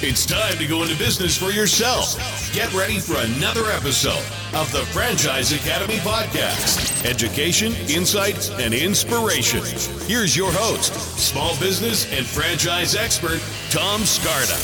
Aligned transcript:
It's 0.00 0.24
time 0.24 0.56
to 0.58 0.66
go 0.68 0.84
into 0.84 0.96
business 0.96 1.36
for 1.36 1.50
yourself. 1.50 2.14
Get 2.54 2.72
ready 2.72 3.00
for 3.00 3.16
another 3.16 3.68
episode 3.72 4.24
of 4.54 4.70
the 4.70 4.86
Franchise 4.92 5.50
Academy 5.50 5.96
podcast 5.96 7.04
education, 7.04 7.72
insight, 7.88 8.48
and 8.60 8.72
inspiration. 8.72 9.58
Here's 10.06 10.36
your 10.36 10.52
host, 10.52 10.94
small 11.18 11.58
business 11.58 12.08
and 12.12 12.24
franchise 12.24 12.94
expert, 12.94 13.40
Tom 13.70 14.02
Scarda. 14.02 14.54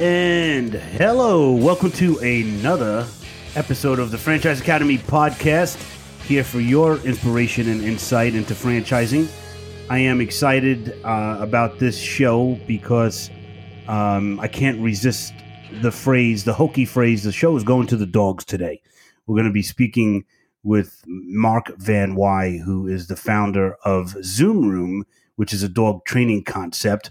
And 0.00 0.72
hello, 0.72 1.52
welcome 1.52 1.90
to 1.92 2.16
another 2.20 3.06
episode 3.54 3.98
of 3.98 4.10
the 4.10 4.18
Franchise 4.18 4.62
Academy 4.62 4.96
podcast. 4.96 5.76
Here 6.22 6.42
for 6.42 6.60
your 6.60 6.96
inspiration 7.00 7.68
and 7.68 7.82
insight 7.82 8.34
into 8.34 8.54
franchising. 8.54 9.28
I 9.90 9.98
am 9.98 10.22
excited 10.22 10.98
uh, 11.04 11.36
about 11.40 11.78
this 11.78 11.98
show 11.98 12.58
because 12.66 13.30
um, 13.88 14.38
I 14.40 14.48
can't 14.48 14.80
resist 14.80 15.32
the 15.80 15.90
phrase, 15.90 16.44
the 16.44 16.54
hokey 16.54 16.84
phrase, 16.84 17.24
the 17.24 17.32
show 17.32 17.56
is 17.56 17.64
going 17.64 17.86
to 17.88 17.96
the 17.96 18.06
dogs 18.06 18.44
today. 18.44 18.80
We're 19.26 19.36
going 19.36 19.46
to 19.46 19.52
be 19.52 19.62
speaking 19.62 20.24
with 20.62 21.02
Mark 21.06 21.76
Van 21.78 22.14
Wye, 22.14 22.60
who 22.64 22.86
is 22.86 23.06
the 23.06 23.16
founder 23.16 23.76
of 23.84 24.16
Zoom 24.22 24.68
Room, 24.68 25.04
which 25.36 25.52
is 25.52 25.62
a 25.62 25.68
dog 25.68 26.04
training 26.04 26.44
concept. 26.44 27.10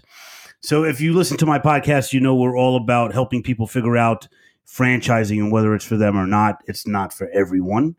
So 0.60 0.84
if 0.84 1.00
you 1.00 1.14
listen 1.14 1.36
to 1.38 1.46
my 1.46 1.58
podcast, 1.58 2.12
you 2.12 2.20
know 2.20 2.34
we're 2.34 2.58
all 2.58 2.76
about 2.76 3.12
helping 3.12 3.42
people 3.42 3.66
figure 3.66 3.96
out 3.96 4.28
franchising 4.66 5.38
and 5.38 5.50
whether 5.50 5.74
it's 5.74 5.84
for 5.84 5.96
them 5.96 6.16
or 6.16 6.26
not. 6.26 6.62
It's 6.66 6.86
not 6.86 7.12
for 7.12 7.28
everyone. 7.30 7.96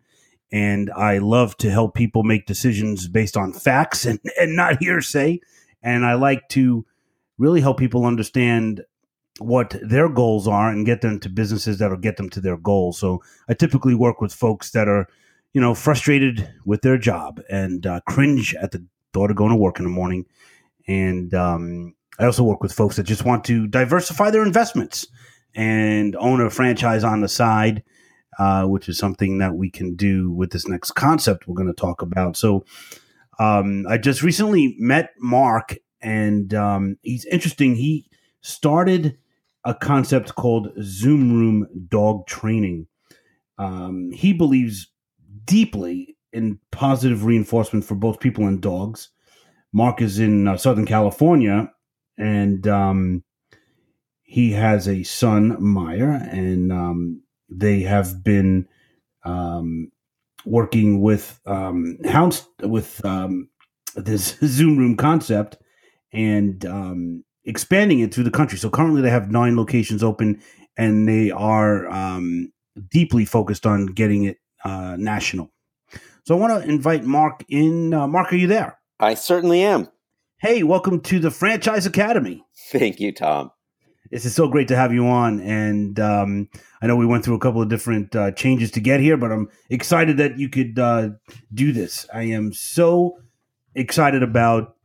And 0.51 0.89
I 0.91 1.17
love 1.19 1.57
to 1.57 1.69
help 1.69 1.95
people 1.95 2.23
make 2.23 2.45
decisions 2.45 3.07
based 3.07 3.37
on 3.37 3.53
facts 3.53 4.05
and, 4.05 4.19
and 4.39 4.55
not 4.55 4.81
hearsay. 4.81 5.39
And 5.81 6.05
I 6.05 6.13
like 6.13 6.47
to 6.49 6.85
really 7.39 7.61
help 7.61 7.79
people 7.79 8.05
understand 8.05 8.83
what 9.39 9.75
their 9.81 10.09
goals 10.09 10.47
are 10.47 10.69
and 10.69 10.85
get 10.85 11.01
them 11.01 11.19
to 11.21 11.29
businesses 11.29 11.79
that'll 11.79 11.97
get 11.97 12.17
them 12.17 12.29
to 12.29 12.41
their 12.41 12.57
goals. 12.57 12.99
So 12.99 13.23
I 13.47 13.53
typically 13.53 13.95
work 13.95 14.21
with 14.21 14.33
folks 14.33 14.71
that 14.71 14.87
are, 14.87 15.07
you 15.53 15.61
know, 15.61 15.73
frustrated 15.73 16.53
with 16.65 16.81
their 16.81 16.97
job 16.97 17.41
and 17.49 17.87
uh, 17.87 18.01
cringe 18.07 18.53
at 18.55 18.71
the 18.71 18.85
thought 19.13 19.31
of 19.31 19.37
going 19.37 19.51
to 19.51 19.55
work 19.55 19.79
in 19.79 19.85
the 19.85 19.89
morning. 19.89 20.25
And 20.87 21.33
um, 21.33 21.95
I 22.19 22.25
also 22.25 22.43
work 22.43 22.61
with 22.61 22.73
folks 22.73 22.97
that 22.97 23.03
just 23.03 23.25
want 23.25 23.45
to 23.45 23.65
diversify 23.67 24.29
their 24.29 24.43
investments 24.43 25.07
and 25.55 26.15
own 26.17 26.41
a 26.41 26.49
franchise 26.49 27.03
on 27.03 27.21
the 27.21 27.29
side, 27.29 27.83
uh, 28.37 28.65
which 28.65 28.89
is 28.89 28.97
something 28.97 29.37
that 29.37 29.55
we 29.55 29.69
can 29.69 29.95
do 29.95 30.31
with 30.31 30.51
this 30.51 30.67
next 30.67 30.91
concept 30.91 31.47
we're 31.47 31.55
going 31.55 31.67
to 31.67 31.73
talk 31.73 32.01
about. 32.01 32.35
So 32.35 32.65
um, 33.39 33.85
I 33.87 33.97
just 33.97 34.21
recently 34.21 34.75
met 34.77 35.13
Mark, 35.17 35.77
and 36.01 36.53
um, 36.53 36.97
he's 37.01 37.25
interesting. 37.25 37.75
He 37.75 38.09
started 38.41 39.17
a 39.65 39.73
concept 39.73 40.35
called 40.35 40.69
Zoom 40.81 41.33
Room 41.33 41.67
Dog 41.89 42.27
Training. 42.27 42.87
Um, 43.57 44.11
he 44.11 44.33
believes 44.33 44.87
deeply 45.45 46.15
in 46.31 46.59
positive 46.71 47.25
reinforcement 47.25 47.83
for 47.85 47.95
both 47.95 48.19
people 48.19 48.45
and 48.45 48.61
dogs. 48.61 49.09
Mark 49.73 50.01
is 50.01 50.19
in 50.19 50.47
uh, 50.47 50.57
Southern 50.57 50.85
California, 50.85 51.71
and 52.17 52.67
um, 52.67 53.23
he 54.23 54.51
has 54.51 54.87
a 54.87 55.03
son, 55.03 55.57
Meyer, 55.61 56.11
and 56.11 56.71
um, 56.71 57.21
they 57.49 57.81
have 57.81 58.23
been 58.23 58.67
um, 59.23 59.91
working 60.45 61.01
with 61.01 61.39
um, 61.45 61.97
Hounds 62.05 62.47
with 62.61 63.03
um, 63.05 63.49
this 63.95 64.37
Zoom 64.43 64.77
Room 64.77 64.95
concept 64.95 65.57
and 66.11 66.65
um, 66.65 67.23
expanding 67.45 67.99
it 67.99 68.13
through 68.13 68.23
the 68.25 68.31
country. 68.31 68.57
So 68.57 68.69
currently, 68.69 69.01
they 69.01 69.09
have 69.09 69.31
nine 69.31 69.55
locations 69.55 70.03
open, 70.03 70.41
and 70.77 71.07
they 71.07 71.31
are 71.31 71.89
um, 71.89 72.51
deeply 72.89 73.25
focused 73.25 73.65
on 73.65 73.87
getting 73.87 74.23
it 74.23 74.37
uh, 74.63 74.95
national. 74.97 75.51
So 76.23 76.35
I 76.35 76.39
want 76.39 76.63
to 76.63 76.69
invite 76.69 77.03
Mark 77.03 77.43
in. 77.49 77.93
Uh, 77.93 78.07
Mark, 78.07 78.31
are 78.33 78.37
you 78.37 78.47
there? 78.47 78.79
I 78.99 79.13
certainly 79.13 79.61
am. 79.61 79.87
Hey, 80.41 80.63
welcome 80.63 81.01
to 81.01 81.19
the 81.19 81.31
Franchise 81.31 81.85
Academy. 81.85 82.45
Thank 82.71 82.99
you, 82.99 83.11
Tom. 83.11 83.51
This 84.11 84.25
is 84.25 84.33
so 84.33 84.47
great 84.47 84.67
to 84.69 84.75
have 84.75 84.93
you 84.93 85.05
on. 85.05 85.39
And 85.41 85.99
um, 85.99 86.49
I 86.81 86.87
know 86.87 86.95
we 86.95 87.05
went 87.05 87.23
through 87.23 87.35
a 87.35 87.39
couple 87.39 87.61
of 87.61 87.69
different 87.69 88.15
uh, 88.15 88.31
changes 88.31 88.71
to 88.71 88.79
get 88.79 88.99
here, 89.01 89.17
but 89.17 89.31
I'm 89.31 89.49
excited 89.69 90.17
that 90.17 90.39
you 90.39 90.49
could 90.49 90.79
uh, 90.79 91.09
do 91.53 91.71
this. 91.71 92.07
I 92.13 92.23
am 92.23 92.53
so 92.53 93.17
excited 93.75 94.23
about 94.23 94.75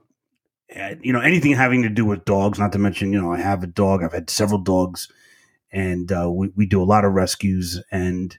you 1.03 1.13
know 1.13 1.21
anything 1.21 1.53
having 1.53 1.83
to 1.83 1.89
do 1.89 2.05
with 2.05 2.25
dogs. 2.25 2.59
Not 2.59 2.73
to 2.73 2.79
mention, 2.79 3.13
you 3.13 3.21
know, 3.21 3.33
I 3.33 3.39
have 3.39 3.63
a 3.63 3.69
dog. 3.69 4.03
I've 4.03 4.13
had 4.13 4.31
several 4.31 4.61
dogs, 4.61 5.09
and 5.73 6.11
uh, 6.11 6.31
we 6.31 6.51
we 6.57 6.67
do 6.67 6.83
a 6.83 6.85
lot 6.85 7.05
of 7.05 7.13
rescues 7.13 7.83
and 7.91 8.37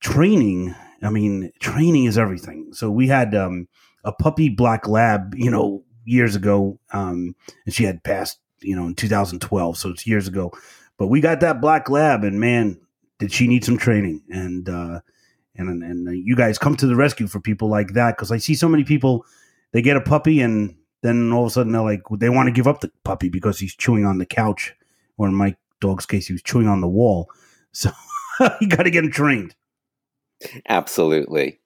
training. 0.00 0.74
I 1.02 1.10
mean, 1.10 1.52
training 1.60 2.04
is 2.04 2.18
everything. 2.18 2.72
So 2.72 2.90
we 2.90 3.06
had 3.06 3.34
um, 3.34 3.68
a 4.04 4.12
puppy 4.12 4.48
black 4.48 4.88
lab, 4.88 5.34
you 5.36 5.50
know, 5.50 5.84
years 6.04 6.34
ago, 6.34 6.78
um, 6.92 7.36
and 7.64 7.74
she 7.74 7.84
had 7.84 8.02
passed, 8.02 8.40
you 8.60 8.74
know, 8.74 8.86
in 8.86 8.94
2012. 8.94 9.76
So 9.76 9.90
it's 9.90 10.06
years 10.06 10.26
ago. 10.26 10.52
But 10.96 11.06
we 11.06 11.20
got 11.20 11.40
that 11.40 11.60
black 11.60 11.88
lab, 11.88 12.24
and 12.24 12.40
man, 12.40 12.80
did 13.18 13.32
she 13.32 13.46
need 13.46 13.64
some 13.64 13.78
training? 13.78 14.22
And 14.30 14.68
uh, 14.68 15.00
and 15.54 15.82
and 15.82 16.26
you 16.26 16.34
guys 16.34 16.58
come 16.58 16.76
to 16.76 16.86
the 16.86 16.96
rescue 16.96 17.26
for 17.26 17.40
people 17.40 17.68
like 17.68 17.94
that 17.94 18.16
because 18.16 18.32
I 18.32 18.38
see 18.38 18.54
so 18.54 18.68
many 18.68 18.84
people. 18.84 19.24
They 19.72 19.82
get 19.82 19.98
a 19.98 20.00
puppy 20.00 20.40
and 20.40 20.74
then 21.02 21.32
all 21.32 21.44
of 21.44 21.48
a 21.48 21.50
sudden 21.50 21.72
they're 21.72 21.82
like 21.82 22.02
they 22.10 22.28
want 22.28 22.48
to 22.48 22.52
give 22.52 22.66
up 22.66 22.80
the 22.80 22.90
puppy 23.04 23.28
because 23.28 23.58
he's 23.58 23.74
chewing 23.74 24.04
on 24.04 24.18
the 24.18 24.26
couch, 24.26 24.74
or 25.16 25.28
in 25.28 25.34
my 25.34 25.56
dog's 25.80 26.06
case, 26.06 26.26
he 26.26 26.32
was 26.32 26.42
chewing 26.42 26.68
on 26.68 26.80
the 26.80 26.88
wall. 26.88 27.30
So 27.70 27.90
you 28.60 28.68
got 28.68 28.84
to 28.84 28.90
get 28.90 29.04
him 29.04 29.10
trained. 29.10 29.54
Absolutely. 30.68 31.60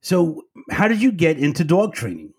So, 0.00 0.42
how 0.70 0.88
did 0.88 1.02
you 1.02 1.12
get 1.12 1.38
into 1.38 1.64
dog 1.64 1.92
training? 1.92 2.32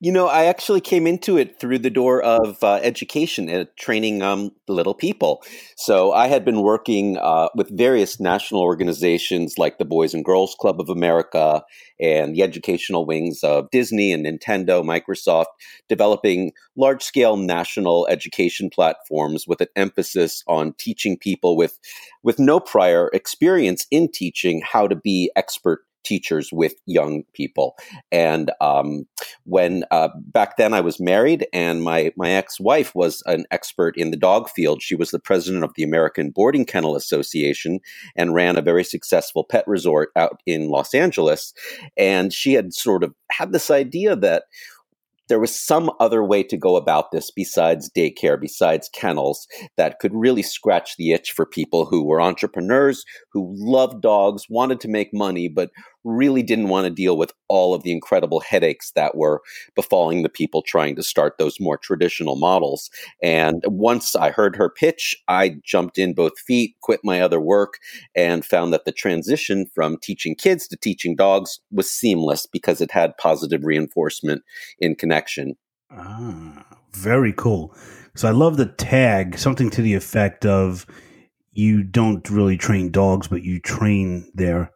You 0.00 0.12
know, 0.12 0.28
I 0.28 0.44
actually 0.44 0.80
came 0.80 1.06
into 1.06 1.36
it 1.36 1.58
through 1.58 1.78
the 1.80 1.90
door 1.90 2.22
of 2.22 2.62
uh, 2.62 2.74
education 2.82 3.48
and 3.48 3.68
training 3.76 4.22
um, 4.22 4.52
little 4.68 4.94
people. 4.94 5.42
So 5.76 6.12
I 6.12 6.28
had 6.28 6.44
been 6.44 6.62
working 6.62 7.18
uh, 7.18 7.48
with 7.54 7.76
various 7.76 8.20
national 8.20 8.62
organizations 8.62 9.58
like 9.58 9.78
the 9.78 9.84
Boys 9.84 10.14
and 10.14 10.24
Girls 10.24 10.54
Club 10.58 10.80
of 10.80 10.88
America 10.88 11.64
and 12.00 12.34
the 12.34 12.42
educational 12.42 13.06
wings 13.06 13.42
of 13.42 13.70
Disney 13.70 14.12
and 14.12 14.24
Nintendo, 14.24 14.84
Microsoft, 14.84 15.46
developing 15.88 16.52
large 16.76 17.02
scale 17.02 17.36
national 17.36 18.06
education 18.08 18.70
platforms 18.70 19.46
with 19.46 19.60
an 19.60 19.68
emphasis 19.76 20.44
on 20.46 20.74
teaching 20.78 21.16
people 21.18 21.56
with, 21.56 21.78
with 22.22 22.38
no 22.38 22.60
prior 22.60 23.10
experience 23.12 23.86
in 23.90 24.10
teaching 24.10 24.62
how 24.64 24.86
to 24.86 24.96
be 24.96 25.30
expert 25.36 25.80
teachers 26.04 26.50
with 26.52 26.74
young 26.86 27.24
people. 27.32 27.76
And 28.10 28.50
um, 28.60 29.06
when 29.44 29.84
uh, 29.90 30.08
back 30.16 30.56
then 30.56 30.74
I 30.74 30.80
was 30.80 31.00
married, 31.00 31.46
and 31.52 31.82
my 31.82 32.12
my 32.16 32.30
ex 32.30 32.60
wife 32.60 32.94
was 32.94 33.22
an 33.26 33.44
expert 33.50 33.96
in 33.96 34.10
the 34.10 34.16
dog 34.16 34.48
field. 34.48 34.82
She 34.82 34.94
was 34.94 35.10
the 35.10 35.18
president 35.18 35.64
of 35.64 35.72
the 35.76 35.82
American 35.82 36.30
Boarding 36.30 36.64
Kennel 36.64 36.96
Association 36.96 37.80
and 38.16 38.34
ran 38.34 38.56
a 38.56 38.62
very 38.62 38.84
successful 38.84 39.44
pet 39.44 39.64
resort 39.66 40.10
out 40.16 40.42
in 40.46 40.68
Los 40.68 40.94
Angeles. 40.94 41.52
And 41.96 42.32
she 42.32 42.54
had 42.54 42.72
sort 42.74 43.02
of 43.02 43.14
had 43.30 43.52
this 43.52 43.70
idea 43.70 44.16
that 44.16 44.44
there 45.28 45.40
was 45.40 45.58
some 45.58 45.90
other 46.00 46.22
way 46.22 46.42
to 46.42 46.56
go 46.56 46.76
about 46.76 47.10
this 47.10 47.30
besides 47.30 47.90
daycare, 47.96 48.38
besides 48.38 48.90
kennels, 48.92 49.46
that 49.76 49.98
could 49.98 50.12
really 50.14 50.42
scratch 50.42 50.96
the 50.96 51.12
itch 51.12 51.32
for 51.32 51.46
people 51.46 51.86
who 51.86 52.04
were 52.04 52.20
entrepreneurs, 52.20 53.04
who 53.32 53.54
loved 53.56 54.02
dogs, 54.02 54.44
wanted 54.50 54.80
to 54.80 54.88
make 54.88 55.14
money, 55.14 55.48
but 55.48 55.70
really 56.04 56.42
didn't 56.42 56.68
want 56.68 56.84
to 56.84 56.90
deal 56.90 57.16
with 57.16 57.32
all 57.48 57.74
of 57.74 57.82
the 57.82 57.92
incredible 57.92 58.40
headaches 58.40 58.92
that 58.92 59.16
were 59.16 59.42
befalling 59.74 60.22
the 60.22 60.28
people 60.28 60.62
trying 60.62 60.96
to 60.96 61.02
start 61.02 61.38
those 61.38 61.60
more 61.60 61.76
traditional 61.76 62.36
models. 62.36 62.90
And 63.22 63.62
once 63.66 64.16
I 64.16 64.30
heard 64.30 64.56
her 64.56 64.68
pitch, 64.68 65.16
I 65.28 65.56
jumped 65.64 65.98
in 65.98 66.14
both 66.14 66.38
feet, 66.38 66.76
quit 66.82 67.00
my 67.04 67.20
other 67.20 67.40
work, 67.40 67.74
and 68.14 68.44
found 68.44 68.72
that 68.72 68.84
the 68.84 68.92
transition 68.92 69.66
from 69.74 69.98
teaching 70.02 70.34
kids 70.34 70.66
to 70.68 70.76
teaching 70.76 71.14
dogs 71.16 71.60
was 71.70 71.90
seamless 71.90 72.46
because 72.46 72.80
it 72.80 72.90
had 72.90 73.16
positive 73.18 73.64
reinforcement 73.64 74.42
in 74.78 74.94
connection. 74.94 75.56
Ah, 75.90 76.64
very 76.92 77.32
cool. 77.32 77.74
So 78.14 78.28
I 78.28 78.32
love 78.32 78.56
the 78.56 78.66
tag, 78.66 79.38
something 79.38 79.70
to 79.70 79.82
the 79.82 79.94
effect 79.94 80.44
of 80.44 80.86
you 81.52 81.82
don't 81.82 82.28
really 82.30 82.56
train 82.56 82.90
dogs, 82.90 83.28
but 83.28 83.42
you 83.42 83.60
train 83.60 84.30
their 84.34 84.70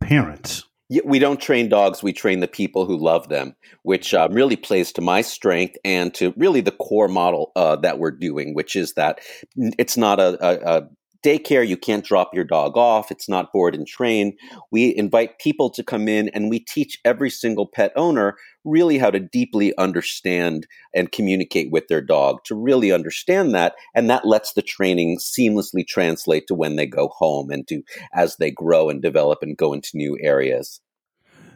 parents 0.00 0.64
we 1.04 1.18
don't 1.18 1.40
train 1.40 1.68
dogs 1.68 2.02
we 2.02 2.12
train 2.12 2.40
the 2.40 2.48
people 2.48 2.86
who 2.86 2.96
love 2.96 3.28
them 3.28 3.54
which 3.82 4.14
uh, 4.14 4.28
really 4.30 4.56
plays 4.56 4.92
to 4.92 5.00
my 5.00 5.20
strength 5.20 5.76
and 5.84 6.14
to 6.14 6.32
really 6.36 6.60
the 6.60 6.72
core 6.72 7.08
model 7.08 7.52
uh, 7.56 7.76
that 7.76 7.98
we're 7.98 8.10
doing 8.10 8.54
which 8.54 8.76
is 8.76 8.94
that 8.94 9.20
it's 9.56 9.96
not 9.96 10.20
a, 10.20 10.36
a, 10.44 10.78
a 10.78 10.88
daycare. 11.22 11.66
You 11.66 11.76
can't 11.76 12.04
drop 12.04 12.34
your 12.34 12.44
dog 12.44 12.76
off. 12.76 13.10
It's 13.10 13.28
not 13.28 13.52
board 13.52 13.74
and 13.74 13.86
train. 13.86 14.36
We 14.70 14.94
invite 14.96 15.38
people 15.38 15.70
to 15.70 15.82
come 15.82 16.08
in 16.08 16.28
and 16.30 16.50
we 16.50 16.60
teach 16.60 16.98
every 17.04 17.30
single 17.30 17.66
pet 17.66 17.92
owner 17.96 18.36
really 18.64 18.98
how 18.98 19.10
to 19.10 19.18
deeply 19.18 19.76
understand 19.76 20.66
and 20.94 21.12
communicate 21.12 21.70
with 21.70 21.88
their 21.88 22.00
dog 22.00 22.38
to 22.44 22.54
really 22.54 22.92
understand 22.92 23.54
that. 23.54 23.74
And 23.94 24.08
that 24.10 24.26
lets 24.26 24.52
the 24.52 24.62
training 24.62 25.18
seamlessly 25.18 25.86
translate 25.86 26.46
to 26.46 26.54
when 26.54 26.76
they 26.76 26.86
go 26.86 27.08
home 27.08 27.50
and 27.50 27.66
to 27.68 27.82
as 28.14 28.36
they 28.36 28.50
grow 28.50 28.88
and 28.88 29.02
develop 29.02 29.40
and 29.42 29.56
go 29.56 29.72
into 29.72 29.90
new 29.94 30.18
areas. 30.22 30.80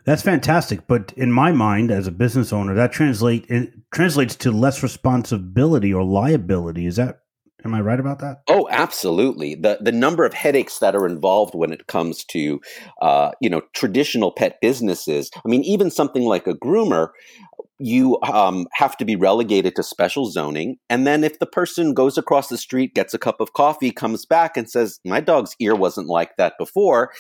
That's 0.05 0.23
fantastic, 0.23 0.87
but 0.87 1.13
in 1.17 1.33
my 1.33 1.51
mind, 1.51 1.91
as 1.91 2.07
a 2.07 2.13
business 2.13 2.53
owner, 2.53 2.75
that 2.75 2.93
translate 2.93 3.45
it 3.49 3.73
translates 3.93 4.37
to 4.37 4.53
less 4.53 4.81
responsibility 4.81 5.93
or 5.93 6.05
liability. 6.05 6.87
Is 6.87 6.95
that 6.95 7.23
Am 7.65 7.75
I 7.75 7.81
right 7.81 7.99
about 7.99 8.21
that? 8.21 8.43
Oh, 8.49 8.69
absolutely. 8.71 9.55
The 9.57 9.79
the 9.81 9.91
number 9.91 10.25
of 10.25 10.35
headaches 10.35 10.79
that 10.79 10.95
are 10.95 11.07
involved 11.07 11.55
when 11.55 11.73
it 11.73 11.87
comes 11.89 12.25
to, 12.27 12.61
uh, 13.03 13.33
you 13.41 13.51
know, 13.51 13.63
traditional 13.73 14.31
pet 14.31 14.61
businesses. 14.61 15.31
I 15.35 15.49
mean, 15.49 15.63
even 15.65 15.91
something 15.91 16.23
like 16.23 16.47
a 16.47 16.55
groomer, 16.55 17.09
you 17.79 18.19
um, 18.23 18.67
have 18.73 18.97
to 18.97 19.05
be 19.05 19.17
relegated 19.17 19.77
to 19.77 19.83
special 19.83 20.27
zoning. 20.27 20.77
And 20.89 21.07
then 21.07 21.25
if 21.25 21.39
the 21.39 21.47
person 21.47 21.95
goes 21.95 22.17
across 22.17 22.49
the 22.49 22.59
street, 22.59 22.95
gets 22.95 23.13
a 23.13 23.19
cup 23.19 23.41
of 23.41 23.53
coffee, 23.53 23.91
comes 23.91 24.25
back 24.25 24.57
and 24.57 24.71
says, 24.71 24.99
My 25.05 25.21
dog's 25.21 25.55
ear 25.61 25.75
wasn't 25.75 26.09
like 26.09 26.37
that 26.37 26.55
before, 26.59 27.13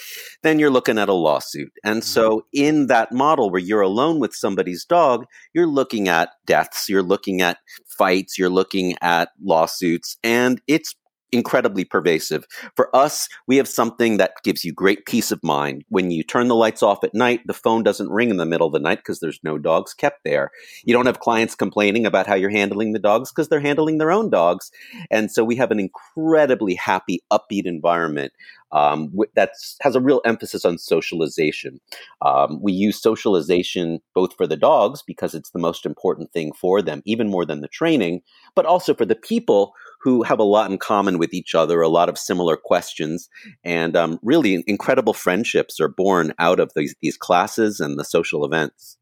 then 0.42 0.58
you're 0.58 0.70
looking 0.70 0.98
at 0.98 1.08
a 1.08 1.14
lawsuit. 1.14 1.72
And 1.84 2.00
mm-hmm. 2.00 2.06
so, 2.06 2.46
in 2.52 2.86
that 2.86 3.12
model 3.12 3.50
where 3.50 3.60
you're 3.60 3.82
alone 3.82 4.18
with 4.18 4.34
somebody's 4.34 4.84
dog, 4.84 5.26
you're 5.52 5.66
looking 5.66 6.08
at 6.08 6.30
deaths, 6.46 6.88
you're 6.88 7.02
looking 7.02 7.40
at 7.42 7.58
fights, 7.98 8.38
you're 8.38 8.50
looking 8.50 8.94
at 9.02 9.30
lawsuits, 9.42 10.16
and 10.22 10.60
it's 10.66 10.94
incredibly 11.32 11.84
pervasive. 11.84 12.46
For 12.74 12.94
us, 12.94 13.28
we 13.46 13.56
have 13.56 13.68
something 13.68 14.16
that 14.16 14.34
gives 14.44 14.64
you 14.64 14.72
great 14.72 15.06
peace 15.06 15.30
of 15.30 15.42
mind. 15.42 15.84
When 15.88 16.10
you 16.10 16.22
turn 16.22 16.48
the 16.48 16.54
lights 16.54 16.82
off 16.82 17.02
at 17.04 17.14
night, 17.14 17.40
the 17.46 17.54
phone 17.54 17.82
doesn't 17.82 18.10
ring 18.10 18.30
in 18.30 18.36
the 18.36 18.46
middle 18.46 18.66
of 18.66 18.72
the 18.72 18.78
night 18.78 18.98
because 18.98 19.20
there's 19.20 19.40
no 19.42 19.58
dogs 19.58 19.94
kept 19.94 20.24
there. 20.24 20.50
You 20.84 20.94
don't 20.94 21.06
have 21.06 21.20
clients 21.20 21.54
complaining 21.54 22.06
about 22.06 22.26
how 22.26 22.34
you're 22.34 22.50
handling 22.50 22.92
the 22.92 22.98
dogs 22.98 23.30
because 23.30 23.48
they're 23.48 23.60
handling 23.60 23.98
their 23.98 24.12
own 24.12 24.30
dogs. 24.30 24.70
And 25.10 25.30
so 25.30 25.44
we 25.44 25.56
have 25.56 25.70
an 25.70 25.80
incredibly 25.80 26.74
happy, 26.74 27.22
upbeat 27.32 27.66
environment 27.66 28.32
um, 28.72 29.12
that 29.34 29.50
has 29.80 29.94
a 29.94 30.00
real 30.00 30.20
emphasis 30.24 30.64
on 30.64 30.78
socialization. 30.78 31.80
Um, 32.22 32.60
we 32.60 32.72
use 32.72 33.00
socialization 33.00 34.00
both 34.14 34.34
for 34.36 34.46
the 34.46 34.56
dogs 34.56 35.02
because 35.06 35.34
it's 35.34 35.50
the 35.50 35.58
most 35.58 35.86
important 35.86 36.32
thing 36.32 36.52
for 36.52 36.82
them, 36.82 37.02
even 37.04 37.28
more 37.28 37.46
than 37.46 37.60
the 37.60 37.68
training, 37.68 38.22
but 38.54 38.66
also 38.66 38.94
for 38.94 39.04
the 39.04 39.14
people 39.14 39.72
who 40.06 40.22
have 40.22 40.38
a 40.38 40.44
lot 40.44 40.70
in 40.70 40.78
common 40.78 41.18
with 41.18 41.34
each 41.34 41.52
other, 41.52 41.82
a 41.82 41.88
lot 41.88 42.08
of 42.08 42.16
similar 42.16 42.56
questions, 42.56 43.28
and 43.64 43.96
um, 43.96 44.20
really 44.22 44.62
incredible 44.68 45.12
friendships 45.12 45.80
are 45.80 45.88
born 45.88 46.32
out 46.38 46.60
of 46.60 46.70
these, 46.76 46.94
these 47.02 47.16
classes 47.16 47.80
and 47.80 47.98
the 47.98 48.04
social 48.04 48.44
events. 48.44 48.98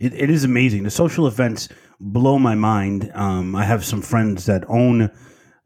It, 0.00 0.14
it 0.14 0.30
is 0.30 0.42
amazing. 0.42 0.84
The 0.84 0.90
social 0.90 1.26
events 1.26 1.68
blow 2.00 2.38
my 2.38 2.54
mind. 2.54 3.10
Um, 3.12 3.54
I 3.54 3.64
have 3.64 3.84
some 3.84 4.00
friends 4.00 4.46
that 4.46 4.64
own 4.68 5.10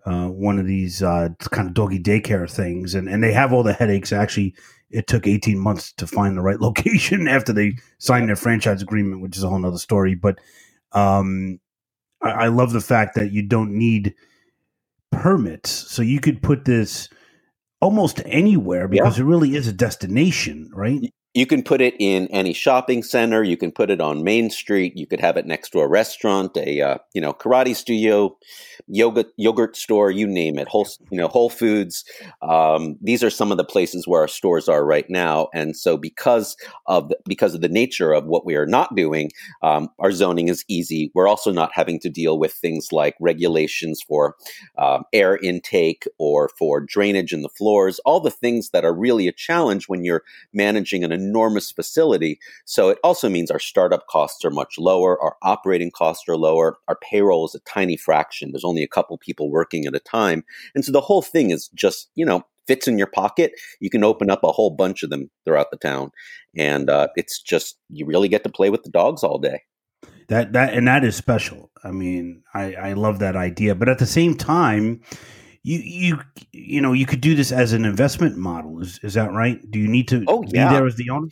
uh, 0.04 0.26
one 0.30 0.58
of 0.58 0.66
these 0.66 1.00
uh, 1.00 1.28
kind 1.52 1.68
of 1.68 1.74
doggy 1.74 2.00
daycare 2.00 2.50
things, 2.50 2.96
and, 2.96 3.08
and 3.08 3.22
they 3.22 3.32
have 3.32 3.52
all 3.52 3.62
the 3.62 3.72
headaches. 3.72 4.12
Actually, 4.12 4.56
it 4.90 5.06
took 5.06 5.28
18 5.28 5.60
months 5.60 5.92
to 5.92 6.08
find 6.08 6.36
the 6.36 6.42
right 6.42 6.60
location 6.68 7.28
after 7.28 7.52
they 7.52 7.76
signed 7.98 8.28
their 8.28 8.34
franchise 8.34 8.82
agreement, 8.82 9.22
which 9.22 9.36
is 9.36 9.44
a 9.44 9.48
whole 9.48 9.64
other 9.64 9.78
story. 9.78 10.16
But 10.16 10.40
um, 10.90 11.60
I, 12.20 12.30
I 12.30 12.48
love 12.48 12.72
the 12.72 12.80
fact 12.80 13.14
that 13.14 13.30
you 13.30 13.44
don't 13.44 13.70
need 13.70 14.12
permits, 15.12 15.70
so 15.70 16.02
you 16.02 16.20
could 16.20 16.42
put 16.42 16.64
this 16.64 17.08
almost 17.80 18.22
anywhere 18.24 18.88
because 18.88 19.18
yeah. 19.18 19.24
it 19.24 19.26
really 19.26 19.54
is 19.54 19.68
a 19.68 19.72
destination, 19.72 20.70
right? 20.74 21.12
You 21.36 21.44
can 21.44 21.62
put 21.62 21.82
it 21.82 21.94
in 21.98 22.28
any 22.28 22.54
shopping 22.54 23.02
center. 23.02 23.42
You 23.42 23.58
can 23.58 23.70
put 23.70 23.90
it 23.90 24.00
on 24.00 24.24
Main 24.24 24.48
Street. 24.48 24.96
You 24.96 25.06
could 25.06 25.20
have 25.20 25.36
it 25.36 25.44
next 25.44 25.68
to 25.70 25.80
a 25.80 25.86
restaurant, 25.86 26.56
a 26.56 26.80
uh, 26.80 26.96
you 27.12 27.20
know 27.20 27.34
karate 27.34 27.76
studio, 27.76 28.34
yoga 28.86 29.26
yogurt 29.36 29.76
store, 29.76 30.10
you 30.10 30.26
name 30.26 30.58
it. 30.58 30.66
Whole 30.66 30.88
you 31.10 31.18
know 31.18 31.28
Whole 31.28 31.50
Foods. 31.50 32.06
Um, 32.40 32.96
these 33.02 33.22
are 33.22 33.28
some 33.28 33.52
of 33.52 33.58
the 33.58 33.64
places 33.64 34.08
where 34.08 34.22
our 34.22 34.28
stores 34.28 34.66
are 34.66 34.82
right 34.82 35.04
now. 35.10 35.48
And 35.52 35.76
so 35.76 35.98
because 35.98 36.56
of 36.86 37.10
the, 37.10 37.18
because 37.26 37.54
of 37.54 37.60
the 37.60 37.68
nature 37.68 38.14
of 38.14 38.24
what 38.24 38.46
we 38.46 38.56
are 38.56 38.66
not 38.66 38.94
doing, 38.96 39.30
um, 39.62 39.90
our 39.98 40.12
zoning 40.12 40.48
is 40.48 40.64
easy. 40.68 41.10
We're 41.14 41.28
also 41.28 41.52
not 41.52 41.70
having 41.74 42.00
to 42.00 42.08
deal 42.08 42.38
with 42.38 42.54
things 42.54 42.92
like 42.92 43.14
regulations 43.20 44.00
for 44.00 44.36
um, 44.78 45.04
air 45.12 45.36
intake 45.36 46.04
or 46.18 46.48
for 46.58 46.80
drainage 46.80 47.34
in 47.34 47.42
the 47.42 47.50
floors. 47.50 48.00
All 48.06 48.20
the 48.20 48.30
things 48.30 48.70
that 48.70 48.86
are 48.86 48.94
really 48.94 49.28
a 49.28 49.32
challenge 49.32 49.86
when 49.86 50.02
you're 50.02 50.22
managing 50.54 51.04
an 51.04 51.12
enormous 51.26 51.70
facility. 51.70 52.38
So 52.64 52.88
it 52.88 52.98
also 53.02 53.28
means 53.28 53.50
our 53.50 53.58
startup 53.58 54.06
costs 54.06 54.44
are 54.44 54.50
much 54.50 54.78
lower, 54.78 55.20
our 55.20 55.36
operating 55.42 55.90
costs 55.90 56.28
are 56.28 56.36
lower, 56.36 56.78
our 56.88 56.96
payroll 56.96 57.46
is 57.46 57.54
a 57.54 57.60
tiny 57.60 57.96
fraction. 57.96 58.52
There's 58.52 58.64
only 58.64 58.82
a 58.82 58.88
couple 58.96 59.18
people 59.18 59.50
working 59.50 59.86
at 59.86 59.94
a 59.94 60.00
time. 60.00 60.44
And 60.74 60.84
so 60.84 60.92
the 60.92 61.00
whole 61.00 61.22
thing 61.22 61.50
is 61.50 61.68
just, 61.74 62.10
you 62.14 62.24
know, 62.24 62.44
fits 62.66 62.88
in 62.88 62.98
your 62.98 63.06
pocket. 63.06 63.52
You 63.80 63.90
can 63.90 64.04
open 64.04 64.30
up 64.30 64.42
a 64.42 64.52
whole 64.52 64.70
bunch 64.70 65.02
of 65.02 65.10
them 65.10 65.30
throughout 65.44 65.70
the 65.70 65.76
town. 65.76 66.10
And 66.56 66.90
uh, 66.90 67.08
it's 67.16 67.40
just, 67.40 67.78
you 67.90 68.06
really 68.06 68.28
get 68.28 68.42
to 68.44 68.50
play 68.50 68.70
with 68.70 68.82
the 68.82 68.90
dogs 68.90 69.22
all 69.22 69.38
day. 69.38 69.62
That, 70.28 70.52
that, 70.54 70.74
and 70.74 70.88
that 70.88 71.04
is 71.04 71.14
special. 71.14 71.70
I 71.84 71.92
mean, 71.92 72.42
I, 72.52 72.74
I 72.74 72.92
love 72.94 73.20
that 73.20 73.36
idea. 73.36 73.76
But 73.76 73.88
at 73.88 73.98
the 73.98 74.06
same 74.06 74.34
time, 74.34 75.00
you 75.66 75.78
you 75.80 76.20
you 76.52 76.80
know 76.80 76.92
you 76.92 77.06
could 77.06 77.20
do 77.20 77.34
this 77.34 77.50
as 77.50 77.72
an 77.72 77.84
investment 77.84 78.36
model. 78.36 78.80
Is 78.80 79.00
is 79.02 79.14
that 79.14 79.32
right? 79.32 79.58
Do 79.68 79.80
you 79.80 79.88
need 79.88 80.06
to 80.08 80.22
oh, 80.28 80.44
yeah. 80.46 80.68
be 80.68 80.74
there 80.76 80.86
as 80.86 80.94
the 80.94 81.10
owner? 81.10 81.26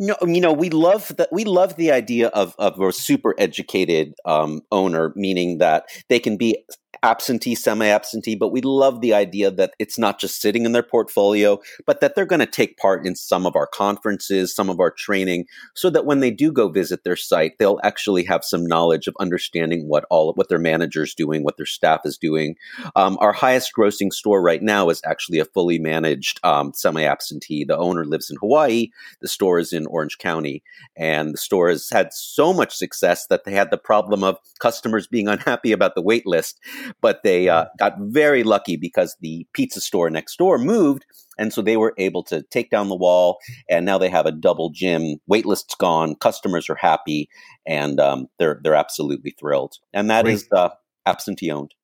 No, 0.00 0.16
you 0.22 0.40
know 0.40 0.54
we 0.54 0.70
love 0.70 1.12
that. 1.18 1.28
We 1.30 1.44
love 1.44 1.76
the 1.76 1.92
idea 1.92 2.28
of 2.28 2.54
of 2.58 2.80
a 2.80 2.92
super 2.92 3.34
educated 3.36 4.14
um, 4.24 4.62
owner, 4.72 5.12
meaning 5.16 5.58
that 5.58 5.84
they 6.08 6.18
can 6.18 6.38
be 6.38 6.64
absentee, 7.04 7.54
semi 7.54 7.86
absentee, 7.86 8.34
but 8.34 8.48
we 8.48 8.62
love 8.62 9.00
the 9.00 9.12
idea 9.12 9.50
that 9.50 9.74
it's 9.78 9.98
not 9.98 10.18
just 10.18 10.40
sitting 10.40 10.64
in 10.64 10.72
their 10.72 10.82
portfolio, 10.82 11.60
but 11.84 12.00
that 12.00 12.14
they're 12.14 12.24
going 12.24 12.40
to 12.40 12.46
take 12.46 12.78
part 12.78 13.06
in 13.06 13.14
some 13.14 13.46
of 13.46 13.54
our 13.54 13.66
conferences, 13.66 14.54
some 14.54 14.70
of 14.70 14.80
our 14.80 14.90
training, 14.90 15.44
so 15.74 15.90
that 15.90 16.06
when 16.06 16.20
they 16.20 16.30
do 16.30 16.50
go 16.50 16.68
visit 16.68 17.04
their 17.04 17.16
site, 17.16 17.58
they'll 17.58 17.78
actually 17.84 18.24
have 18.24 18.42
some 18.42 18.64
knowledge 18.64 19.06
of 19.06 19.14
understanding 19.20 19.86
what 19.86 20.06
all 20.10 20.32
what 20.34 20.48
their 20.48 20.58
manager's 20.58 21.14
doing, 21.14 21.44
what 21.44 21.58
their 21.58 21.66
staff 21.66 22.00
is 22.04 22.16
doing. 22.16 22.56
Um, 22.96 23.18
our 23.20 23.32
highest 23.32 23.72
grossing 23.78 24.12
store 24.12 24.40
right 24.40 24.62
now 24.62 24.88
is 24.88 25.02
actually 25.04 25.38
a 25.38 25.44
fully 25.44 25.78
managed 25.78 26.40
um, 26.42 26.72
semi 26.74 27.04
absentee. 27.04 27.64
The 27.64 27.76
owner 27.76 28.06
lives 28.06 28.30
in 28.30 28.38
Hawaii. 28.40 28.88
The 29.20 29.28
store 29.28 29.58
is 29.58 29.74
in 29.74 29.86
Orange 29.86 30.16
County, 30.16 30.62
and 30.96 31.34
the 31.34 31.38
store 31.38 31.68
has 31.68 31.90
had 31.90 32.14
so 32.14 32.54
much 32.54 32.74
success 32.74 33.26
that 33.26 33.44
they 33.44 33.52
had 33.52 33.70
the 33.70 33.76
problem 33.76 34.24
of 34.24 34.38
customers 34.58 35.06
being 35.06 35.28
unhappy 35.28 35.72
about 35.72 35.94
the 35.94 36.02
wait 36.02 36.26
list 36.26 36.58
but 37.00 37.22
they 37.22 37.48
uh, 37.48 37.66
got 37.78 37.94
very 37.98 38.42
lucky 38.42 38.76
because 38.76 39.16
the 39.20 39.46
pizza 39.52 39.80
store 39.80 40.10
next 40.10 40.36
door 40.36 40.58
moved. 40.58 41.04
And 41.36 41.52
so 41.52 41.62
they 41.62 41.76
were 41.76 41.94
able 41.98 42.22
to 42.24 42.42
take 42.42 42.70
down 42.70 42.88
the 42.88 42.94
wall, 42.94 43.38
and 43.68 43.84
now 43.84 43.98
they 43.98 44.08
have 44.08 44.26
a 44.26 44.30
double 44.30 44.70
gym. 44.70 45.16
Waitlist's 45.28 45.74
gone, 45.74 46.14
customers 46.14 46.70
are 46.70 46.76
happy, 46.76 47.28
and 47.66 47.98
um, 47.98 48.28
they're 48.38 48.60
they're 48.62 48.76
absolutely 48.76 49.34
thrilled. 49.38 49.78
And 49.92 50.08
that 50.10 50.26
Great. 50.26 50.34
is 50.34 50.48
uh, 50.52 50.68
absentee 51.06 51.50
owned. 51.50 51.74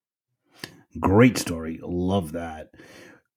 Great 1.01 1.37
story, 1.37 1.81
love 1.83 2.33
that. 2.33 2.75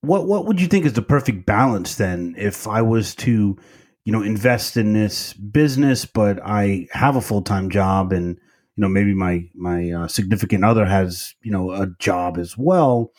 What 0.02 0.28
what 0.28 0.46
would 0.46 0.62
you 0.62 0.68
think 0.68 0.86
is 0.86 0.94
the 0.94 1.02
perfect 1.02 1.46
balance 1.46 1.96
then? 1.96 2.36
If 2.38 2.68
I 2.68 2.84
was 2.84 3.16
to, 3.16 3.58
you 4.06 4.12
know, 4.12 4.22
invest 4.22 4.78
in 4.78 4.94
this 4.94 5.34
business, 5.34 6.06
but 6.06 6.40
I 6.44 6.88
have 6.92 7.16
a 7.16 7.22
full 7.22 7.42
time 7.42 7.70
job 7.70 8.12
and 8.12 8.38
you 8.76 8.82
know 8.82 8.90
maybe 8.90 9.14
my 9.14 9.50
my 9.56 9.92
uh, 9.92 10.08
significant 10.08 10.64
other 10.66 10.86
has 10.86 11.36
you 11.42 11.52
know 11.52 11.72
a 11.72 11.88
job 12.00 12.38
as 12.38 12.58
well. 12.58 13.12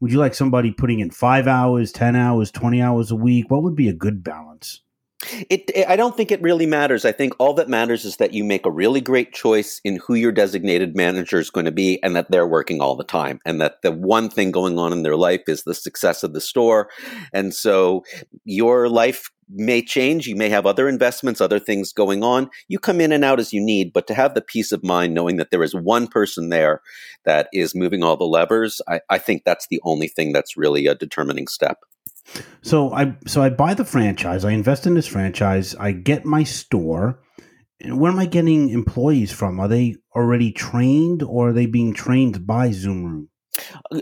Would 0.00 0.12
you 0.12 0.18
like 0.18 0.34
somebody 0.34 0.70
putting 0.70 1.00
in 1.00 1.10
five 1.10 1.46
hours 1.46 1.92
ten 1.92 2.16
hours 2.16 2.50
20 2.50 2.82
hours 2.82 3.10
a 3.10 3.16
week? 3.16 3.50
What 3.50 3.62
would 3.62 3.76
be 3.76 3.88
a 3.88 3.94
good 3.94 4.22
balance 4.22 4.82
it, 5.50 5.70
it, 5.74 5.88
I 5.88 5.96
don't 5.96 6.16
think 6.16 6.30
it 6.30 6.42
really 6.42 6.66
matters. 6.66 7.04
I 7.04 7.12
think 7.12 7.34
all 7.38 7.54
that 7.54 7.68
matters 7.68 8.04
is 8.04 8.16
that 8.16 8.32
you 8.32 8.44
make 8.44 8.66
a 8.66 8.70
really 8.70 9.00
great 9.00 9.32
choice 9.32 9.80
in 9.84 9.96
who 9.96 10.14
your 10.14 10.32
designated 10.32 10.96
manager 10.96 11.38
is 11.38 11.50
going 11.50 11.66
to 11.66 11.72
be 11.72 12.02
and 12.02 12.14
that 12.16 12.30
they're 12.30 12.46
working 12.46 12.80
all 12.80 12.96
the 12.96 13.04
time 13.04 13.40
and 13.44 13.60
that 13.60 13.82
the 13.82 13.92
one 13.92 14.30
thing 14.30 14.50
going 14.50 14.78
on 14.78 14.92
in 14.92 15.02
their 15.02 15.16
life 15.16 15.42
is 15.48 15.64
the 15.64 15.74
success 15.74 16.22
of 16.22 16.32
the 16.32 16.40
store. 16.40 16.88
And 17.32 17.54
so 17.54 18.04
your 18.44 18.88
life 18.88 19.30
may 19.48 19.82
change. 19.82 20.26
You 20.26 20.36
may 20.36 20.48
have 20.48 20.66
other 20.66 20.88
investments, 20.88 21.40
other 21.40 21.58
things 21.58 21.92
going 21.92 22.22
on. 22.22 22.50
You 22.68 22.78
come 22.78 23.00
in 23.00 23.12
and 23.12 23.24
out 23.24 23.40
as 23.40 23.52
you 23.52 23.60
need, 23.60 23.92
but 23.92 24.06
to 24.06 24.14
have 24.14 24.34
the 24.34 24.40
peace 24.40 24.72
of 24.72 24.84
mind 24.84 25.14
knowing 25.14 25.36
that 25.36 25.50
there 25.50 25.62
is 25.62 25.74
one 25.74 26.06
person 26.06 26.48
there 26.48 26.80
that 27.24 27.48
is 27.52 27.74
moving 27.74 28.02
all 28.02 28.16
the 28.16 28.24
levers, 28.24 28.80
I, 28.88 29.00
I 29.10 29.18
think 29.18 29.44
that's 29.44 29.66
the 29.68 29.80
only 29.84 30.08
thing 30.08 30.32
that's 30.32 30.56
really 30.56 30.86
a 30.86 30.94
determining 30.94 31.46
step. 31.46 31.78
So 32.62 32.92
I 32.92 33.16
so 33.26 33.42
I 33.42 33.50
buy 33.50 33.74
the 33.74 33.84
franchise, 33.84 34.44
I 34.44 34.52
invest 34.52 34.86
in 34.86 34.94
this 34.94 35.06
franchise, 35.06 35.74
I 35.76 35.92
get 35.92 36.24
my 36.24 36.44
store. 36.44 37.20
And 37.80 37.98
where 38.00 38.10
am 38.10 38.18
I 38.18 38.26
getting 38.26 38.70
employees 38.70 39.32
from? 39.32 39.60
Are 39.60 39.68
they 39.68 39.96
already 40.14 40.52
trained 40.52 41.22
or 41.22 41.48
are 41.48 41.52
they 41.52 41.66
being 41.66 41.92
trained 41.92 42.46
by 42.46 42.70
Zoom 42.70 43.04
Room? 43.04 43.28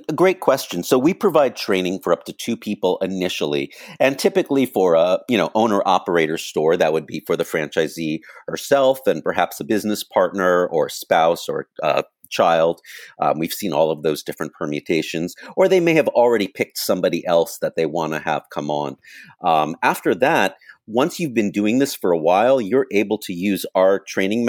A 0.08 0.12
great 0.12 0.40
question. 0.40 0.82
So 0.82 0.98
we 0.98 1.12
provide 1.12 1.56
training 1.56 2.00
for 2.00 2.12
up 2.12 2.24
to 2.24 2.32
two 2.32 2.56
people 2.56 2.98
initially, 3.02 3.72
and 4.00 4.18
typically 4.18 4.66
for 4.66 4.94
a 4.94 5.18
you 5.28 5.36
know 5.36 5.50
owner 5.54 5.82
operator 5.84 6.38
store 6.38 6.76
that 6.76 6.92
would 6.92 7.06
be 7.06 7.22
for 7.26 7.36
the 7.36 7.44
franchisee 7.44 8.20
herself 8.46 9.00
and 9.06 9.22
perhaps 9.22 9.60
a 9.60 9.64
business 9.64 10.04
partner 10.04 10.66
or 10.66 10.88
spouse 10.88 11.48
or 11.48 11.68
uh, 11.82 12.02
child. 12.32 12.80
Um, 13.20 13.38
we've 13.38 13.52
seen 13.52 13.72
all 13.72 13.92
of 13.92 14.02
those 14.02 14.24
different 14.24 14.52
permutations, 14.54 15.34
or 15.56 15.68
they 15.68 15.80
may 15.80 15.94
have 15.94 16.08
already 16.08 16.48
picked 16.48 16.78
somebody 16.78 17.24
else 17.26 17.58
that 17.58 17.76
they 17.76 17.86
want 17.86 18.14
to 18.14 18.18
have 18.18 18.42
come 18.52 18.70
on. 18.70 18.96
Um, 19.44 19.76
after 19.82 20.14
that, 20.16 20.56
once 20.86 21.20
you've 21.20 21.34
been 21.34 21.52
doing 21.52 21.78
this 21.78 21.94
for 21.94 22.10
a 22.10 22.18
while, 22.18 22.60
you're 22.60 22.88
able 22.90 23.18
to 23.18 23.32
use 23.32 23.64
our 23.74 24.00
training 24.00 24.48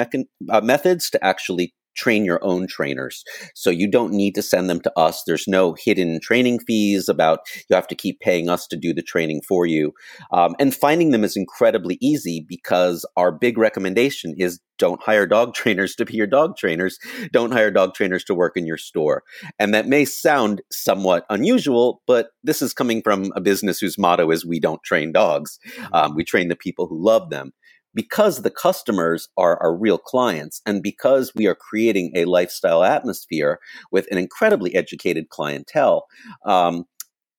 uh, 0.50 0.62
methods 0.62 1.10
to 1.12 1.24
actually 1.24 1.74
train 1.96 2.26
your 2.26 2.44
own 2.44 2.68
trainers. 2.68 3.24
So 3.56 3.70
you 3.70 3.90
don't 3.90 4.14
need 4.14 4.36
to 4.36 4.42
send 4.42 4.70
them 4.70 4.82
to 4.82 4.92
us. 4.98 5.24
There's 5.26 5.48
no 5.48 5.76
hidden 5.78 6.20
training 6.22 6.60
fees 6.60 7.10
about 7.10 7.40
you 7.70 7.76
have 7.76 7.88
to 7.88 7.96
keep 7.96 8.20
paying 8.20 8.50
us 8.50 8.68
to 8.68 8.78
do 8.78 8.94
the 8.94 9.02
training 9.02 9.42
for 9.48 9.66
you. 9.66 9.94
Um, 10.32 10.56
and 10.60 10.76
finding 10.76 11.12
them 11.12 11.24
is 11.24 11.36
incredibly 11.36 11.98
easy 12.02 12.46
because 12.48 13.06
our 13.18 13.32
big 13.32 13.58
recommendation 13.58 14.34
is 14.38 14.60
don't 14.80 15.02
hire 15.02 15.26
dog 15.26 15.54
trainers 15.56 15.96
to 15.96 16.06
be 16.06 16.16
your 16.16 16.28
dog 16.28 16.58
trainers. 16.58 16.98
Don't 17.32 17.52
hire 17.52 17.72
dog 17.72 17.94
trainers 17.94 18.24
to 18.26 18.36
work 18.36 18.58
in 18.58 18.66
your 18.66 18.78
store. 18.78 19.24
And 19.60 19.74
that 19.74 19.88
may 19.88 20.06
sound 20.06 20.62
somewhat 20.72 21.26
unusual, 21.30 22.02
but 22.08 22.30
this 22.44 22.62
is 22.62 22.74
coming 22.74 23.02
from 23.02 23.32
a 23.36 23.42
business 23.42 23.80
whose 23.80 23.98
motto 23.98 24.30
is 24.32 24.46
we 24.46 24.60
don't 24.60 24.84
train 24.84 25.12
dogs. 25.12 25.60
Mm-hmm. 25.68 25.94
Um, 25.94 26.16
we 26.16 26.24
train 26.24 26.50
the 26.50 26.56
people 26.56 26.88
who 26.88 27.04
love 27.04 27.30
them 27.30 27.54
because 27.94 28.42
the 28.42 28.50
customers 28.50 29.30
are 29.38 29.62
our 29.62 29.76
real 29.76 29.98
clients 29.98 30.62
and 30.66 30.82
because 30.82 31.32
we 31.36 31.48
are 31.48 31.56
creating 31.56 32.12
a 32.16 32.26
lifestyle 32.26 32.84
atmosphere 32.84 33.60
with 33.92 34.08
an 34.12 34.18
incredibly 34.18 34.76
educated 34.76 35.30
clientele, 35.30 36.06
um, 36.46 36.86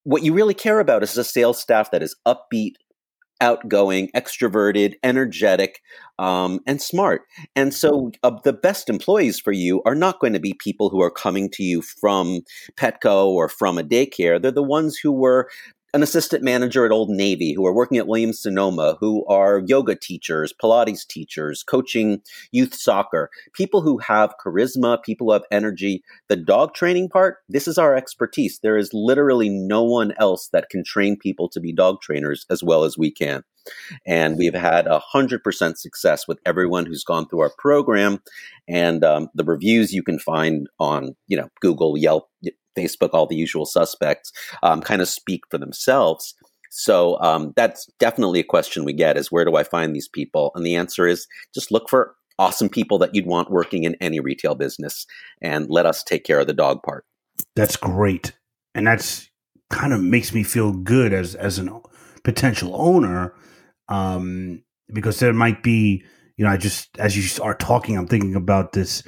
what 0.05 0.23
you 0.23 0.33
really 0.33 0.55
care 0.55 0.81
about 0.81 1.03
is 1.03 1.17
a 1.17 1.25
sales 1.25 1.61
staff 1.61 1.91
that 1.91 2.03
is 2.03 2.15
upbeat, 2.27 2.75
outgoing, 3.41 4.11
extroverted, 4.15 4.95
energetic, 5.03 5.81
um, 6.19 6.61
and 6.67 6.81
smart. 6.81 7.23
And 7.57 7.75
so, 7.75 8.13
uh, 8.23 8.39
the 8.45 8.53
best 8.53 8.89
employees 8.89 9.41
for 9.41 9.53
you 9.53 9.83
are 9.85 9.95
not 9.95 10.21
going 10.21 10.35
to 10.35 10.41
be 10.41 10.55
people 10.55 10.89
who 10.89 11.03
are 11.03 11.11
coming 11.11 11.51
to 11.55 11.63
you 11.63 11.83
from 11.83 12.41
Petco 12.77 13.27
or 13.27 13.49
from 13.49 13.79
a 13.79 13.83
daycare. 13.83 14.41
They're 14.41 14.51
the 14.51 14.63
ones 14.63 14.97
who 14.97 15.11
were 15.11 15.49
an 15.95 16.03
assistant 16.03 16.43
manager 16.43 16.85
at 16.85 16.91
Old 16.91 17.09
Navy, 17.09 17.53
who 17.53 17.65
are 17.65 17.73
working 17.73 17.99
at 17.99 18.09
Williams 18.09 18.43
Sonoma, 18.43 18.97
who 18.99 19.25
are 19.27 19.63
yoga 19.65 19.95
teachers, 19.95 20.53
Pilates 20.61 21.07
teachers, 21.07 21.63
coaching 21.63 22.21
youth 22.51 22.75
soccer, 22.75 23.31
people 23.55 23.81
who 23.81 23.99
have 23.99 24.35
charisma, 24.45 25.01
people 25.05 25.29
who 25.29 25.33
have 25.33 25.45
energy. 25.53 26.03
The 26.29 26.35
dog 26.35 26.75
training 26.75 27.11
part, 27.11 27.37
this 27.49 27.69
is 27.69 27.79
our 27.79 27.95
expertise. 27.95 28.59
There 28.61 28.77
is 28.77 28.91
literally 28.93 29.49
no 29.49 29.85
one 29.85 30.13
else 30.19 30.49
that 30.53 30.69
can 30.69 30.83
train 30.85 31.17
people 31.17 31.49
to 31.51 31.61
be 31.61 31.73
dog 31.73 32.01
trainers 32.03 32.45
as 32.51 32.65
well 32.65 32.83
as 32.83 32.99
we 32.99 33.13
can. 33.13 33.45
And 34.05 34.37
we've 34.37 34.53
had 34.53 34.89
a 34.89 34.99
hundred 34.99 35.45
percent 35.45 35.79
success 35.79 36.27
with 36.27 36.41
everyone 36.45 36.87
who's 36.87 37.05
gone 37.05 37.29
through 37.29 37.41
our 37.41 37.53
program, 37.57 38.21
and 38.69 39.03
um, 39.05 39.29
the 39.35 39.45
reviews 39.45 39.95
you 39.95 40.03
can 40.03 40.19
find 40.19 40.67
on 40.79 41.15
you 41.29 41.37
know 41.37 41.49
Google, 41.63 41.97
Yelp, 41.97 42.29
Facebook, 42.75 43.11
all 43.13 43.27
the 43.27 43.37
usual 43.37 43.67
suspects, 43.67 44.33
um, 44.63 44.81
kind 44.81 45.03
of 45.03 45.09
speak 45.09 45.43
for 45.51 45.59
themselves. 45.59 46.35
So 46.71 47.21
um, 47.21 47.53
that's 47.55 47.89
definitely 48.01 48.41
a 48.41 48.45
question 48.45 48.85
we 48.85 48.93
get: 48.93 49.17
is 49.17 49.31
where 49.31 49.45
do 49.45 49.57
I 49.57 49.63
find 49.63 49.95
these 49.95 50.09
people? 50.09 50.51
And 50.55 50.67
the 50.67 50.75
answer 50.75 51.07
is 51.07 51.29
just 51.55 51.71
look 51.71 51.89
for 51.89 52.15
awesome 52.39 52.69
people 52.69 52.99
that 52.99 53.15
you'd 53.15 53.27
want 53.27 53.51
working 53.51 53.85
in 53.85 53.97
any 54.01 54.19
retail 54.19 54.57
business, 54.57 55.07
and 55.41 55.71
let 55.71 55.87
us 55.87 56.03
take 56.03 56.25
care 56.25 56.41
of 56.41 56.49
the 56.49 56.53
dog 56.53 56.83
part. 56.83 57.05
That's 57.55 57.77
great, 57.77 58.33
and 58.75 58.87
that's 58.87 59.31
kind 59.71 59.93
of 59.93 60.01
makes 60.01 60.35
me 60.35 60.43
feel 60.43 60.73
good 60.73 61.13
as 61.13 61.35
as 61.37 61.59
a 61.59 61.81
potential 62.25 62.75
owner, 62.75 63.35
um, 63.89 64.63
because 64.93 65.21
there 65.21 65.33
might 65.33 65.63
be, 65.63 66.05
you 66.37 66.45
know, 66.45 66.51
I 66.51 66.57
just 66.57 66.99
as 66.99 67.17
you 67.17 67.43
are 67.45 67.55
talking, 67.55 67.97
I'm 67.97 68.09
thinking 68.09 68.35
about 68.35 68.73
this 68.73 69.05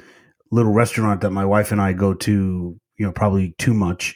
little 0.51 0.71
restaurant 0.71 1.21
that 1.21 1.31
my 1.31 1.45
wife 1.45 1.71
and 1.71 1.81
I 1.81 1.93
go 1.93 2.13
to 2.13 2.79
you 2.97 3.05
know, 3.05 3.11
probably 3.11 3.51
too 3.57 3.73
much. 3.73 4.15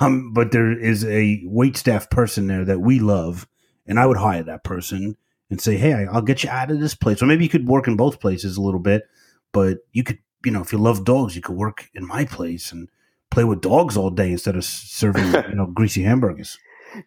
Um, 0.00 0.32
but 0.32 0.52
there 0.52 0.78
is 0.78 1.04
a 1.04 1.42
wait 1.44 1.76
staff 1.76 2.10
person 2.10 2.46
there 2.46 2.64
that 2.64 2.80
we 2.80 3.00
love, 3.00 3.48
and 3.86 3.98
I 3.98 4.06
would 4.06 4.18
hire 4.18 4.42
that 4.42 4.62
person 4.62 5.16
and 5.48 5.60
say, 5.60 5.76
"Hey, 5.76 6.06
I'll 6.06 6.22
get 6.22 6.44
you 6.44 6.50
out 6.50 6.70
of 6.70 6.80
this 6.80 6.94
place." 6.94 7.22
Or 7.22 7.26
maybe 7.26 7.44
you 7.44 7.50
could 7.50 7.66
work 7.66 7.88
in 7.88 7.96
both 7.96 8.20
places 8.20 8.56
a 8.56 8.62
little 8.62 8.80
bit, 8.80 9.04
but 9.52 9.78
you 9.92 10.04
could, 10.04 10.18
you 10.44 10.52
know, 10.52 10.60
if 10.60 10.72
you 10.72 10.78
love 10.78 11.04
dogs, 11.04 11.34
you 11.34 11.42
could 11.42 11.56
work 11.56 11.88
in 11.94 12.06
my 12.06 12.24
place 12.24 12.72
and 12.72 12.88
play 13.30 13.44
with 13.44 13.62
dogs 13.62 13.96
all 13.96 14.10
day 14.10 14.30
instead 14.32 14.56
of 14.56 14.64
serving, 14.64 15.24
you 15.48 15.54
know, 15.54 15.66
greasy 15.66 16.02
hamburgers. 16.02 16.58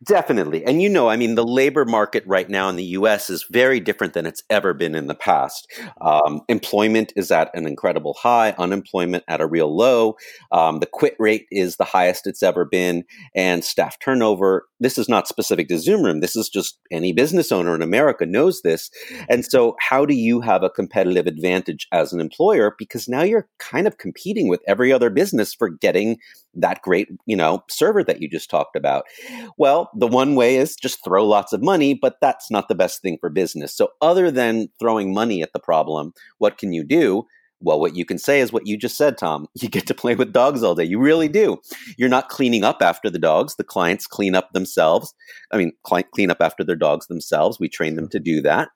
Definitely. 0.03 0.63
And 0.65 0.81
you 0.81 0.89
know, 0.89 1.09
I 1.09 1.17
mean, 1.17 1.35
the 1.35 1.45
labor 1.45 1.85
market 1.85 2.23
right 2.25 2.49
now 2.49 2.69
in 2.69 2.75
the 2.75 2.83
US 2.85 3.29
is 3.29 3.45
very 3.49 3.79
different 3.79 4.13
than 4.13 4.25
it's 4.25 4.43
ever 4.49 4.73
been 4.73 4.95
in 4.95 5.07
the 5.07 5.15
past. 5.15 5.69
Um, 6.01 6.41
employment 6.47 7.11
is 7.15 7.31
at 7.31 7.49
an 7.53 7.65
incredible 7.67 8.13
high, 8.13 8.51
unemployment 8.57 9.23
at 9.27 9.41
a 9.41 9.47
real 9.47 9.75
low. 9.75 10.15
Um, 10.51 10.79
the 10.79 10.85
quit 10.85 11.15
rate 11.19 11.47
is 11.51 11.75
the 11.75 11.83
highest 11.83 12.27
it's 12.27 12.43
ever 12.43 12.65
been, 12.65 13.03
and 13.35 13.63
staff 13.63 13.99
turnover. 13.99 14.65
This 14.79 14.97
is 14.97 15.09
not 15.09 15.27
specific 15.27 15.67
to 15.69 15.77
Zoom 15.79 16.03
Room. 16.03 16.19
This 16.21 16.35
is 16.35 16.49
just 16.49 16.79
any 16.91 17.11
business 17.13 17.51
owner 17.51 17.75
in 17.75 17.81
America 17.81 18.25
knows 18.25 18.61
this. 18.61 18.89
And 19.29 19.45
so, 19.45 19.75
how 19.79 20.05
do 20.05 20.13
you 20.13 20.39
have 20.41 20.63
a 20.63 20.69
competitive 20.69 21.27
advantage 21.27 21.87
as 21.91 22.13
an 22.13 22.19
employer? 22.21 22.75
Because 22.77 23.07
now 23.07 23.23
you're 23.23 23.47
kind 23.59 23.87
of 23.87 23.97
competing 23.97 24.47
with 24.47 24.61
every 24.67 24.91
other 24.93 25.09
business 25.09 25.53
for 25.53 25.69
getting 25.69 26.17
that 26.55 26.81
great, 26.81 27.09
you 27.25 27.35
know, 27.35 27.63
server 27.69 28.03
that 28.03 28.21
you 28.21 28.29
just 28.29 28.49
talked 28.49 28.75
about. 28.75 29.05
Well, 29.57 29.89
the 29.95 30.07
one 30.07 30.35
way 30.35 30.57
is 30.57 30.75
just 30.75 31.03
throw 31.03 31.25
lots 31.25 31.53
of 31.53 31.63
money, 31.63 31.93
but 31.93 32.17
that's 32.21 32.51
not 32.51 32.67
the 32.67 32.75
best 32.75 33.01
thing 33.01 33.17
for 33.19 33.29
business. 33.29 33.75
So 33.75 33.89
other 34.01 34.31
than 34.31 34.69
throwing 34.79 35.13
money 35.13 35.41
at 35.41 35.53
the 35.53 35.59
problem, 35.59 36.13
what 36.37 36.57
can 36.57 36.73
you 36.73 36.83
do? 36.83 37.25
Well, 37.63 37.79
what 37.79 37.95
you 37.95 38.05
can 38.05 38.17
say 38.17 38.41
is 38.41 38.51
what 38.51 38.67
you 38.67 38.77
just 38.77 38.97
said, 38.97 39.17
Tom. 39.17 39.47
You 39.63 39.69
get 39.69 39.87
to 39.87 39.93
play 39.93 40.13
with 40.13 40.33
dogs 40.33 40.61
all 40.61 40.75
day. 40.75 40.83
You 40.83 40.99
really 40.99 41.29
do. 41.29 41.57
You're 41.97 42.09
not 42.09 42.27
cleaning 42.27 42.65
up 42.65 42.81
after 42.81 43.09
the 43.09 43.17
dogs. 43.17 43.55
The 43.55 43.63
clients 43.63 44.05
clean 44.05 44.35
up 44.35 44.51
themselves. 44.51 45.13
I 45.53 45.57
mean, 45.57 45.71
clean 46.11 46.29
up 46.29 46.41
after 46.41 46.65
their 46.65 46.75
dogs 46.75 47.07
themselves. 47.07 47.61
We 47.61 47.69
train 47.69 47.95
them 47.95 48.09
to 48.09 48.19
do 48.19 48.41
that. 48.41 48.67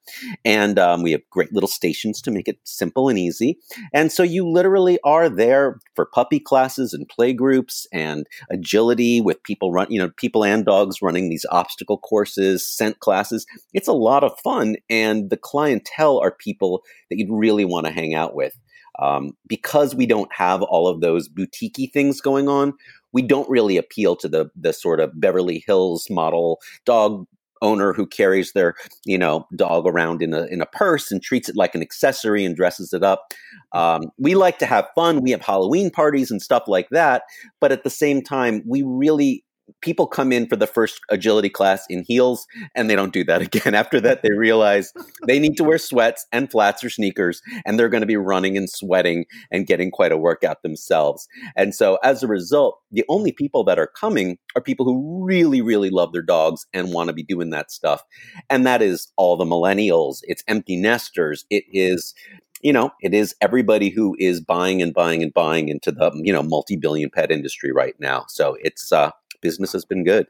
And 0.46 0.80
um, 0.80 1.04
we 1.04 1.12
have 1.12 1.22
great 1.30 1.52
little 1.52 1.68
stations 1.68 2.22
to 2.22 2.32
make 2.32 2.48
it 2.48 2.60
simple 2.64 3.10
and 3.10 3.20
easy. 3.20 3.60
And 3.94 4.14
so 4.14 4.24
you 4.24 4.48
literally 4.48 4.98
are 5.04 5.28
there 5.28 5.80
for 5.94 6.06
puppy 6.06 6.40
classes 6.40 6.94
and 6.94 7.10
play 7.10 7.34
groups 7.34 7.86
and 7.92 8.26
agility 8.50 9.20
with 9.20 9.44
people 9.44 9.74
run, 9.74 9.88
you 9.90 10.00
know, 10.00 10.12
people 10.16 10.46
and 10.46 10.64
dogs 10.64 11.02
running 11.02 11.28
these 11.28 11.46
obstacle 11.52 11.98
courses, 11.98 12.66
scent 12.66 13.02
classes. 13.02 13.46
It's 13.74 13.90
a 13.90 13.94
lot 13.94 14.24
of 14.24 14.40
fun. 14.40 14.78
And 14.90 15.30
the 15.30 15.38
clientele 15.38 16.20
are 16.20 16.32
people 16.32 16.84
that 17.10 17.18
you'd 17.18 17.30
really 17.30 17.66
want 17.66 17.88
to 17.88 17.92
hang 17.92 18.14
out 18.14 18.34
with. 18.34 18.58
Um, 19.00 19.34
because 19.48 19.94
we 19.94 20.06
don't 20.06 20.32
have 20.34 20.62
all 20.64 20.88
of 20.88 21.02
those 21.02 21.30
boutiquey 21.30 21.92
things 21.92 22.20
going 22.20 22.48
on, 22.48 22.74
we 23.14 23.22
don't 23.22 23.50
really 23.50 23.78
appeal 23.78 24.16
to 24.18 24.28
the 24.28 24.50
the 24.56 24.74
sort 24.74 25.00
of 25.00 25.20
Beverly 25.20 25.64
Hills 25.66 26.08
model 26.10 26.60
dog 26.86 27.26
owner 27.62 27.94
who 27.94 28.06
carries 28.06 28.54
their 28.54 28.76
you 29.06 29.18
know 29.18 29.48
dog 29.56 29.88
around 29.88 30.22
in 30.22 30.34
a 30.34 30.46
in 30.46 30.62
a 30.62 30.66
purse 30.66 31.12
and 31.12 31.22
treats 31.22 31.50
it 31.50 31.56
like 31.56 31.76
an 31.76 31.82
accessory 31.82 32.46
and 32.46 32.56
dresses 32.56 32.94
it 32.94 33.04
up. 33.04 33.34
Um, 33.74 34.12
we 34.18 34.36
like 34.36 34.60
to 34.60 34.66
have 34.66 34.88
fun. 34.96 35.22
We 35.22 35.32
have 35.32 35.42
Halloween 35.42 35.90
parties 35.90 36.32
and 36.32 36.42
stuff 36.42 36.64
like 36.68 36.90
that, 36.92 37.24
but 37.60 37.72
at 37.72 37.84
the 37.84 37.90
same 37.90 38.22
time, 38.22 38.62
we 38.66 38.84
really 38.84 39.44
people 39.82 40.08
come 40.08 40.32
in 40.32 40.48
for 40.48 40.56
the 40.56 40.68
first 40.68 41.00
agility 41.10 41.50
class 41.50 41.86
in 41.90 42.04
heels 42.08 42.48
and 42.76 42.90
they 42.90 42.96
don't 42.96 43.14
do 43.14 43.24
that 43.24 43.42
again. 43.54 43.76
After 43.76 44.00
that, 44.02 44.22
they 44.24 44.32
realize 44.32 44.94
they 45.26 45.40
need 45.40 45.58
to 45.58 45.64
wear 45.64 45.78
sweats 45.78 46.26
and 46.32 46.50
flats 46.50 46.84
or 46.84 46.90
sneakers 46.90 47.42
and 47.66 47.78
they're 47.78 47.90
going 47.90 48.02
to 48.02 48.08
be 48.08 48.18
running 48.18 48.58
and 48.58 48.70
sweating 48.70 49.26
and 49.52 49.68
getting 49.68 49.92
quite 49.92 50.12
a 50.12 50.18
workout 50.18 50.64
themselves. 50.64 51.28
And 51.56 51.74
so 51.74 51.98
as 52.04 52.24
a 52.24 52.28
result, 52.28 52.80
the 52.92 53.06
only 53.10 53.32
people 53.32 53.64
that 53.66 53.80
are 53.80 53.88
coming 53.88 54.38
are 54.56 54.62
people 54.62 54.86
who 54.86 55.24
really, 55.26 55.62
really 55.62 55.90
love 55.90 56.14
their 56.14 56.22
dogs 56.22 56.66
and 56.74 56.94
want 56.94 57.08
to 57.08 57.14
be 57.14 57.24
doing 57.24 57.50
that 57.52 57.72
stuff. 57.72 58.04
And 58.50 58.66
that 58.66 58.82
is 58.82 59.12
all 59.18 59.38
the 59.38 59.46
millennials, 59.46 60.20
it's 60.24 60.44
empty 60.48 60.78
nesters, 60.78 61.46
it 61.50 61.64
is 61.72 62.14
you 62.62 62.74
know, 62.74 62.92
it 63.02 63.14
is 63.14 63.36
everybody 63.42 63.90
who 63.90 64.16
is 64.20 64.42
buying 64.42 64.82
and 64.82 64.94
buying 64.94 65.22
and 65.22 65.34
buying 65.34 65.70
into 65.70 65.92
the, 65.92 66.12
you 66.24 66.34
know, 66.34 66.42
multi-billion 66.42 67.10
pet 67.10 67.32
industry 67.32 67.72
right 67.72 67.96
now. 68.00 68.26
So 68.28 68.58
it's 68.62 68.92
uh 68.92 69.12
business 69.42 69.74
has 69.74 69.86
been 69.86 70.04
good. 70.04 70.28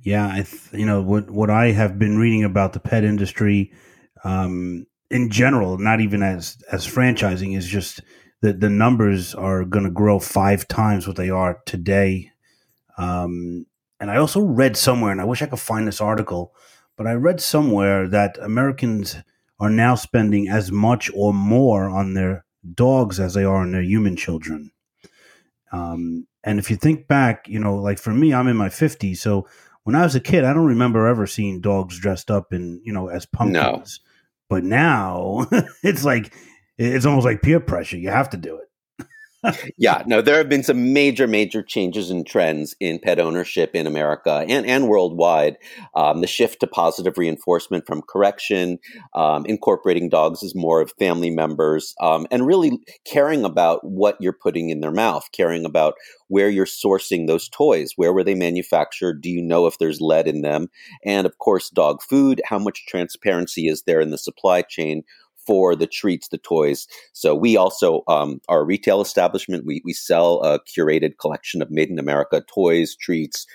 Yeah, 0.00 0.26
I 0.26 0.42
th- 0.42 0.72
you 0.72 0.86
know 0.86 1.02
what 1.02 1.30
what 1.30 1.50
I 1.50 1.72
have 1.72 1.98
been 1.98 2.18
reading 2.18 2.44
about 2.44 2.72
the 2.72 2.80
pet 2.80 3.04
industry 3.04 3.72
um, 4.24 4.86
in 5.10 5.30
general, 5.30 5.78
not 5.78 6.00
even 6.00 6.22
as 6.22 6.58
as 6.70 6.86
franchising, 6.86 7.56
is 7.56 7.66
just 7.66 8.00
that 8.42 8.60
the 8.60 8.70
numbers 8.70 9.34
are 9.34 9.64
going 9.64 9.84
to 9.84 9.90
grow 9.90 10.18
five 10.18 10.68
times 10.68 11.06
what 11.06 11.16
they 11.16 11.30
are 11.30 11.60
today. 11.66 12.30
Um, 12.98 13.66
and 13.98 14.10
I 14.10 14.16
also 14.16 14.40
read 14.40 14.76
somewhere, 14.76 15.12
and 15.12 15.20
I 15.20 15.24
wish 15.24 15.42
I 15.42 15.46
could 15.46 15.60
find 15.60 15.88
this 15.88 16.00
article, 16.00 16.54
but 16.96 17.06
I 17.06 17.14
read 17.14 17.40
somewhere 17.40 18.06
that 18.08 18.36
Americans 18.38 19.16
are 19.58 19.70
now 19.70 19.94
spending 19.94 20.48
as 20.48 20.70
much 20.70 21.10
or 21.14 21.32
more 21.32 21.88
on 21.88 22.14
their 22.14 22.44
dogs 22.74 23.18
as 23.18 23.34
they 23.34 23.44
are 23.44 23.62
on 23.62 23.72
their 23.72 23.82
human 23.82 24.16
children. 24.16 24.72
Um, 25.72 26.26
And 26.44 26.58
if 26.58 26.70
you 26.70 26.76
think 26.76 27.08
back, 27.08 27.48
you 27.48 27.58
know, 27.58 27.76
like 27.76 27.98
for 27.98 28.12
me, 28.12 28.32
I'm 28.32 28.48
in 28.48 28.56
my 28.56 28.68
50s. 28.68 29.16
So 29.16 29.46
when 29.84 29.96
I 29.96 30.02
was 30.02 30.14
a 30.14 30.20
kid, 30.20 30.44
I 30.44 30.52
don't 30.52 30.66
remember 30.66 31.06
ever 31.06 31.26
seeing 31.26 31.60
dogs 31.60 31.98
dressed 31.98 32.30
up 32.30 32.52
in, 32.52 32.80
you 32.84 32.92
know, 32.92 33.08
as 33.08 33.26
pumpkins. 33.26 34.00
No. 34.02 34.10
But 34.50 34.64
now 34.64 35.46
it's 35.82 36.04
like, 36.04 36.34
it's 36.76 37.06
almost 37.06 37.24
like 37.24 37.42
peer 37.42 37.60
pressure. 37.60 37.96
You 37.96 38.10
have 38.10 38.30
to 38.30 38.36
do 38.36 38.56
it 38.56 38.63
yeah, 39.76 40.02
no, 40.06 40.22
there 40.22 40.38
have 40.38 40.48
been 40.48 40.62
some 40.62 40.92
major, 40.92 41.26
major 41.26 41.62
changes 41.62 42.10
and 42.10 42.26
trends 42.26 42.74
in 42.80 42.98
pet 42.98 43.18
ownership 43.18 43.74
in 43.74 43.86
America 43.86 44.44
and, 44.48 44.66
and 44.66 44.88
worldwide. 44.88 45.56
Um, 45.94 46.20
the 46.20 46.26
shift 46.26 46.60
to 46.60 46.66
positive 46.66 47.18
reinforcement 47.18 47.86
from 47.86 48.02
correction, 48.02 48.78
um, 49.14 49.44
incorporating 49.46 50.08
dogs 50.08 50.42
as 50.42 50.54
more 50.54 50.80
of 50.80 50.92
family 50.98 51.30
members, 51.30 51.94
um, 52.00 52.26
and 52.30 52.46
really 52.46 52.78
caring 53.06 53.44
about 53.44 53.80
what 53.84 54.16
you're 54.20 54.32
putting 54.32 54.70
in 54.70 54.80
their 54.80 54.92
mouth, 54.92 55.28
caring 55.32 55.64
about 55.64 55.94
where 56.28 56.48
you're 56.48 56.66
sourcing 56.66 57.26
those 57.26 57.48
toys. 57.48 57.92
Where 57.96 58.12
were 58.12 58.24
they 58.24 58.34
manufactured? 58.34 59.20
Do 59.20 59.30
you 59.30 59.42
know 59.42 59.66
if 59.66 59.78
there's 59.78 60.00
lead 60.00 60.26
in 60.26 60.42
them? 60.42 60.68
And 61.04 61.26
of 61.26 61.38
course, 61.38 61.70
dog 61.70 62.02
food. 62.02 62.40
How 62.46 62.58
much 62.58 62.86
transparency 62.86 63.68
is 63.68 63.82
there 63.82 64.00
in 64.00 64.10
the 64.10 64.18
supply 64.18 64.62
chain? 64.62 65.04
For 65.46 65.74
the 65.76 65.86
treats, 65.86 66.28
the 66.28 66.38
toys. 66.38 66.86
So 67.12 67.34
we 67.34 67.56
also 67.56 68.02
um, 68.08 68.40
are 68.48 68.60
a 68.60 68.64
retail 68.64 69.00
establishment. 69.00 69.66
We 69.66 69.82
we 69.84 69.92
sell 69.92 70.42
a 70.42 70.60
curated 70.60 71.18
collection 71.18 71.62
of 71.62 71.70
made 71.70 71.90
in 71.90 71.98
America 71.98 72.42
toys, 72.52 72.96
treats, 72.96 73.46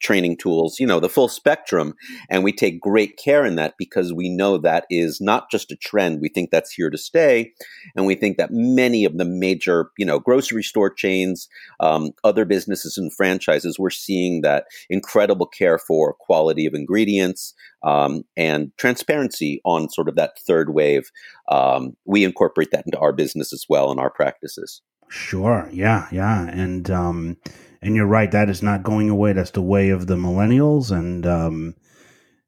training 0.00 0.36
tools, 0.36 0.80
you 0.80 0.86
know, 0.86 1.00
the 1.00 1.08
full 1.08 1.28
spectrum. 1.28 1.94
And 2.28 2.42
we 2.42 2.52
take 2.52 2.80
great 2.80 3.16
care 3.16 3.44
in 3.44 3.56
that 3.56 3.74
because 3.78 4.12
we 4.12 4.28
know 4.28 4.58
that 4.58 4.84
is 4.90 5.20
not 5.20 5.50
just 5.50 5.70
a 5.70 5.76
trend. 5.76 6.20
We 6.20 6.28
think 6.28 6.50
that's 6.50 6.72
here 6.72 6.90
to 6.90 6.98
stay. 6.98 7.52
And 7.94 8.06
we 8.06 8.14
think 8.14 8.36
that 8.36 8.50
many 8.52 9.04
of 9.04 9.18
the 9.18 9.24
major, 9.24 9.90
you 9.96 10.06
know, 10.06 10.18
grocery 10.18 10.62
store 10.62 10.90
chains, 10.90 11.48
um, 11.80 12.10
other 12.24 12.44
businesses 12.44 12.98
and 12.98 13.12
franchises, 13.14 13.78
we're 13.78 13.90
seeing 13.90 14.42
that 14.42 14.66
incredible 14.88 15.46
care 15.46 15.78
for 15.78 16.14
quality 16.14 16.66
of 16.66 16.74
ingredients 16.74 17.54
um, 17.82 18.24
and 18.36 18.72
transparency 18.76 19.60
on 19.64 19.88
sort 19.88 20.08
of 20.08 20.16
that 20.16 20.38
third 20.46 20.74
wave. 20.74 21.10
Um, 21.50 21.96
we 22.04 22.24
incorporate 22.24 22.70
that 22.72 22.84
into 22.86 22.98
our 22.98 23.12
business 23.12 23.52
as 23.52 23.66
well 23.68 23.90
and 23.90 24.00
our 24.00 24.10
practices. 24.10 24.82
Sure. 25.08 25.68
Yeah. 25.72 26.06
Yeah. 26.12 26.48
And, 26.48 26.90
um, 26.90 27.36
and 27.82 27.94
you're 27.94 28.06
right. 28.06 28.30
That 28.30 28.48
is 28.50 28.62
not 28.62 28.82
going 28.82 29.10
away. 29.10 29.32
That's 29.32 29.52
the 29.52 29.62
way 29.62 29.90
of 29.90 30.06
the 30.06 30.16
millennials, 30.16 30.90
and 30.90 31.26
um, 31.26 31.74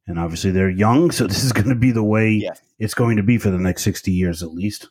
and 0.07 0.19
obviously 0.19 0.51
they're 0.51 0.71
young, 0.71 1.11
so 1.11 1.27
this 1.29 1.45
is 1.45 1.53
going 1.53 1.69
to 1.69 1.75
be 1.75 1.91
the 1.91 2.03
way 2.03 2.31
yes. 2.31 2.61
it's 2.79 2.95
going 2.95 3.17
to 3.17 3.23
be 3.23 3.39
for 3.39 3.51
the 3.51 3.59
next 3.59 3.83
sixty 3.83 4.13
years 4.13 4.43
at 4.43 4.53
least. 4.53 4.89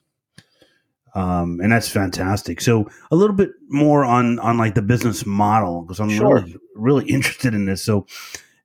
Um, 1.14 1.60
and 1.62 1.74
that's 1.74 1.90
fantastic. 1.90 2.62
So 2.62 2.90
a 3.12 3.16
little 3.16 3.36
bit 3.36 3.52
more 3.68 4.06
on 4.06 4.40
on 4.40 4.58
like 4.58 4.76
the 4.76 4.82
business 4.82 5.26
model 5.26 5.82
because 5.82 6.00
I'm 6.00 6.10
sure. 6.10 6.36
really 6.36 6.58
really 6.76 7.06
interested 7.10 7.54
in 7.54 7.66
this. 7.66 7.84
So 7.84 8.08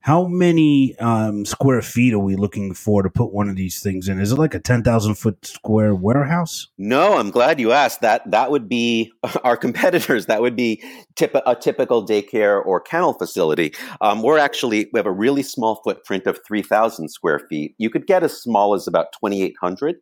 how 0.06 0.28
many 0.28 0.96
um, 1.00 1.44
square 1.44 1.82
feet 1.82 2.14
are 2.14 2.20
we 2.20 2.36
looking 2.36 2.72
for 2.74 3.02
to 3.02 3.10
put 3.10 3.32
one 3.32 3.48
of 3.48 3.56
these 3.56 3.80
things 3.82 4.08
in? 4.08 4.20
Is 4.20 4.30
it 4.30 4.38
like 4.38 4.54
a 4.54 4.60
ten 4.60 4.84
thousand 4.84 5.16
foot 5.16 5.44
square 5.44 5.96
warehouse? 5.96 6.68
No, 6.78 7.14
I'm 7.16 7.32
glad 7.32 7.58
you 7.58 7.72
asked. 7.72 8.02
That 8.02 8.30
that 8.30 8.52
would 8.52 8.68
be 8.68 9.10
our 9.42 9.56
competitors. 9.56 10.26
That 10.26 10.42
would 10.42 10.54
be 10.54 10.80
tip, 11.16 11.34
a 11.34 11.56
typical 11.56 12.06
daycare 12.06 12.64
or 12.64 12.80
kennel 12.80 13.14
facility. 13.14 13.74
Um, 14.00 14.22
we're 14.22 14.38
actually 14.38 14.88
we 14.92 14.98
have 15.00 15.06
a 15.06 15.10
really 15.10 15.42
small 15.42 15.80
footprint 15.82 16.28
of 16.28 16.38
three 16.46 16.62
thousand 16.62 17.08
square 17.08 17.40
feet. 17.40 17.74
You 17.78 17.90
could 17.90 18.06
get 18.06 18.22
as 18.22 18.40
small 18.40 18.74
as 18.74 18.86
about 18.86 19.12
twenty 19.12 19.42
eight 19.42 19.56
hundred, 19.60 19.96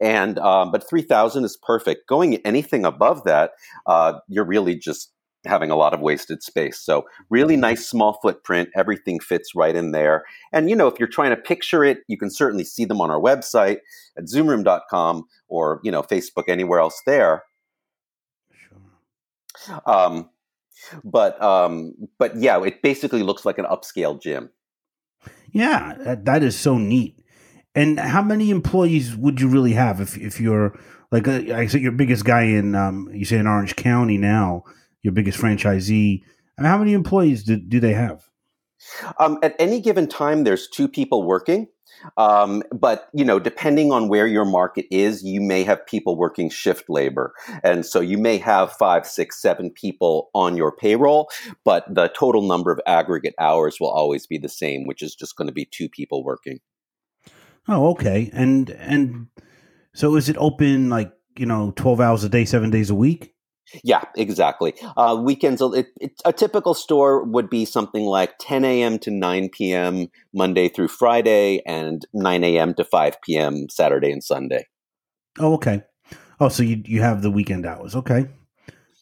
and 0.00 0.38
um, 0.38 0.72
but 0.72 0.88
three 0.88 1.02
thousand 1.02 1.44
is 1.44 1.58
perfect. 1.58 2.08
Going 2.08 2.36
anything 2.46 2.86
above 2.86 3.24
that, 3.24 3.50
uh, 3.84 4.14
you're 4.28 4.46
really 4.46 4.76
just 4.76 5.11
having 5.44 5.70
a 5.70 5.76
lot 5.76 5.94
of 5.94 6.00
wasted 6.00 6.42
space. 6.42 6.78
So 6.78 7.06
really 7.30 7.56
nice 7.56 7.86
small 7.86 8.18
footprint. 8.22 8.70
Everything 8.76 9.20
fits 9.20 9.54
right 9.54 9.74
in 9.74 9.92
there. 9.92 10.24
And 10.52 10.70
you 10.70 10.76
know, 10.76 10.86
if 10.86 10.98
you're 10.98 11.08
trying 11.08 11.30
to 11.30 11.36
picture 11.36 11.84
it, 11.84 11.98
you 12.08 12.16
can 12.16 12.30
certainly 12.30 12.64
see 12.64 12.84
them 12.84 13.00
on 13.00 13.10
our 13.10 13.20
website 13.20 13.78
at 14.16 14.24
zoomroom.com 14.24 15.24
or, 15.48 15.80
you 15.82 15.90
know, 15.90 16.02
Facebook, 16.02 16.44
anywhere 16.48 16.78
else 16.78 17.02
there. 17.06 17.44
Sure. 18.52 19.80
Um, 19.86 20.30
but 21.04 21.40
um, 21.42 21.94
but 22.18 22.36
yeah, 22.36 22.62
it 22.62 22.82
basically 22.82 23.22
looks 23.22 23.44
like 23.44 23.58
an 23.58 23.66
upscale 23.66 24.20
gym. 24.20 24.50
Yeah, 25.52 25.94
that, 26.00 26.24
that 26.24 26.42
is 26.42 26.58
so 26.58 26.78
neat. 26.78 27.18
And 27.74 27.98
how 27.98 28.22
many 28.22 28.50
employees 28.50 29.16
would 29.16 29.40
you 29.40 29.48
really 29.48 29.72
have 29.72 30.00
if 30.00 30.16
if 30.18 30.40
you're 30.40 30.78
like 31.10 31.28
uh, 31.28 31.42
I 31.54 31.66
said, 31.66 31.80
your 31.80 31.92
biggest 31.92 32.24
guy 32.24 32.42
in 32.42 32.74
um, 32.74 33.08
you 33.12 33.24
say 33.24 33.38
in 33.38 33.46
Orange 33.46 33.76
County 33.76 34.18
now? 34.18 34.64
Your 35.02 35.12
biggest 35.12 35.38
franchisee. 35.38 36.22
I 36.58 36.62
mean, 36.62 36.70
how 36.70 36.78
many 36.78 36.92
employees 36.92 37.44
do, 37.44 37.56
do 37.56 37.80
they 37.80 37.92
have? 37.92 38.28
Um, 39.18 39.38
at 39.42 39.54
any 39.58 39.80
given 39.80 40.08
time, 40.08 40.44
there's 40.44 40.68
two 40.68 40.88
people 40.88 41.22
working. 41.24 41.68
Um, 42.16 42.62
but 42.72 43.08
you 43.12 43.24
know, 43.24 43.38
depending 43.38 43.92
on 43.92 44.08
where 44.08 44.26
your 44.26 44.44
market 44.44 44.86
is, 44.90 45.22
you 45.22 45.40
may 45.40 45.62
have 45.62 45.86
people 45.86 46.16
working 46.16 46.50
shift 46.50 46.88
labor, 46.88 47.32
and 47.62 47.86
so 47.86 48.00
you 48.00 48.18
may 48.18 48.38
have 48.38 48.72
five, 48.72 49.06
six, 49.06 49.40
seven 49.40 49.70
people 49.70 50.30
on 50.34 50.56
your 50.56 50.72
payroll. 50.72 51.30
But 51.64 51.84
the 51.92 52.08
total 52.08 52.42
number 52.42 52.72
of 52.72 52.80
aggregate 52.86 53.34
hours 53.38 53.78
will 53.78 53.90
always 53.90 54.26
be 54.26 54.38
the 54.38 54.48
same, 54.48 54.86
which 54.86 55.02
is 55.02 55.14
just 55.14 55.36
going 55.36 55.46
to 55.46 55.54
be 55.54 55.64
two 55.64 55.88
people 55.88 56.24
working. 56.24 56.60
Oh, 57.68 57.90
okay. 57.90 58.30
And 58.32 58.70
and 58.70 59.28
so 59.94 60.16
is 60.16 60.28
it 60.28 60.36
open 60.38 60.88
like 60.88 61.12
you 61.38 61.46
know 61.46 61.72
twelve 61.76 62.00
hours 62.00 62.24
a 62.24 62.28
day, 62.28 62.44
seven 62.44 62.70
days 62.70 62.90
a 62.90 62.94
week? 62.94 63.34
Yeah, 63.82 64.02
exactly. 64.16 64.74
Uh, 64.96 65.20
weekends, 65.22 65.62
it, 65.62 65.86
it, 66.00 66.12
a 66.24 66.32
typical 66.32 66.74
store 66.74 67.24
would 67.24 67.48
be 67.48 67.64
something 67.64 68.04
like 68.04 68.34
10 68.38 68.64
a.m. 68.64 68.98
to 69.00 69.10
9 69.10 69.48
p.m. 69.50 70.08
Monday 70.34 70.68
through 70.68 70.88
Friday, 70.88 71.62
and 71.66 72.04
9 72.12 72.44
a.m. 72.44 72.74
to 72.74 72.84
5 72.84 73.22
p.m. 73.22 73.68
Saturday 73.70 74.10
and 74.10 74.22
Sunday. 74.22 74.66
Oh, 75.38 75.54
okay. 75.54 75.82
Oh, 76.40 76.48
so 76.48 76.62
you 76.62 76.82
you 76.84 77.00
have 77.00 77.22
the 77.22 77.30
weekend 77.30 77.64
hours? 77.64 77.96
Okay. 77.96 78.26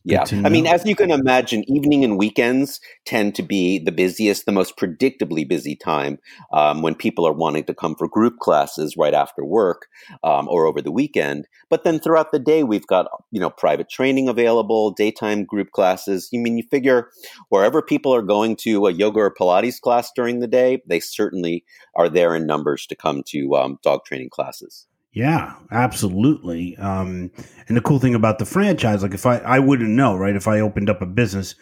Yeah. 0.02 0.24
I 0.30 0.48
mean, 0.48 0.66
as 0.66 0.86
you 0.86 0.96
can 0.96 1.10
imagine, 1.10 1.62
evening 1.70 2.04
and 2.04 2.16
weekends 2.16 2.80
tend 3.04 3.34
to 3.34 3.42
be 3.42 3.78
the 3.78 3.92
busiest, 3.92 4.46
the 4.46 4.52
most 4.52 4.78
predictably 4.78 5.46
busy 5.46 5.76
time 5.76 6.18
um, 6.54 6.80
when 6.80 6.94
people 6.94 7.26
are 7.26 7.34
wanting 7.34 7.64
to 7.64 7.74
come 7.74 7.94
for 7.94 8.08
group 8.08 8.38
classes 8.38 8.96
right 8.96 9.12
after 9.12 9.44
work 9.44 9.88
um, 10.24 10.48
or 10.48 10.64
over 10.64 10.80
the 10.80 10.90
weekend. 10.90 11.46
But 11.68 11.84
then 11.84 12.00
throughout 12.00 12.32
the 12.32 12.38
day, 12.38 12.64
we've 12.64 12.86
got, 12.86 13.08
you 13.30 13.40
know, 13.40 13.50
private 13.50 13.90
training 13.90 14.28
available, 14.28 14.90
daytime 14.90 15.44
group 15.44 15.70
classes. 15.72 16.30
You 16.32 16.40
mean, 16.40 16.56
you 16.56 16.64
figure 16.70 17.10
wherever 17.50 17.82
people 17.82 18.14
are 18.14 18.22
going 18.22 18.56
to 18.56 18.86
a 18.86 18.92
yoga 18.92 19.20
or 19.20 19.34
Pilates 19.34 19.80
class 19.80 20.10
during 20.16 20.40
the 20.40 20.48
day, 20.48 20.82
they 20.86 21.00
certainly 21.00 21.64
are 21.94 22.08
there 22.08 22.34
in 22.34 22.46
numbers 22.46 22.86
to 22.86 22.96
come 22.96 23.22
to 23.26 23.54
um, 23.56 23.78
dog 23.82 24.06
training 24.06 24.30
classes. 24.30 24.86
Yeah, 25.12 25.54
absolutely. 25.72 26.76
Um, 26.76 27.32
and 27.66 27.76
the 27.76 27.80
cool 27.80 27.98
thing 27.98 28.14
about 28.14 28.38
the 28.38 28.46
franchise, 28.46 29.02
like 29.02 29.14
if 29.14 29.26
I, 29.26 29.38
I 29.38 29.58
wouldn't 29.58 29.90
know, 29.90 30.16
right? 30.16 30.36
If 30.36 30.46
I 30.46 30.60
opened 30.60 30.88
up 30.88 31.02
a 31.02 31.06
business, 31.06 31.54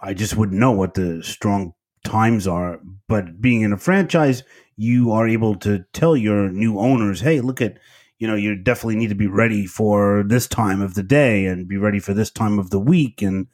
I 0.00 0.14
just 0.14 0.36
wouldn't 0.36 0.58
know 0.60 0.72
what 0.72 0.94
the 0.94 1.22
strong 1.22 1.74
times 2.04 2.46
are. 2.48 2.80
But 3.08 3.40
being 3.40 3.62
in 3.62 3.72
a 3.72 3.78
franchise, 3.78 4.42
you 4.76 5.12
are 5.12 5.28
able 5.28 5.56
to 5.56 5.84
tell 5.92 6.16
your 6.16 6.48
new 6.50 6.78
owners, 6.78 7.20
hey, 7.20 7.40
look 7.42 7.60
at, 7.60 7.78
you 8.18 8.26
know, 8.26 8.36
you 8.36 8.56
definitely 8.56 8.96
need 8.96 9.10
to 9.10 9.14
be 9.14 9.26
ready 9.26 9.66
for 9.66 10.24
this 10.26 10.46
time 10.48 10.80
of 10.80 10.94
the 10.94 11.02
day 11.02 11.46
and 11.46 11.68
be 11.68 11.76
ready 11.76 11.98
for 12.00 12.14
this 12.14 12.30
time 12.30 12.58
of 12.58 12.70
the 12.70 12.80
week 12.80 13.22
and, 13.22 13.48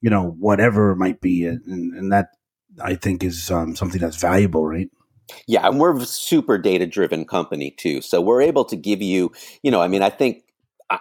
you 0.00 0.10
know, 0.10 0.30
whatever 0.38 0.92
it 0.92 0.96
might 0.96 1.20
be. 1.20 1.46
And, 1.46 1.64
and 1.94 2.12
that 2.12 2.30
I 2.82 2.96
think 2.96 3.24
is 3.24 3.50
um, 3.50 3.76
something 3.76 4.00
that's 4.00 4.16
valuable, 4.18 4.66
right? 4.66 4.90
Yeah, 5.46 5.66
and 5.66 5.78
we're 5.78 5.96
a 5.96 6.04
super 6.06 6.58
data 6.58 6.86
driven 6.86 7.24
company 7.24 7.70
too. 7.70 8.00
So 8.00 8.20
we're 8.20 8.42
able 8.42 8.64
to 8.66 8.76
give 8.76 9.02
you, 9.02 9.32
you 9.62 9.70
know, 9.70 9.80
I 9.80 9.88
mean, 9.88 10.02
I 10.02 10.10
think 10.10 10.44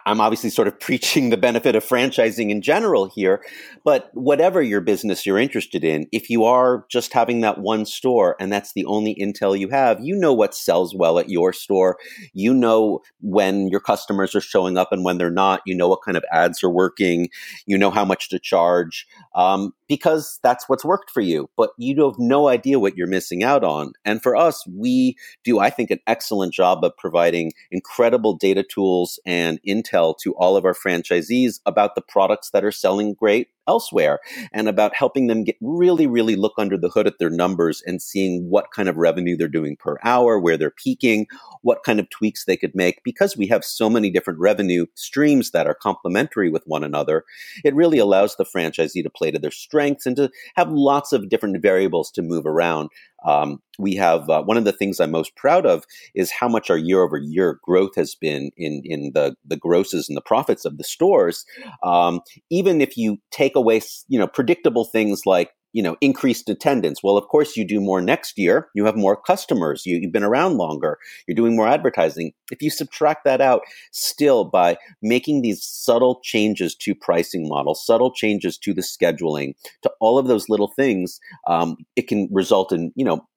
I'm 0.06 0.20
obviously 0.20 0.50
sort 0.50 0.68
of 0.68 0.80
preaching 0.82 1.30
the 1.30 1.38
benefit 1.38 1.76
of 1.76 1.84
franchising 1.84 2.50
in 2.50 2.62
general 2.62 3.08
here, 3.08 3.44
but 3.86 4.10
whatever 4.14 4.62
your 4.62 4.82
business 4.82 5.26
you're 5.26 5.38
interested 5.38 5.84
in, 5.84 6.08
if 6.12 6.30
you 6.30 6.44
are 6.44 6.86
just 6.90 7.14
having 7.14 7.42
that 7.42 7.60
one 7.60 7.86
store 7.86 8.36
and 8.40 8.52
that's 8.52 8.74
the 8.74 8.86
only 8.86 9.16
intel 9.16 9.58
you 9.58 9.70
have, 9.70 10.00
you 10.02 10.16
know 10.16 10.34
what 10.34 10.54
sells 10.54 10.94
well 10.94 11.20
at 11.20 11.30
your 11.30 11.54
store. 11.54 11.98
You 12.34 12.54
know 12.54 13.00
when 13.22 13.70
your 13.70 13.80
customers 13.80 14.36
are 14.36 14.42
showing 14.42 14.78
up 14.78 14.92
and 14.92 15.06
when 15.06 15.18
they're 15.18 15.30
not. 15.30 15.62
You 15.66 15.76
know 15.76 15.88
what 15.88 16.04
kind 16.04 16.18
of 16.18 16.26
ads 16.32 16.64
are 16.64 16.70
working. 16.70 17.30
You 17.66 17.78
know 17.78 17.92
how 17.92 18.04
much 18.04 18.30
to 18.30 18.40
charge 18.40 19.08
um, 19.36 19.74
because 19.88 20.40
that's 20.44 20.68
what's 20.68 20.86
worked 20.86 21.10
for 21.10 21.22
you, 21.22 21.50
but 21.56 21.72
you 21.78 22.04
have 22.04 22.20
no 22.20 22.48
idea 22.48 22.80
what 22.80 22.98
you're 22.98 23.08
missing 23.08 23.44
out 23.44 23.64
on. 23.64 23.94
And 24.06 24.22
for 24.22 24.36
us, 24.36 24.66
we 24.68 25.16
do, 25.44 25.60
I 25.60 25.70
think, 25.70 25.92
an 25.92 26.00
excellent 26.08 26.54
job 26.54 26.84
of 26.84 26.96
providing 26.98 27.54
incredible 27.72 28.36
data 28.36 28.64
tools 28.64 29.20
and 29.26 29.60
intel 29.68 30.16
to 30.24 30.34
all 30.36 30.58
of 30.58 30.66
our 30.66 30.74
franchisees 30.74 31.60
about 31.66 31.96
the 31.96 32.02
products 32.02 32.50
that 32.52 32.64
are 32.64 32.72
selling 32.72 33.14
great 33.14 33.48
elsewhere 33.68 34.20
and 34.52 34.68
about 34.68 34.96
helping 34.96 35.28
them 35.28 35.44
get 35.44 35.58
really, 35.62 36.08
really 36.08 36.36
look 36.36 36.54
under 36.58 36.78
the 36.78 36.90
hood 36.90 37.08
at 37.08 37.20
their 37.20 37.30
numbers 37.30 37.82
and 37.86 38.02
seeing 38.02 38.50
what 38.50 38.72
kind 38.72 38.90
of 38.90 38.98
revenue 38.98 39.36
they're 39.38 39.48
doing 39.48 39.76
per 39.76 39.98
hour, 40.04 40.40
where 40.40 40.58
they're 40.58 40.72
peaking, 40.72 41.28
what 41.62 41.84
kind 41.84 42.00
of 42.00 42.10
tweaks 42.10 42.46
they 42.46 42.58
could 42.58 42.76
make. 42.76 43.04
Because 43.04 43.38
we 43.38 43.48
have 43.48 43.64
so 43.64 43.90
many 43.90 44.10
different 44.10 44.40
revenue 44.40 44.86
streams 44.96 45.52
that 45.52 45.68
are 45.68 45.76
complementary 45.76 46.50
with 46.50 46.64
one 46.66 46.84
another, 46.84 47.24
it 47.64 47.76
really 47.76 47.98
allows 47.98 48.36
the 48.36 48.46
franchisee 48.46 49.04
to 49.04 49.10
play 49.10 49.32
to 49.32 49.40
their 49.40 49.52
strengths 49.52 50.06
and 50.06 50.16
to 50.16 50.30
have 50.56 50.72
lots 50.72 51.14
of 51.14 51.30
different 51.30 51.62
variables 51.62 52.12
to 52.12 52.22
move 52.22 52.46
around. 52.46 52.90
Um, 53.26 53.62
we 53.80 53.96
have 53.96 54.30
uh, 54.30 54.44
one 54.44 54.58
of 54.58 54.66
the 54.66 54.72
things 54.72 55.00
I'm 55.00 55.12
most 55.12 55.36
proud 55.36 55.66
of 55.66 55.86
is 56.16 56.32
how 56.32 56.48
much 56.48 56.70
our 56.70 56.78
year 56.78 57.02
over 57.02 57.18
year 57.18 57.60
growth 57.64 57.96
has 57.96 58.16
been 58.16 58.52
in 58.58 58.82
in 58.86 59.12
the 59.14 59.36
the 59.46 59.58
grosses 59.58 60.08
and 60.08 60.18
the 60.18 60.22
profits 60.22 60.66
of 60.66 60.78
the 60.78 60.84
stores. 60.84 61.46
Um, 61.84 62.22
even 62.50 62.82
if 62.82 62.98
you 62.98 63.18
take 63.32 63.56
away 63.56 63.82
you 64.08 64.20
know 64.20 64.28
predictable 64.28 64.86
things 64.86 65.26
like 65.26 65.52
you 65.74 65.84
know 65.84 65.96
increased 66.02 66.50
attendance. 66.50 67.02
Well 67.04 67.18
of 67.18 67.28
course 67.28 67.58
you 67.58 67.66
do 67.66 67.80
more 67.80 68.02
next 68.02 68.38
year. 68.38 68.70
You 68.76 68.86
have 68.86 68.96
more 68.96 69.16
customers. 69.16 69.86
You, 69.86 70.02
have 70.02 70.12
been 70.12 70.24
around 70.24 70.58
longer. 70.58 70.98
You're 71.28 71.36
doing 71.36 71.56
more 71.56 71.68
advertising. 71.68 72.34
If 72.52 72.62
you 72.62 72.70
subtract 72.70 73.26
that 73.26 73.42
out 73.42 73.62
still 73.92 74.46
by 74.46 74.78
making 75.02 75.42
these 75.42 75.64
subtle 75.64 76.20
changes 76.24 76.76
to 76.76 76.96
pricing 76.96 77.48
models 77.48 77.86
subtle 77.86 78.12
changes 78.12 78.58
to 78.58 78.74
the 78.74 78.82
scheduling 78.82 79.54
to 79.82 79.92
all 80.00 80.18
of 80.18 80.28
those 80.28 80.50
little 80.50 80.68
things 80.68 81.20
um, 81.48 81.78
it 81.96 82.08
can 82.08 82.28
result 82.32 82.72
in 82.72 82.92
you 82.96 83.06
know 83.06 83.28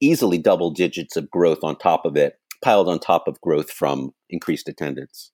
easily 0.00 0.38
double 0.38 0.70
digits 0.70 1.16
of 1.16 1.30
growth 1.30 1.58
on 1.62 1.76
top 1.76 2.04
of 2.04 2.16
it, 2.16 2.38
piled 2.62 2.88
on 2.88 2.98
top 2.98 3.28
of 3.28 3.40
growth 3.40 3.70
from 3.70 4.12
increased 4.30 4.68
attendance. 4.68 5.30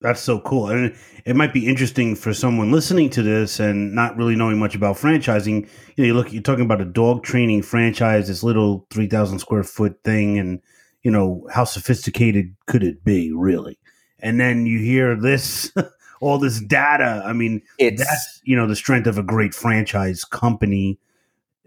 That's 0.00 0.20
so 0.20 0.40
cool. 0.40 0.68
And 0.68 0.96
it 1.26 1.36
might 1.36 1.52
be 1.52 1.66
interesting 1.66 2.14
for 2.14 2.32
someone 2.32 2.72
listening 2.72 3.10
to 3.10 3.22
this 3.22 3.60
and 3.60 3.94
not 3.94 4.16
really 4.16 4.34
knowing 4.34 4.58
much 4.58 4.74
about 4.74 4.96
franchising. 4.96 5.68
You 5.96 6.04
know, 6.04 6.06
you 6.06 6.14
look, 6.14 6.32
you're 6.32 6.42
talking 6.42 6.64
about 6.64 6.80
a 6.80 6.86
dog 6.86 7.22
training 7.22 7.62
franchise, 7.62 8.28
this 8.28 8.42
little 8.42 8.86
3,000 8.90 9.40
square 9.40 9.62
foot 9.62 10.02
thing, 10.02 10.38
and, 10.38 10.60
you 11.02 11.10
know, 11.10 11.46
how 11.52 11.64
sophisticated 11.64 12.56
could 12.66 12.82
it 12.82 13.04
be, 13.04 13.30
really? 13.30 13.78
And 14.20 14.40
then 14.40 14.64
you 14.66 14.78
hear 14.78 15.16
this. 15.16 15.72
all 16.20 16.38
this 16.38 16.60
data. 16.60 17.22
I 17.24 17.32
mean, 17.32 17.62
it's, 17.78 18.04
that's 18.04 18.40
you 18.44 18.54
know 18.54 18.66
the 18.66 18.76
strength 18.76 19.06
of 19.06 19.16
a 19.16 19.22
great 19.22 19.54
franchise 19.54 20.22
company 20.22 20.98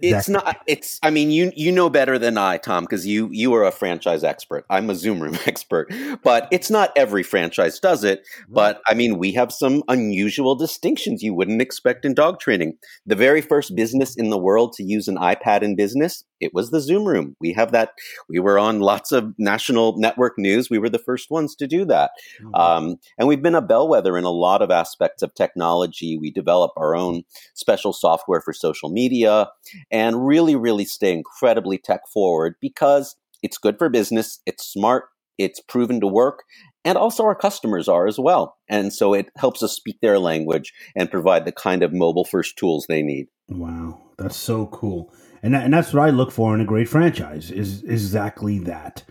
it's 0.03 0.29
not. 0.29 0.61
It's. 0.67 0.99
I 1.01 1.09
mean, 1.09 1.31
you 1.31 1.51
you 1.55 1.71
know 1.71 1.89
better 1.89 2.19
than 2.19 2.37
I, 2.37 2.57
Tom, 2.57 2.83
because 2.83 3.07
you 3.07 3.29
you 3.31 3.53
are 3.55 3.63
a 3.63 3.71
franchise 3.71 4.23
expert. 4.23 4.65
I'm 4.69 4.89
a 4.89 4.95
Zoom 4.95 5.21
Room 5.21 5.37
expert, 5.45 5.93
but 6.23 6.47
it's 6.51 6.69
not 6.69 6.91
every 6.95 7.23
franchise 7.23 7.79
does 7.79 8.03
it. 8.03 8.19
Mm-hmm. 8.19 8.53
But 8.53 8.81
I 8.87 8.93
mean, 8.93 9.17
we 9.17 9.31
have 9.33 9.51
some 9.51 9.83
unusual 9.87 10.55
distinctions 10.55 11.23
you 11.23 11.33
wouldn't 11.33 11.61
expect 11.61 12.05
in 12.05 12.13
dog 12.13 12.39
training. 12.39 12.77
The 13.05 13.15
very 13.15 13.41
first 13.41 13.75
business 13.75 14.15
in 14.15 14.29
the 14.29 14.37
world 14.37 14.73
to 14.73 14.83
use 14.83 15.07
an 15.07 15.17
iPad 15.17 15.61
in 15.61 15.75
business, 15.75 16.23
it 16.43 16.53
was 16.53 16.71
the 16.71 16.81
Zoom 16.81 17.05
Room. 17.05 17.35
We 17.39 17.53
have 17.53 17.71
that. 17.71 17.91
We 18.29 18.39
were 18.39 18.59
on 18.59 18.79
lots 18.79 19.11
of 19.11 19.33
national 19.37 19.97
network 19.97 20.33
news. 20.37 20.69
We 20.69 20.77
were 20.77 20.89
the 20.89 20.99
first 20.99 21.31
ones 21.31 21.55
to 21.55 21.67
do 21.67 21.85
that, 21.85 22.11
mm-hmm. 22.41 22.55
um, 22.55 22.97
and 23.17 23.27
we've 23.27 23.41
been 23.41 23.55
a 23.55 23.61
bellwether 23.61 24.17
in 24.17 24.23
a 24.23 24.29
lot 24.29 24.61
of 24.61 24.71
aspects 24.71 25.23
of 25.23 25.33
technology. 25.33 26.17
We 26.17 26.31
develop 26.31 26.71
our 26.77 26.95
own 26.95 27.23
special 27.53 27.93
software 27.93 28.41
for 28.41 28.53
social 28.53 28.89
media 28.89 29.49
and 29.91 30.25
really, 30.25 30.55
really 30.55 30.85
stay 30.85 31.13
incredibly 31.13 31.77
tech 31.77 32.01
forward 32.11 32.55
because 32.61 33.15
it's 33.41 33.57
good 33.57 33.77
for 33.77 33.89
business, 33.89 34.39
it's 34.45 34.65
smart, 34.65 35.05
it's 35.37 35.59
proven 35.59 35.99
to 35.99 36.07
work, 36.07 36.43
and 36.85 36.97
also 36.97 37.23
our 37.23 37.35
customers 37.35 37.87
are 37.87 38.07
as 38.07 38.19
well. 38.19 38.57
And 38.69 38.93
so 38.93 39.13
it 39.13 39.29
helps 39.37 39.63
us 39.63 39.75
speak 39.75 39.97
their 40.01 40.19
language 40.19 40.73
and 40.95 41.11
provide 41.11 41.45
the 41.45 41.51
kind 41.51 41.83
of 41.83 41.93
mobile 41.93 42.25
first 42.25 42.57
tools 42.57 42.85
they 42.87 43.01
need. 43.01 43.27
Wow, 43.49 44.01
that's 44.17 44.37
so 44.37 44.67
cool. 44.67 45.13
And, 45.43 45.53
that, 45.53 45.65
and 45.65 45.73
that's 45.73 45.93
what 45.93 46.03
I 46.03 46.09
look 46.09 46.31
for 46.31 46.55
in 46.55 46.61
a 46.61 46.65
great 46.65 46.87
franchise 46.87 47.51
is 47.51 47.83
exactly 47.83 48.59
that. 48.59 49.03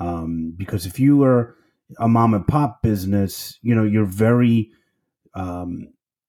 Um, 0.00 0.52
because 0.56 0.84
if 0.84 0.98
you 0.98 1.22
are 1.22 1.56
a 1.98 2.08
mom 2.08 2.34
and 2.34 2.46
pop 2.46 2.82
business, 2.82 3.58
you 3.62 3.74
know, 3.74 3.84
you're 3.84 4.04
very 4.04 4.72
um, 5.34 5.88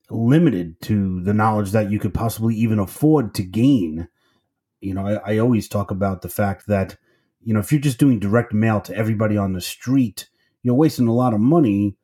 limited 0.10 0.80
to 0.82 1.22
the 1.24 1.34
knowledge 1.34 1.72
that 1.72 1.90
you 1.92 2.00
could 2.00 2.14
possibly 2.14 2.56
even 2.56 2.78
afford 2.78 3.34
to 3.36 3.44
gain. 3.44 4.08
You 4.82 4.94
know, 4.94 5.06
I, 5.06 5.34
I, 5.34 5.38
always 5.40 5.68
talk 5.68 5.92
about 5.92 6.22
the 6.22 6.30
fact 6.30 6.68
that, 6.68 6.98
you 7.44 7.54
know, 7.54 7.60
if 7.60 7.72
you're 7.72 7.82
just 7.82 7.98
doing 7.98 8.20
direct 8.20 8.54
mail 8.54 8.82
to 8.82 8.96
everybody 8.96 9.36
on 9.36 9.54
the 9.54 9.62
street, 9.62 10.30
you're 10.62 10.76
wasting 10.76 11.08
a 11.08 11.14
lot 11.14 11.34
of 11.34 11.40
money. 11.40 11.98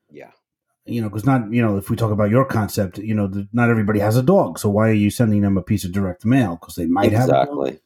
You 0.85 1.01
know, 1.01 1.09
because 1.09 1.25
not, 1.25 1.51
you 1.51 1.61
know, 1.61 1.77
if 1.77 1.89
we 1.89 1.95
talk 1.95 2.11
about 2.11 2.29
your 2.29 2.45
concept, 2.45 2.99
you 2.99 3.15
know, 3.15 3.27
the, 3.27 3.47
not 3.51 3.71
everybody 3.71 3.99
has 3.99 4.17
a 4.17 4.21
dog. 4.21 4.59
So 4.59 4.69
why 4.69 4.89
are 4.89 4.93
you 4.93 5.09
sending 5.09 5.41
them 5.41 5.57
a 5.57 5.63
piece 5.63 5.83
of 5.83 5.91
direct 5.91 6.25
mail? 6.25 6.57
Because 6.59 6.75
they 6.75 6.85
might 6.85 7.07
exactly. 7.07 7.33
have 7.33 7.43
Exactly. 7.43 7.79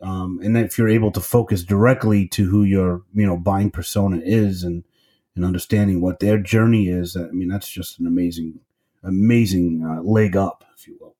Um, 0.00 0.40
and 0.42 0.56
if 0.56 0.76
you're 0.76 0.88
able 0.88 1.12
to 1.12 1.20
focus 1.20 1.62
directly 1.62 2.26
to 2.28 2.48
who 2.50 2.64
your, 2.64 3.02
you 3.14 3.24
know, 3.24 3.36
buying 3.36 3.70
persona 3.70 4.20
is 4.24 4.64
and, 4.64 4.82
and 5.36 5.44
understanding 5.44 6.00
what 6.00 6.18
their 6.18 6.38
journey 6.38 6.88
is, 6.88 7.16
I 7.16 7.30
mean, 7.30 7.48
that's 7.48 7.68
just 7.68 8.00
an 8.00 8.06
amazing 8.08 8.58
amazing 9.04 9.84
uh, 9.84 10.02
leg 10.02 10.36
up, 10.36 10.64
if 10.76 10.86
you 10.86 10.96
will. 11.00 11.14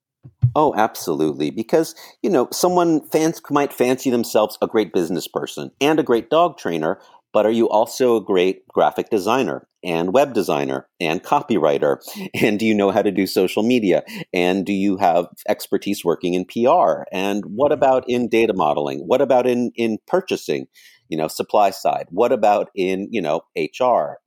Oh, 0.54 0.74
absolutely. 0.76 1.50
Because, 1.50 1.94
you 2.22 2.30
know, 2.30 2.48
someone 2.52 3.00
fans 3.08 3.40
might 3.50 3.72
fancy 3.72 4.10
themselves 4.10 4.58
a 4.60 4.66
great 4.66 4.92
business 4.92 5.26
person 5.26 5.70
and 5.80 5.98
a 5.98 6.02
great 6.02 6.30
dog 6.30 6.58
trainer, 6.58 7.00
but 7.32 7.46
are 7.46 7.50
you 7.50 7.68
also 7.68 8.16
a 8.16 8.24
great 8.24 8.66
graphic 8.68 9.10
designer 9.10 9.66
and 9.84 10.12
web 10.12 10.34
designer 10.34 10.88
and 11.00 11.22
copywriter? 11.22 11.98
And 12.34 12.58
do 12.58 12.66
you 12.66 12.74
know 12.74 12.90
how 12.90 13.02
to 13.02 13.10
do 13.10 13.26
social 13.26 13.62
media? 13.62 14.02
And 14.32 14.64
do 14.64 14.72
you 14.72 14.96
have 14.96 15.26
expertise 15.48 16.04
working 16.04 16.34
in 16.34 16.44
PR? 16.44 17.04
And 17.12 17.44
what 17.46 17.72
mm-hmm. 17.72 17.78
about 17.78 18.04
in 18.08 18.28
data 18.28 18.52
modeling? 18.54 19.00
What 19.00 19.20
about 19.20 19.46
in, 19.46 19.72
in 19.76 19.98
purchasing? 20.06 20.66
You 21.08 21.18
know, 21.18 21.28
supply 21.28 21.70
side. 21.70 22.06
What 22.10 22.32
about 22.32 22.70
in, 22.74 23.08
you 23.10 23.20
know, 23.20 23.42
HR? 23.56 24.18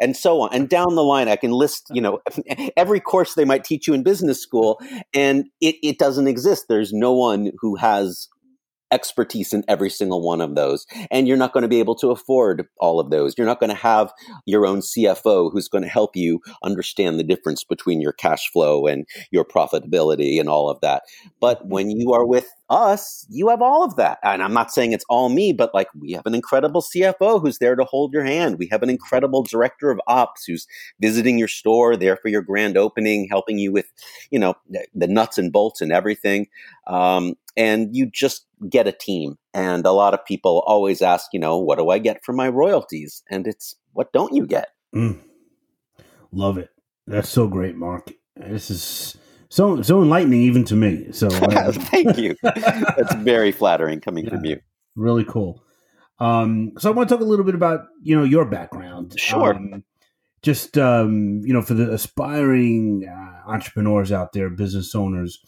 and 0.00 0.16
so 0.16 0.40
on. 0.40 0.50
And 0.52 0.68
down 0.68 0.94
the 0.94 1.04
line, 1.04 1.28
I 1.28 1.36
can 1.36 1.52
list, 1.52 1.86
you 1.90 2.00
know, 2.00 2.20
every 2.76 3.00
course 3.00 3.34
they 3.34 3.44
might 3.44 3.64
teach 3.64 3.86
you 3.86 3.94
in 3.94 4.02
business 4.02 4.40
school, 4.40 4.80
and 5.12 5.46
it, 5.60 5.76
it 5.82 5.98
doesn't 5.98 6.28
exist. 6.28 6.66
There's 6.68 6.92
no 6.92 7.12
one 7.12 7.52
who 7.60 7.76
has 7.76 8.28
expertise 8.94 9.52
in 9.52 9.64
every 9.66 9.90
single 9.90 10.22
one 10.22 10.40
of 10.40 10.54
those. 10.54 10.86
And 11.10 11.26
you're 11.26 11.36
not 11.36 11.52
going 11.52 11.62
to 11.62 11.68
be 11.68 11.80
able 11.80 11.96
to 11.96 12.10
afford 12.10 12.66
all 12.78 13.00
of 13.00 13.10
those. 13.10 13.36
You're 13.36 13.46
not 13.46 13.60
going 13.60 13.70
to 13.70 13.76
have 13.76 14.12
your 14.46 14.64
own 14.66 14.78
CFO 14.78 15.50
who's 15.52 15.68
going 15.68 15.82
to 15.82 15.90
help 15.90 16.14
you 16.14 16.40
understand 16.62 17.18
the 17.18 17.24
difference 17.24 17.64
between 17.64 18.00
your 18.00 18.12
cash 18.12 18.50
flow 18.50 18.86
and 18.86 19.04
your 19.32 19.44
profitability 19.44 20.38
and 20.38 20.48
all 20.48 20.70
of 20.70 20.80
that. 20.80 21.02
But 21.40 21.66
when 21.66 21.90
you 21.90 22.12
are 22.12 22.24
with 22.24 22.48
us, 22.70 23.26
you 23.28 23.48
have 23.48 23.60
all 23.60 23.84
of 23.84 23.96
that. 23.96 24.18
And 24.22 24.42
I'm 24.42 24.54
not 24.54 24.72
saying 24.72 24.92
it's 24.92 25.04
all 25.08 25.28
me, 25.28 25.52
but 25.52 25.74
like 25.74 25.88
we 25.98 26.12
have 26.12 26.26
an 26.26 26.34
incredible 26.34 26.82
CFO 26.82 27.42
who's 27.42 27.58
there 27.58 27.76
to 27.76 27.84
hold 27.84 28.12
your 28.12 28.24
hand. 28.24 28.58
We 28.58 28.68
have 28.70 28.82
an 28.82 28.90
incredible 28.90 29.42
director 29.42 29.90
of 29.90 30.00
ops 30.06 30.44
who's 30.44 30.66
visiting 31.00 31.38
your 31.38 31.48
store, 31.48 31.96
there 31.96 32.16
for 32.16 32.28
your 32.28 32.42
grand 32.42 32.76
opening, 32.76 33.26
helping 33.28 33.58
you 33.58 33.72
with, 33.72 33.86
you 34.30 34.38
know, 34.38 34.54
the 34.94 35.06
nuts 35.06 35.38
and 35.38 35.52
bolts 35.52 35.80
and 35.80 35.92
everything. 35.92 36.46
Um, 36.86 37.34
and 37.56 37.94
you 37.94 38.06
just 38.06 38.46
get 38.68 38.86
a 38.86 38.92
team. 38.92 39.36
And 39.52 39.86
a 39.86 39.92
lot 39.92 40.14
of 40.14 40.24
people 40.24 40.62
always 40.66 41.02
ask, 41.02 41.28
you 41.32 41.40
know, 41.40 41.58
what 41.58 41.78
do 41.78 41.90
I 41.90 41.98
get 41.98 42.24
for 42.24 42.32
my 42.32 42.48
royalties? 42.48 43.22
And 43.30 43.46
it's 43.46 43.76
what 43.92 44.12
don't 44.12 44.34
you 44.34 44.46
get? 44.46 44.68
Mm. 44.94 45.18
Love 46.32 46.58
it. 46.58 46.70
That's 47.06 47.28
so 47.28 47.46
great, 47.46 47.76
Mark. 47.76 48.12
This 48.36 48.70
is 48.70 49.16
so 49.48 49.82
so 49.82 50.02
enlightening 50.02 50.42
even 50.42 50.64
to 50.64 50.74
me. 50.74 51.12
So 51.12 51.28
uh, 51.28 51.72
thank 51.72 52.16
you. 52.16 52.34
That's 52.42 53.14
very 53.16 53.52
flattering 53.52 54.00
coming 54.00 54.24
yeah, 54.24 54.30
from 54.30 54.44
you. 54.44 54.60
Really 54.96 55.24
cool. 55.24 55.62
Um, 56.18 56.72
so 56.78 56.90
I 56.90 56.94
want 56.94 57.08
to 57.08 57.14
talk 57.14 57.22
a 57.22 57.26
little 57.26 57.44
bit 57.44 57.54
about 57.54 57.86
you 58.02 58.16
know 58.16 58.24
your 58.24 58.44
background. 58.44 59.14
Sure. 59.18 59.54
Um, 59.54 59.84
just 60.42 60.76
um, 60.76 61.40
you 61.44 61.52
know, 61.52 61.62
for 61.62 61.74
the 61.74 61.90
aspiring 61.92 63.08
uh, 63.08 63.50
entrepreneurs 63.50 64.12
out 64.12 64.32
there, 64.32 64.50
business 64.50 64.94
owners, 64.94 65.38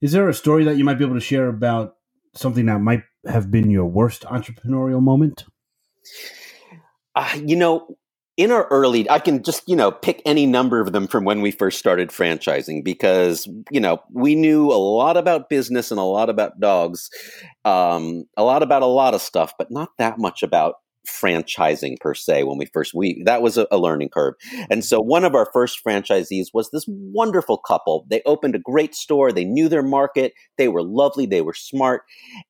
is 0.00 0.12
there 0.12 0.28
a 0.28 0.34
story 0.34 0.64
that 0.64 0.76
you 0.76 0.84
might 0.84 0.98
be 0.98 1.04
able 1.04 1.16
to 1.16 1.20
share 1.20 1.48
about 1.48 1.96
something 2.34 2.66
that 2.66 2.80
might 2.80 3.02
have 3.26 3.50
been 3.50 3.70
your 3.70 3.86
worst 3.86 4.22
entrepreneurial 4.22 5.02
moment? 5.02 5.44
Uh, 7.14 7.38
you 7.44 7.56
know, 7.56 7.96
in 8.36 8.52
our 8.52 8.68
early, 8.68 9.10
I 9.10 9.18
can 9.18 9.42
just, 9.42 9.68
you 9.68 9.74
know, 9.74 9.90
pick 9.90 10.22
any 10.24 10.46
number 10.46 10.80
of 10.80 10.92
them 10.92 11.08
from 11.08 11.24
when 11.24 11.42
we 11.42 11.50
first 11.50 11.76
started 11.80 12.10
franchising 12.10 12.84
because, 12.84 13.48
you 13.72 13.80
know, 13.80 13.98
we 14.12 14.36
knew 14.36 14.70
a 14.70 14.78
lot 14.78 15.16
about 15.16 15.48
business 15.48 15.90
and 15.90 15.98
a 15.98 16.04
lot 16.04 16.30
about 16.30 16.60
dogs, 16.60 17.10
um, 17.64 18.24
a 18.36 18.44
lot 18.44 18.62
about 18.62 18.82
a 18.82 18.86
lot 18.86 19.14
of 19.14 19.20
stuff, 19.20 19.52
but 19.58 19.72
not 19.72 19.88
that 19.98 20.18
much 20.18 20.44
about 20.44 20.76
franchising 21.08 21.98
per 22.00 22.14
se 22.14 22.44
when 22.44 22.58
we 22.58 22.66
first 22.66 22.92
we 22.94 23.22
that 23.24 23.42
was 23.42 23.56
a, 23.56 23.66
a, 23.70 23.78
learning 23.78 24.08
curve 24.08 24.34
and 24.70 24.84
so 24.84 25.00
one 25.00 25.24
of 25.24 25.34
our 25.34 25.48
first 25.52 25.80
franchisees 25.84 26.48
was 26.52 26.70
this 26.70 26.84
wonderful 26.88 27.58
couple 27.58 28.04
they 28.08 28.20
opened 28.26 28.54
a 28.54 28.58
great 28.58 28.94
store 28.94 29.32
they 29.32 29.44
knew 29.44 29.68
their 29.68 29.82
market 29.82 30.32
they 30.58 30.68
were 30.68 30.82
lovely 30.82 31.26
they 31.26 31.40
were 31.40 31.54
smart 31.54 32.02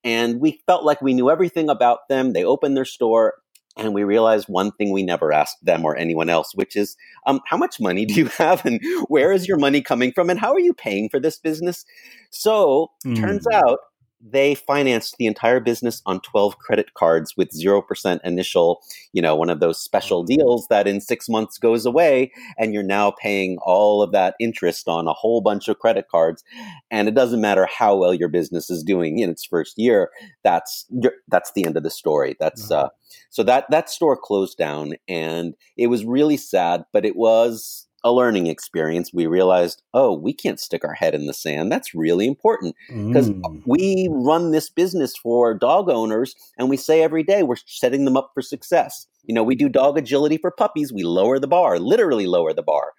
and 0.03 0.41
we 0.41 0.61
felt 0.67 0.85
like 0.85 1.01
we 1.01 1.15
knew 1.15 1.31
everything 1.31 1.69
about 1.69 2.01
them 2.09 2.33
they 2.33 2.45
opened 2.45 2.77
their 2.77 2.85
store 2.85 3.35
and 3.79 3.95
we 3.95 4.03
realized 4.03 4.47
one 4.49 4.73
thing 4.73 4.93
we 4.93 5.05
never 5.05 5.33
asked 5.33 5.65
them 5.65 5.85
or 5.85 5.97
anyone 5.97 6.29
else, 6.29 6.51
which 6.55 6.75
is, 6.75 6.97
um, 7.27 7.41
how 7.47 7.57
much 7.57 7.81
money 7.81 8.05
do 8.05 8.15
you 8.15 8.27
have, 8.39 8.67
and 8.67 8.81
where 9.07 9.33
is 9.33 9.47
your 9.47 9.57
money 9.57 9.81
coming 9.81 10.13
from, 10.13 10.29
and 10.29 10.41
how 10.41 10.53
are 10.53 10.61
you 10.61 10.75
paying 10.75 11.09
for 11.09 11.21
this 11.21 11.39
business? 11.39 11.85
So 12.31 12.91
mm. 13.07 13.17
turns 13.17 13.47
hmm. 13.49 13.55
out 13.55 13.79
they 14.21 14.55
financed 14.55 15.17
the 15.19 15.27
entire 15.27 15.61
business 15.61 16.03
on 16.05 16.21
12 16.21 16.59
credit 16.59 16.95
cards 16.95 17.37
with 17.37 17.51
0% 17.51 18.21
initial, 18.25 18.83
you 19.13 19.23
know, 19.23 19.37
one 19.37 19.51
of 19.51 19.61
those 19.61 19.79
special 19.79 20.23
deals 20.25 20.67
that 20.69 20.89
in 20.89 21.01
six 21.01 21.29
months 21.29 21.59
goes 21.59 21.87
away. 21.87 22.33
And 22.59 22.75
you're 22.75 22.83
now 22.83 23.13
paying 23.13 23.59
all 23.63 24.03
of 24.03 24.13
that 24.13 24.35
interest 24.41 24.89
on 24.89 25.07
a 25.07 25.13
whole 25.13 25.41
bunch 25.41 25.69
of 25.69 25.79
credit 25.79 26.09
cards. 26.09 26.45
And 26.91 27.09
it 27.09 27.15
doesn't 27.15 27.41
matter 27.41 27.67
how 27.67 27.97
well 27.97 28.15
your 28.15 28.29
business 28.29 28.71
is 28.71 28.83
doing 28.83 29.19
in 29.19 29.31
its 29.31 29.45
first 29.45 29.79
year. 29.79 30.11
That's, 30.43 30.87
that's 31.29 31.53
the 31.53 31.65
end 31.65 31.77
of 31.77 31.83
the 31.83 31.91
story. 31.91 32.37
That's, 32.41 32.71
uh, 32.71 32.89
so 33.31 33.43
that, 33.45 33.67
that 33.71 33.89
store 33.91 34.17
closed 34.17 34.59
down 34.59 34.95
and 35.07 35.55
it 35.77 35.89
was 35.89 36.05
really 36.05 36.37
sad, 36.37 36.85
but 36.93 37.05
it 37.05 37.17
was, 37.17 37.88
a 38.09 38.13
learning 38.13 38.47
experience, 38.47 39.13
we 39.13 39.27
realized, 39.27 39.83
oh, 39.95 40.13
we 40.13 40.33
can't 40.33 40.59
stick 40.59 40.85
our 40.85 40.95
head 40.95 41.15
in 41.15 41.27
the 41.27 41.35
sand. 41.35 41.71
That's 41.71 41.95
really 41.95 42.27
important 42.27 42.75
because 42.89 43.31
mm. 43.31 43.63
we 43.67 44.09
run 44.11 44.51
this 44.51 44.71
business 44.71 45.17
for 45.17 45.55
dog 45.55 45.89
owners 45.89 46.35
and 46.57 46.71
we 46.71 46.77
say 46.77 47.03
every 47.03 47.23
day 47.23 47.43
we're 47.43 47.57
setting 47.67 48.05
them 48.05 48.17
up 48.17 48.31
for 48.35 48.43
success. 48.43 49.07
You 49.25 49.35
know, 49.35 49.43
we 49.43 49.55
do 49.55 49.69
dog 49.69 49.99
agility 49.99 50.39
for 50.39 50.51
puppies. 50.51 50.91
We 50.91 51.03
lower 51.03 51.39
the 51.39 51.47
bar, 51.47 51.79
literally 51.79 52.27
lower 52.27 52.55
the 52.55 52.63
bar. 52.63 52.93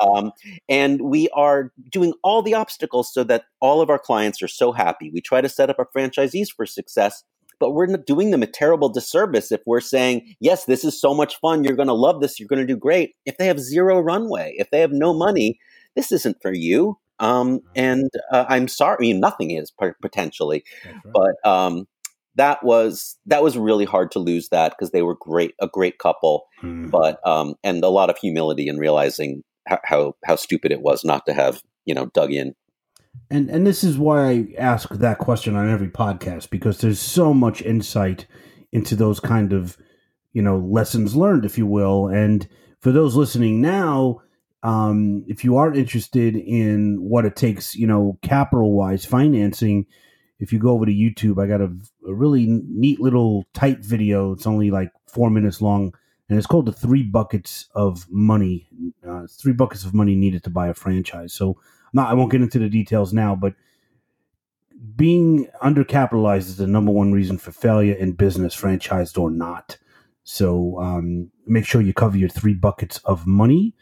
um, 0.00 0.32
and 0.70 1.02
we 1.02 1.28
are 1.34 1.70
doing 1.92 2.14
all 2.24 2.40
the 2.40 2.54
obstacles 2.54 3.12
so 3.12 3.22
that 3.24 3.44
all 3.60 3.82
of 3.82 3.90
our 3.90 3.98
clients 3.98 4.42
are 4.42 4.48
so 4.48 4.72
happy. 4.72 5.10
We 5.12 5.20
try 5.20 5.42
to 5.42 5.50
set 5.50 5.68
up 5.68 5.76
our 5.78 5.88
franchisees 5.94 6.48
for 6.48 6.64
success 6.64 7.24
but 7.58 7.72
we're 7.72 7.86
doing 7.86 8.30
them 8.30 8.42
a 8.42 8.46
terrible 8.46 8.88
disservice 8.88 9.50
if 9.50 9.60
we're 9.66 9.80
saying, 9.80 10.34
yes, 10.40 10.64
this 10.64 10.84
is 10.84 11.00
so 11.00 11.14
much 11.14 11.38
fun. 11.40 11.64
You're 11.64 11.76
going 11.76 11.88
to 11.88 11.94
love 11.94 12.20
this. 12.20 12.38
You're 12.38 12.48
going 12.48 12.60
to 12.60 12.66
do 12.66 12.76
great. 12.76 13.14
If 13.24 13.38
they 13.38 13.46
have 13.46 13.58
zero 13.58 14.00
runway, 14.00 14.54
if 14.56 14.70
they 14.70 14.80
have 14.80 14.92
no 14.92 15.14
money, 15.14 15.58
this 15.94 16.12
isn't 16.12 16.40
for 16.42 16.52
you. 16.52 16.98
Um, 17.18 17.60
and 17.74 18.10
uh, 18.30 18.44
I'm 18.48 18.68
sorry, 18.68 18.96
I 18.98 19.00
mean, 19.00 19.20
nothing 19.20 19.50
is 19.50 19.72
potentially, 20.02 20.64
right. 20.84 20.94
but 21.12 21.50
um, 21.50 21.88
that 22.34 22.62
was 22.62 23.16
that 23.24 23.42
was 23.42 23.56
really 23.56 23.86
hard 23.86 24.10
to 24.12 24.18
lose 24.18 24.50
that 24.50 24.72
because 24.72 24.90
they 24.90 25.00
were 25.00 25.16
great, 25.18 25.54
a 25.58 25.66
great 25.66 25.98
couple, 25.98 26.44
mm. 26.62 26.90
but 26.90 27.26
um, 27.26 27.54
and 27.64 27.82
a 27.82 27.88
lot 27.88 28.10
of 28.10 28.18
humility 28.18 28.68
in 28.68 28.76
realizing 28.76 29.42
how, 29.66 29.80
how 29.84 30.14
how 30.26 30.36
stupid 30.36 30.72
it 30.72 30.82
was 30.82 31.04
not 31.04 31.24
to 31.24 31.32
have 31.32 31.62
you 31.86 31.94
know 31.94 32.06
dug 32.12 32.32
in 32.32 32.54
and 33.30 33.50
and 33.50 33.66
this 33.66 33.82
is 33.82 33.98
why 33.98 34.30
I 34.30 34.48
ask 34.58 34.88
that 34.90 35.18
question 35.18 35.56
on 35.56 35.68
every 35.68 35.88
podcast 35.88 36.50
because 36.50 36.78
there's 36.78 37.00
so 37.00 37.34
much 37.34 37.62
insight 37.62 38.26
into 38.72 38.94
those 38.96 39.20
kind 39.20 39.52
of 39.52 39.76
you 40.32 40.42
know 40.42 40.58
lessons 40.58 41.16
learned, 41.16 41.44
if 41.44 41.58
you 41.58 41.66
will. 41.66 42.08
And 42.08 42.48
for 42.80 42.92
those 42.92 43.16
listening 43.16 43.60
now, 43.60 44.20
um, 44.62 45.24
if 45.26 45.44
you 45.44 45.56
are 45.56 45.72
interested 45.72 46.36
in 46.36 46.98
what 47.00 47.24
it 47.24 47.36
takes, 47.36 47.74
you 47.74 47.86
know, 47.86 48.18
capital 48.22 48.72
wise 48.72 49.04
financing, 49.04 49.86
if 50.38 50.52
you 50.52 50.58
go 50.58 50.70
over 50.70 50.86
to 50.86 50.92
YouTube, 50.92 51.42
I 51.42 51.46
got 51.46 51.60
a, 51.60 51.72
a 52.06 52.14
really 52.14 52.46
neat 52.46 53.00
little 53.00 53.46
tight 53.54 53.80
video. 53.80 54.32
It's 54.32 54.46
only 54.46 54.70
like 54.70 54.90
four 55.06 55.30
minutes 55.30 55.60
long, 55.60 55.94
and 56.28 56.36
it's 56.36 56.46
called 56.46 56.66
the 56.66 56.72
Three 56.72 57.02
Buckets 57.02 57.68
of 57.74 58.06
Money. 58.10 58.68
Uh, 59.08 59.26
three 59.30 59.52
buckets 59.52 59.84
of 59.84 59.94
money 59.94 60.14
needed 60.14 60.44
to 60.44 60.50
buy 60.50 60.68
a 60.68 60.74
franchise. 60.74 61.32
So 61.32 61.56
not 61.96 62.10
I 62.10 62.14
won't 62.14 62.30
get 62.30 62.42
into 62.42 62.58
the 62.58 62.68
details 62.68 63.12
now, 63.12 63.34
but 63.34 63.54
being 64.94 65.48
undercapitalized 65.62 66.46
is 66.46 66.56
the 66.58 66.66
number 66.66 66.92
one 66.92 67.12
reason 67.12 67.38
for 67.38 67.50
failure 67.50 67.94
in 67.94 68.12
business, 68.12 68.54
franchised 68.54 69.18
or 69.18 69.30
not. 69.30 69.78
So 70.22 70.78
um, 70.80 71.30
make 71.46 71.64
sure 71.64 71.80
you 71.80 71.94
cover 71.94 72.16
your 72.16 72.28
three 72.28 72.54
buckets 72.54 72.98
of 73.04 73.26
money. 73.26 73.74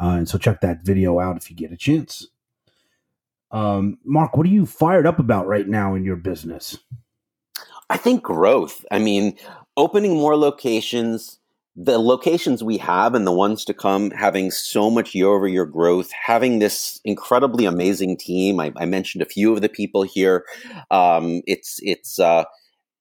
Uh, 0.00 0.16
and 0.18 0.28
so 0.28 0.38
check 0.38 0.60
that 0.60 0.84
video 0.84 1.18
out 1.18 1.36
if 1.36 1.50
you 1.50 1.56
get 1.56 1.72
a 1.72 1.76
chance. 1.76 2.28
Um, 3.50 3.98
Mark, 4.04 4.36
what 4.36 4.46
are 4.46 4.50
you 4.50 4.66
fired 4.66 5.06
up 5.06 5.18
about 5.18 5.46
right 5.46 5.68
now 5.68 5.94
in 5.94 6.04
your 6.04 6.16
business? 6.16 6.78
I 7.88 7.96
think 7.96 8.22
growth. 8.22 8.84
I 8.90 8.98
mean, 8.98 9.36
opening 9.76 10.14
more 10.14 10.36
locations, 10.36 11.38
the 11.74 11.98
locations 11.98 12.62
we 12.62 12.76
have 12.78 13.14
and 13.14 13.26
the 13.26 13.32
ones 13.32 13.64
to 13.64 13.74
come 13.74 14.10
having 14.10 14.50
so 14.50 14.90
much 14.90 15.14
year 15.14 15.28
over 15.28 15.48
year 15.48 15.64
growth, 15.64 16.10
having 16.12 16.58
this 16.58 17.00
incredibly 17.04 17.64
amazing 17.64 18.16
team. 18.18 18.60
I, 18.60 18.72
I 18.76 18.84
mentioned 18.84 19.22
a 19.22 19.26
few 19.26 19.52
of 19.54 19.62
the 19.62 19.68
people 19.68 20.02
here. 20.02 20.44
Um, 20.90 21.40
it's 21.46 21.78
it's 21.80 22.18
uh, 22.18 22.44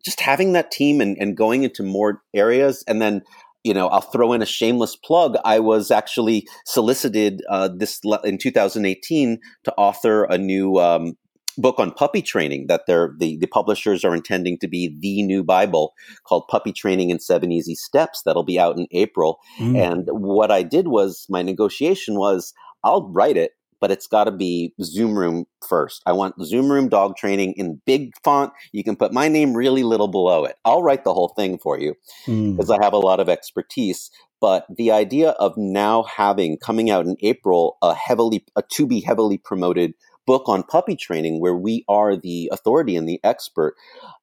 just 0.06 0.22
having 0.22 0.54
that 0.54 0.72
team 0.72 1.02
and, 1.02 1.18
and 1.20 1.36
going 1.36 1.64
into 1.64 1.84
more 1.84 2.22
areas, 2.34 2.84
and 2.88 3.02
then 3.02 3.24
you 3.64 3.74
know, 3.74 3.88
I'll 3.90 4.02
throw 4.02 4.34
in 4.34 4.42
a 4.42 4.46
shameless 4.46 4.96
plug. 4.96 5.38
I 5.46 5.60
was 5.60 5.92
actually 5.92 6.48
solicited 6.66 7.44
uh, 7.50 7.70
this 7.76 8.00
in 8.24 8.38
2018 8.38 9.40
to 9.66 9.74
author 9.76 10.24
a 10.24 10.38
new 10.38 10.78
um, 10.78 11.16
book 11.58 11.80
on 11.80 11.92
puppy 11.92 12.22
training 12.22 12.68
that 12.68 12.84
they're 12.88 13.14
the, 13.18 13.38
the 13.38 13.48
publishers 13.48 14.04
are 14.04 14.16
intending 14.16 14.58
to 14.60 14.68
be 14.68 14.96
the 15.00 15.24
new 15.24 15.44
bible 15.44 15.94
called 16.26 16.48
puppy 16.50 16.72
training 16.72 17.10
in 17.10 17.20
seven 17.20 17.52
easy 17.52 17.76
steps 17.76 18.22
that'll 18.24 18.44
be 18.44 18.60
out 18.60 18.78
in 18.78 18.88
april. 18.92 19.40
Mm. 19.60 19.78
and 19.78 20.08
what 20.12 20.52
i 20.52 20.64
did 20.64 20.88
was 20.88 21.26
my 21.30 21.42
negotiation 21.42 22.18
was 22.18 22.54
i'll 22.84 23.10
write 23.10 23.38
it 23.38 23.52
but 23.82 23.92
it's 23.92 24.08
got 24.08 24.26
to 24.26 24.32
be 24.32 24.74
zoom 24.82 25.18
room 25.18 25.46
first. 25.68 26.02
I 26.06 26.14
want 26.14 26.36
zoom 26.46 26.72
room 26.72 26.88
dog 26.88 27.18
training 27.18 27.56
in 27.58 27.82
big 27.86 28.12
font. 28.24 28.54
You 28.72 28.84
can 28.84 28.96
put 28.96 29.12
my 29.12 29.28
name 29.28 29.56
really 29.58 29.84
little 29.84 30.08
below 30.08 30.46
it. 30.46 30.56
I'll 30.64 30.84
write 30.84 31.04
the 31.04 31.14
whole 31.14 31.34
thing 31.36 31.58
for 31.58 31.78
you 31.78 31.96
because 32.26 32.70
mm. 32.70 32.80
i 32.80 32.84
have 32.84 32.94
a 32.94 32.98
lot 32.98 33.20
of 33.20 33.28
expertise. 33.28 34.10
But 34.40 34.66
the 34.76 34.92
idea 34.92 35.32
of 35.32 35.54
now 35.58 36.04
having 36.04 36.58
coming 36.58 36.90
out 36.90 37.06
in 37.06 37.18
april 37.22 37.78
a 37.82 37.94
heavily 37.94 38.46
a 38.56 38.62
to 38.74 38.88
be 38.88 39.02
heavily 39.02 39.38
promoted 39.38 39.94
book 40.26 40.48
on 40.48 40.64
puppy 40.64 40.96
training 40.96 41.40
where 41.40 41.56
we 41.56 41.84
are 41.88 42.16
the 42.16 42.50
authority 42.52 42.96
and 42.96 43.08
the 43.08 43.20
expert, 43.24 43.76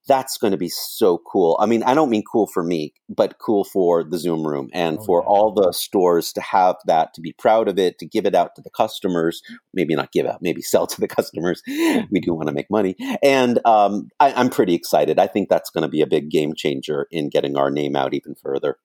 that's 0.07 0.39
going 0.39 0.53
to 0.53 0.57
be 0.57 0.69
so 0.69 1.19
cool. 1.31 1.57
I 1.61 1.67
mean, 1.67 1.83
I 1.83 1.95
don't 1.95 2.11
mean 2.11 2.23
cool 2.31 2.47
for 2.47 2.63
me, 2.63 2.95
but 3.09 3.39
cool 3.39 3.65
for 3.65 4.03
the 4.03 4.19
Zoom 4.19 4.47
room 4.47 4.71
and 4.73 4.99
oh, 4.99 5.05
for 5.05 5.25
all 5.25 5.53
the 5.53 5.73
stores 5.73 6.33
to 6.33 6.41
have 6.41 6.77
that, 6.87 7.15
to 7.15 7.21
be 7.21 7.33
proud 7.33 7.69
of 7.69 7.79
it, 7.79 7.99
to 7.99 8.07
give 8.07 8.27
it 8.27 8.35
out 8.35 8.55
to 8.57 8.63
the 8.63 8.71
customers. 8.71 9.43
Maybe 9.75 9.95
not 9.95 10.13
give 10.13 10.27
out, 10.27 10.41
maybe 10.41 10.63
sell 10.69 10.87
to 10.87 11.01
the 11.01 11.09
customers. 11.09 11.63
we 11.67 12.21
do 12.21 12.35
want 12.35 12.49
to 12.49 12.55
make 12.55 12.71
money. 12.71 12.97
And 13.23 13.61
um, 13.67 14.09
I, 14.19 14.33
I'm 14.33 14.51
pretty 14.51 14.75
excited. 14.75 15.19
I 15.19 15.27
think 15.27 15.49
that's 15.49 15.71
going 15.71 15.83
to 15.83 15.89
be 15.89 16.01
a 16.01 16.07
big 16.07 16.31
game 16.31 16.55
changer 16.55 17.07
in 17.11 17.29
getting 17.29 17.57
our 17.57 17.71
name 17.71 17.97
out 17.97 18.15
even 18.15 18.35
further. 18.35 18.79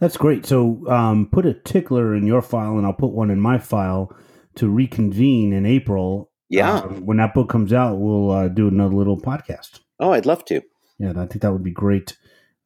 That's 0.00 0.16
great. 0.16 0.46
So 0.46 0.86
um, 0.88 1.28
put 1.30 1.46
a 1.46 1.54
tickler 1.54 2.14
in 2.14 2.26
your 2.26 2.42
file, 2.42 2.76
and 2.78 2.86
I'll 2.86 2.92
put 2.92 3.10
one 3.10 3.30
in 3.30 3.40
my 3.40 3.58
file 3.58 4.14
to 4.56 4.68
reconvene 4.68 5.52
in 5.52 5.66
April 5.66 6.30
yeah. 6.48 6.78
Um, 6.78 7.06
when 7.06 7.18
that 7.18 7.34
book 7.34 7.48
comes 7.48 7.72
out, 7.72 7.98
we'll 7.98 8.30
uh, 8.30 8.48
do 8.48 8.68
another 8.68 8.94
little 8.94 9.20
podcast. 9.20 9.80
Oh, 10.00 10.12
I'd 10.12 10.26
love 10.26 10.44
to. 10.46 10.62
Yeah, 10.98 11.10
I 11.10 11.26
think 11.26 11.42
that 11.42 11.52
would 11.52 11.62
be 11.62 11.70
great. 11.70 12.16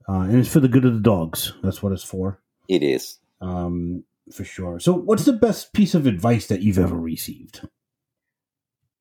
Uh, 0.08 0.20
and 0.20 0.38
it's 0.38 0.52
for 0.52 0.60
the 0.60 0.68
good 0.68 0.84
of 0.84 0.94
the 0.94 1.00
dogs. 1.00 1.52
That's 1.62 1.82
what 1.82 1.92
it's 1.92 2.04
for. 2.04 2.40
It 2.68 2.82
is. 2.82 3.18
Um, 3.40 4.04
for 4.32 4.44
sure. 4.44 4.80
So, 4.80 4.92
what's 4.92 5.24
the 5.24 5.32
best 5.32 5.72
piece 5.72 5.94
of 5.94 6.06
advice 6.06 6.46
that 6.46 6.62
you've 6.62 6.78
ever 6.78 6.96
received? 6.96 7.68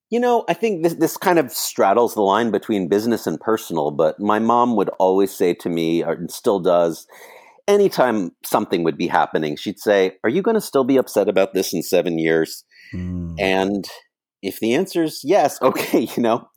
You 0.09 0.19
know, 0.19 0.43
I 0.49 0.53
think 0.53 0.83
this, 0.83 0.95
this 0.95 1.15
kind 1.15 1.39
of 1.39 1.51
straddles 1.51 2.15
the 2.15 2.21
line 2.21 2.51
between 2.51 2.89
business 2.89 3.25
and 3.25 3.39
personal, 3.39 3.91
but 3.91 4.19
my 4.19 4.39
mom 4.39 4.75
would 4.75 4.89
always 4.99 5.33
say 5.33 5.53
to 5.53 5.69
me, 5.69 6.03
or 6.03 6.17
still 6.27 6.59
does, 6.59 7.07
anytime 7.67 8.31
something 8.43 8.83
would 8.83 8.97
be 8.97 9.07
happening, 9.07 9.55
she'd 9.55 9.79
say, 9.79 10.17
Are 10.23 10.29
you 10.29 10.41
going 10.41 10.55
to 10.55 10.61
still 10.61 10.83
be 10.83 10.97
upset 10.97 11.29
about 11.29 11.53
this 11.53 11.73
in 11.73 11.81
seven 11.81 12.19
years? 12.19 12.65
Mm. 12.93 13.39
And 13.39 13.85
if 14.41 14.59
the 14.59 14.73
answer 14.73 15.03
is 15.03 15.21
yes, 15.23 15.61
okay, 15.61 16.07
you 16.15 16.23
know, 16.23 16.47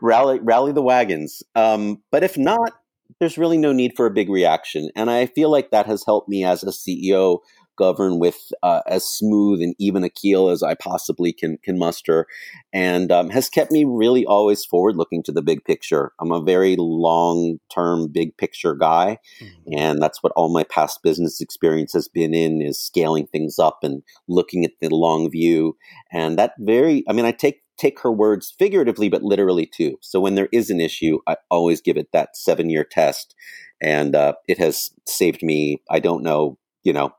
rally 0.00 0.40
rally 0.40 0.72
the 0.72 0.82
wagons. 0.82 1.42
Um, 1.54 2.02
but 2.10 2.22
if 2.22 2.36
not, 2.36 2.72
there's 3.20 3.38
really 3.38 3.58
no 3.58 3.72
need 3.72 3.92
for 3.96 4.06
a 4.06 4.10
big 4.10 4.28
reaction. 4.28 4.90
And 4.94 5.10
I 5.10 5.26
feel 5.26 5.50
like 5.50 5.70
that 5.70 5.86
has 5.86 6.04
helped 6.04 6.28
me 6.28 6.44
as 6.44 6.62
a 6.62 6.68
CEO 6.68 7.40
govern 7.78 8.18
with 8.18 8.52
uh, 8.62 8.82
as 8.86 9.04
smooth 9.04 9.62
and 9.62 9.74
even 9.78 10.04
a 10.04 10.10
keel 10.10 10.48
as 10.48 10.62
I 10.62 10.74
possibly 10.74 11.32
can 11.32 11.58
can 11.58 11.78
muster, 11.78 12.26
and 12.72 13.10
um, 13.10 13.30
has 13.30 13.48
kept 13.48 13.70
me 13.70 13.84
really 13.84 14.26
always 14.26 14.64
forward 14.64 14.96
looking 14.96 15.22
to 15.24 15.32
the 15.32 15.42
big 15.42 15.64
picture. 15.64 16.12
I'm 16.20 16.32
a 16.32 16.42
very 16.42 16.76
long 16.78 17.58
term, 17.72 18.08
big 18.08 18.36
picture 18.36 18.74
guy, 18.74 19.18
mm-hmm. 19.40 19.72
and 19.78 20.02
that's 20.02 20.22
what 20.22 20.32
all 20.36 20.52
my 20.52 20.64
past 20.64 21.02
business 21.02 21.40
experience 21.40 21.92
has 21.92 22.08
been 22.08 22.34
in 22.34 22.60
is 22.60 22.80
scaling 22.80 23.26
things 23.28 23.58
up 23.58 23.78
and 23.82 24.02
looking 24.26 24.64
at 24.64 24.72
the 24.80 24.88
long 24.90 25.30
view. 25.30 25.76
And 26.12 26.38
that 26.38 26.52
very, 26.58 27.04
I 27.08 27.12
mean, 27.12 27.24
I 27.24 27.32
take 27.32 27.62
take 27.78 28.00
her 28.00 28.10
words 28.10 28.52
figuratively 28.58 29.08
but 29.08 29.22
literally 29.22 29.64
too. 29.64 29.96
So 30.02 30.20
when 30.20 30.34
there 30.34 30.48
is 30.52 30.68
an 30.68 30.80
issue, 30.80 31.18
I 31.28 31.36
always 31.48 31.80
give 31.80 31.96
it 31.96 32.08
that 32.12 32.36
seven 32.36 32.70
year 32.70 32.84
test, 32.84 33.34
and 33.80 34.14
uh, 34.14 34.34
it 34.48 34.58
has 34.58 34.90
saved 35.06 35.42
me. 35.42 35.80
I 35.90 36.00
don't 36.00 36.22
know, 36.22 36.58
you 36.82 36.92
know 36.92 37.12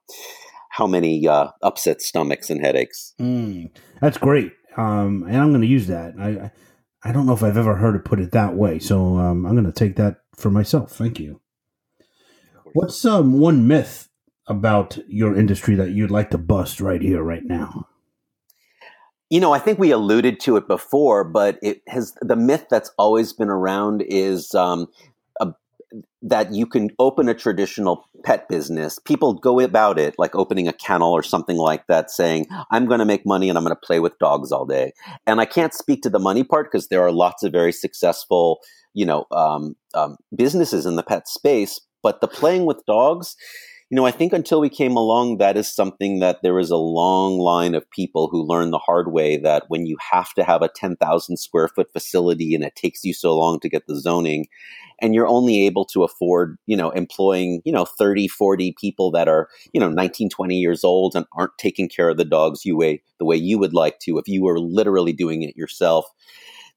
how 0.79 0.87
many 0.87 1.27
uh, 1.27 1.49
upset 1.61 2.01
stomachs 2.01 2.49
and 2.49 2.65
headaches. 2.65 3.13
Mm, 3.19 3.69
that's 4.01 4.17
great, 4.17 4.53
um, 4.77 5.25
and 5.27 5.37
I'm 5.37 5.49
going 5.49 5.61
to 5.61 5.67
use 5.67 5.87
that. 5.87 6.13
I 6.17 6.51
I 7.03 7.11
don't 7.11 7.25
know 7.25 7.33
if 7.33 7.43
I've 7.43 7.57
ever 7.57 7.75
heard 7.75 7.95
it 7.95 8.05
put 8.05 8.19
it 8.19 8.31
that 8.31 8.55
way, 8.55 8.79
so 8.79 9.17
um, 9.17 9.45
I'm 9.45 9.53
going 9.53 9.65
to 9.65 9.71
take 9.71 9.97
that 9.97 10.21
for 10.35 10.49
myself. 10.49 10.93
Thank 10.93 11.19
you. 11.19 11.41
What's 12.73 13.03
um 13.05 13.39
one 13.39 13.67
myth 13.67 14.07
about 14.47 14.97
your 15.07 15.35
industry 15.35 15.75
that 15.75 15.91
you'd 15.91 16.11
like 16.11 16.29
to 16.31 16.37
bust 16.37 16.79
right 16.79 17.01
here, 17.01 17.21
right 17.21 17.43
now? 17.43 17.87
You 19.29 19.39
know, 19.39 19.51
I 19.51 19.59
think 19.59 19.77
we 19.77 19.91
alluded 19.91 20.39
to 20.41 20.55
it 20.57 20.67
before, 20.67 21.23
but 21.23 21.59
it 21.61 21.83
has 21.87 22.15
the 22.21 22.35
myth 22.35 22.65
that's 22.69 22.91
always 22.97 23.33
been 23.33 23.49
around 23.49 24.01
is 24.07 24.55
um, 24.55 24.87
that 26.21 26.53
you 26.53 26.65
can 26.65 26.89
open 26.99 27.29
a 27.29 27.33
traditional 27.33 28.05
pet 28.23 28.47
business. 28.49 28.99
People 28.99 29.33
go 29.33 29.59
about 29.59 29.97
it 29.97 30.15
like 30.17 30.35
opening 30.35 30.67
a 30.67 30.73
kennel 30.73 31.11
or 31.11 31.23
something 31.23 31.57
like 31.57 31.87
that, 31.87 32.11
saying, 32.11 32.47
I'm 32.71 32.85
going 32.85 32.99
to 32.99 33.05
make 33.05 33.25
money 33.25 33.49
and 33.49 33.57
I'm 33.57 33.63
going 33.63 33.75
to 33.75 33.87
play 33.87 33.99
with 33.99 34.17
dogs 34.19 34.51
all 34.51 34.65
day. 34.65 34.93
And 35.25 35.39
I 35.39 35.45
can't 35.45 35.73
speak 35.73 36.01
to 36.03 36.09
the 36.09 36.19
money 36.19 36.43
part 36.43 36.71
because 36.71 36.87
there 36.87 37.01
are 37.01 37.11
lots 37.11 37.43
of 37.43 37.51
very 37.51 37.71
successful, 37.71 38.59
you 38.93 39.05
know, 39.05 39.25
um, 39.31 39.75
um, 39.93 40.17
businesses 40.35 40.85
in 40.85 40.95
the 40.95 41.03
pet 41.03 41.27
space. 41.27 41.79
But 42.01 42.21
the 42.21 42.27
playing 42.27 42.65
with 42.65 42.85
dogs, 42.85 43.35
you 43.89 43.95
know, 43.95 44.05
I 44.05 44.11
think 44.11 44.33
until 44.33 44.61
we 44.61 44.69
came 44.69 44.95
along, 44.95 45.37
that 45.37 45.57
is 45.57 45.73
something 45.73 46.19
that 46.19 46.43
there 46.43 46.59
is 46.59 46.69
a 46.69 46.77
long 46.77 47.39
line 47.39 47.73
of 47.73 47.89
people 47.89 48.27
who 48.29 48.45
learn 48.45 48.69
the 48.69 48.77
hard 48.77 49.11
way 49.11 49.37
that 49.37 49.63
when 49.67 49.87
you 49.87 49.97
have 50.11 50.31
to 50.35 50.43
have 50.43 50.61
a 50.61 50.69
10,000 50.69 51.37
square 51.37 51.67
foot 51.67 51.91
facility 51.91 52.53
and 52.53 52.63
it 52.63 52.75
takes 52.75 53.03
you 53.03 53.15
so 53.15 53.35
long 53.35 53.59
to 53.61 53.69
get 53.69 53.87
the 53.87 53.99
zoning, 53.99 54.45
and 55.01 55.15
you're 55.15 55.27
only 55.27 55.65
able 55.65 55.85
to 55.85 56.03
afford, 56.03 56.57
you 56.67 56.77
know, 56.77 56.91
employing, 56.91 57.61
you 57.65 57.71
know, 57.71 57.85
30, 57.85 58.27
40 58.27 58.75
people 58.79 59.09
that 59.09 59.27
are, 59.27 59.49
you 59.73 59.79
know, 59.79 59.89
19, 59.89 60.29
20 60.29 60.55
years 60.55 60.83
old 60.83 61.15
and 61.15 61.25
aren't 61.35 61.57
taking 61.57 61.89
care 61.89 62.09
of 62.09 62.17
the 62.17 62.25
dogs 62.25 62.65
you 62.65 62.77
way, 62.77 63.01
the 63.17 63.25
way 63.25 63.37
you 63.37 63.57
would 63.57 63.73
like 63.73 63.97
to 63.99 64.19
if 64.19 64.27
you 64.27 64.43
were 64.43 64.59
literally 64.59 65.13
doing 65.13 65.41
it 65.41 65.57
yourself, 65.57 66.05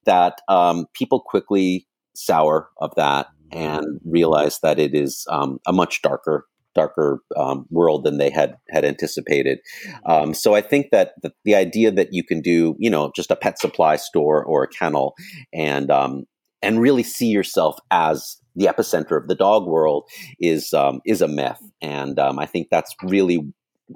that 0.06 0.40
um, 0.48 0.86
people 0.94 1.20
quickly 1.20 1.86
sour 2.14 2.70
of 2.78 2.94
that 2.94 3.26
and 3.50 4.00
realize 4.06 4.60
that 4.60 4.78
it 4.78 4.94
is 4.94 5.26
um, 5.28 5.58
a 5.66 5.74
much 5.74 6.00
darker 6.00 6.46
darker 6.74 7.20
um, 7.36 7.66
world 7.70 8.04
than 8.04 8.18
they 8.18 8.30
had 8.30 8.56
had 8.70 8.84
anticipated. 8.84 9.60
Um, 10.06 10.34
so 10.34 10.54
I 10.54 10.60
think 10.60 10.90
that 10.90 11.12
the, 11.22 11.32
the, 11.44 11.54
idea 11.54 11.90
that 11.90 12.12
you 12.12 12.24
can 12.24 12.40
do, 12.40 12.76
you 12.78 12.90
know, 12.90 13.12
just 13.14 13.30
a 13.30 13.36
pet 13.36 13.58
supply 13.58 13.96
store 13.96 14.44
or 14.44 14.62
a 14.62 14.68
kennel, 14.68 15.14
and 15.52 15.90
um, 15.90 16.24
and 16.62 16.80
really 16.80 17.02
see 17.02 17.28
yourself 17.28 17.78
as 17.90 18.38
the 18.56 18.66
epicenter 18.66 19.20
of 19.20 19.28
the 19.28 19.34
dog 19.34 19.66
world 19.66 20.08
is 20.38 20.72
um, 20.72 21.00
is 21.06 21.22
a 21.22 21.28
myth, 21.28 21.60
and 21.80 22.18
um, 22.18 22.38
I 22.38 22.46
think 22.46 22.68
that's 22.70 22.94
really 23.02 23.52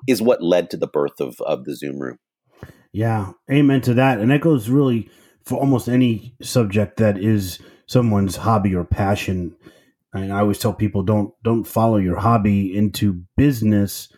is 0.07 0.21
what 0.21 0.43
led 0.43 0.71
to 0.71 0.77
the 0.77 0.87
birth 0.87 1.21
of 1.21 1.41
of 1.41 1.65
the 1.65 1.75
Zoom 1.75 1.99
Room. 1.99 2.19
Yeah, 2.93 3.33
amen 3.51 3.83
to 3.83 3.95
that, 3.95 4.19
and 4.19 4.31
that 4.31 4.41
goes 4.41 4.69
really 4.69 5.11
for 5.45 5.59
almost 5.59 5.89
any 5.89 6.35
subject 6.43 6.97
that 6.97 7.19
is 7.19 7.59
someone's 7.87 8.37
hobby 8.37 8.75
or 8.75 8.85
passion 8.85 9.55
and 10.23 10.33
I 10.33 10.41
always 10.41 10.59
tell 10.59 10.75
people 10.75 11.03
don't 11.03 11.33
don't 11.43 11.65
follow 11.65 11.97
your 11.97 12.17
hobby 12.17 12.77
into 12.77 13.25
business 13.37 14.09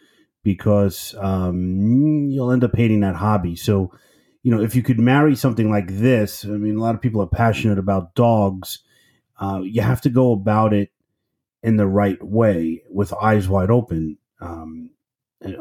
because 0.43 1.15
um, 1.19 2.29
you'll 2.31 2.53
end 2.53 2.65
up 2.65 2.75
hating 2.75 3.01
that 3.01 3.17
hobby. 3.17 3.57
So, 3.57 3.93
you 4.43 4.55
know, 4.55 4.63
if 4.63 4.75
you 4.75 4.83
could 4.83 4.99
marry 4.99 5.37
something 5.37 5.71
like 5.71 5.89
this, 5.89 6.45
I 6.45 6.49
mean, 6.49 6.77
a 6.77 6.81
lot 6.81 6.95
of 6.95 7.03
people 7.03 7.21
are 7.21 7.27
passionate 7.27 7.79
about 7.79 8.15
dogs. 8.15 8.79
Uh, 9.39 9.61
you 9.63 9.83
have 9.83 10.01
to 10.03 10.11
go 10.11 10.33
about 10.33 10.73
it 10.73 10.91
in 11.63 11.77
the 11.77 11.87
right 11.87 12.23
way 12.23 12.83
with 12.89 13.13
eyes 13.13 13.49
wide 13.49 13.71
open. 13.71 14.17
Um, 14.41 14.91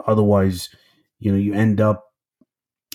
otherwise, 0.05 0.69
you 1.19 1.31
know, 1.31 1.37
you 1.37 1.53
end 1.53 1.81
up 1.81 2.05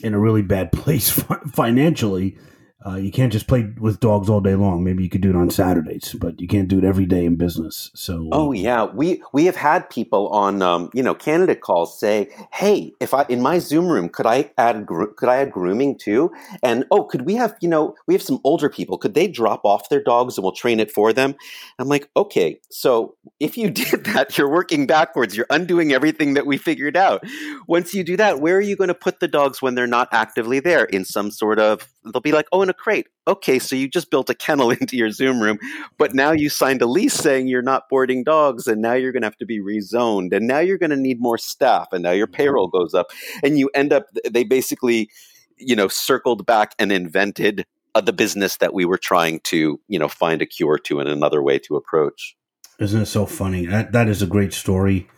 in 0.03 0.15
a 0.15 0.19
really 0.19 0.43
bad 0.43 0.73
place 0.73 1.11
financially 1.53 2.39
uh, 2.87 2.97
you 2.97 3.11
can't 3.11 3.33
just 3.33 3.47
play 3.47 3.73
with 3.81 4.01
dogs 4.01 4.29
all 4.29 4.41
day 4.41 4.55
long. 4.55 4.85
Maybe 4.85 5.03
you 5.03 5.09
could 5.09 5.21
do 5.21 5.31
it 5.31 5.37
on 5.37 5.51
Saturdays, 5.51 6.15
but 6.19 6.41
you 6.41 6.49
can't 6.49 6.69
do 6.69 6.79
it 6.79 6.85
every 6.85 7.07
day 7.07 7.25
in 7.25 7.37
business. 7.37 7.91
So, 7.95 8.29
oh 8.33 8.53
yeah, 8.53 8.85
we 8.85 9.23
we 9.33 9.47
have 9.47 9.57
had 9.57 9.89
people 9.91 10.29
on 10.29 10.63
um, 10.63 10.91
you 10.95 11.03
know 11.03 11.15
candidate 11.15 11.61
calls 11.61 11.99
say, 11.99 12.29
"Hey, 12.53 12.93
if 13.01 13.15
I 13.15 13.25
in 13.29 13.41
my 13.41 13.59
Zoom 13.59 13.89
room, 13.89 14.09
could 14.09 14.27
I 14.27 14.51
add 14.59 14.87
could 14.87 15.29
I 15.29 15.37
add 15.37 15.53
grooming 15.53 15.99
too? 15.99 16.33
And 16.63 16.85
oh, 16.91 17.05
could 17.05 17.23
we 17.23 17.35
have 17.35 17.55
you 17.61 17.69
know 17.69 17.95
we 18.07 18.15
have 18.15 18.23
some 18.23 18.41
older 18.45 18.69
people? 18.69 18.99
Could 18.99 19.15
they 19.15 19.29
drop 19.29 19.65
off 19.65 19.89
their 19.89 20.03
dogs 20.03 20.37
and 20.37 20.43
we'll 20.43 20.53
train 20.53 20.81
it 20.81 20.91
for 20.91 21.13
them?" 21.13 21.35
I'm 21.79 21.89
like, 21.89 22.09
okay, 22.17 22.61
so 22.71 23.17
if 23.41 23.57
you 23.57 23.71
did 23.83 24.05
that, 24.05 24.37
you're 24.39 24.51
working 24.51 24.87
backwards. 24.87 25.37
You're 25.37 25.47
undoing 25.51 25.93
everything 25.93 26.35
that 26.35 26.47
we 26.47 26.57
figured 26.57 26.97
out. 26.97 27.25
Once 27.67 27.95
you 27.95 28.05
do 28.05 28.17
that, 28.17 28.41
where 28.41 28.57
are 28.57 28.61
you 28.61 28.77
going 28.77 28.89
to 28.89 28.95
put 28.95 29.21
the 29.21 29.29
dogs 29.29 29.61
when 29.61 29.75
they're 29.75 29.87
not 29.87 30.09
actively 30.13 30.61
there? 30.61 30.85
In 30.85 31.05
some 31.05 31.31
sort 31.31 31.59
of 31.59 31.89
they'll 32.05 32.21
be 32.21 32.33
like, 32.33 32.47
oh, 32.53 32.63
in 32.63 32.69
a 32.69 32.75
crate. 32.75 33.07
Okay, 33.27 33.59
so 33.59 33.77
you 33.77 33.89
just 33.89 34.11
built 34.11 34.31
a 34.31 34.35
kennel 34.35 34.71
into 34.81 34.97
your 34.97 35.11
Zoom 35.11 35.41
room, 35.41 35.59
but 35.99 36.15
now 36.15 36.33
you 36.33 36.49
signed 36.49 36.83
a 36.83 36.87
lease 36.87 37.15
saying 37.15 37.49
you're 37.49 37.63
not 37.63 37.89
boarding 37.89 38.25
dogs, 38.25 38.67
and 38.67 38.83
now 38.83 38.95
you're 38.95 39.13
going 39.13 39.23
to 39.23 39.27
have 39.27 39.39
to 39.39 39.47
be 39.47 39.61
rezoned, 39.61 40.33
and 40.33 40.47
now 40.47 40.59
you're 40.59 40.79
going 40.79 40.91
to 40.91 40.97
need 40.97 41.21
more 41.21 41.39
staff, 41.39 41.89
and 41.93 42.03
now 42.03 42.11
your 42.11 42.27
mm-hmm. 42.27 42.37
payroll 42.37 42.69
goes 42.69 42.95
up, 42.95 43.11
and 43.43 43.59
you 43.59 43.71
end 43.75 43.93
up. 43.93 44.07
They 44.29 44.45
basically, 44.45 45.09
you 45.57 45.77
know, 45.77 45.89
circled 45.89 46.47
back 46.47 46.75
and 46.79 46.91
invented 46.93 47.67
uh, 47.95 48.01
the 48.01 48.13
business 48.13 48.57
that 48.57 48.75
we 48.75 48.85
were 48.85 48.99
trying 48.99 49.41
to, 49.41 49.81
you 49.89 49.99
know, 49.99 50.09
find 50.09 50.43
a 50.43 50.47
cure 50.47 50.79
to 50.79 51.01
and 51.01 51.09
another 51.09 51.43
way 51.43 51.59
to 51.61 51.77
approach. 51.77 52.37
Isn't 52.79 53.03
it 53.03 53.07
so 53.07 53.27
funny? 53.27 53.67
That 53.67 53.93
that 53.93 54.09
is 54.09 54.23
a 54.23 54.27
great 54.27 54.53
story 54.53 55.09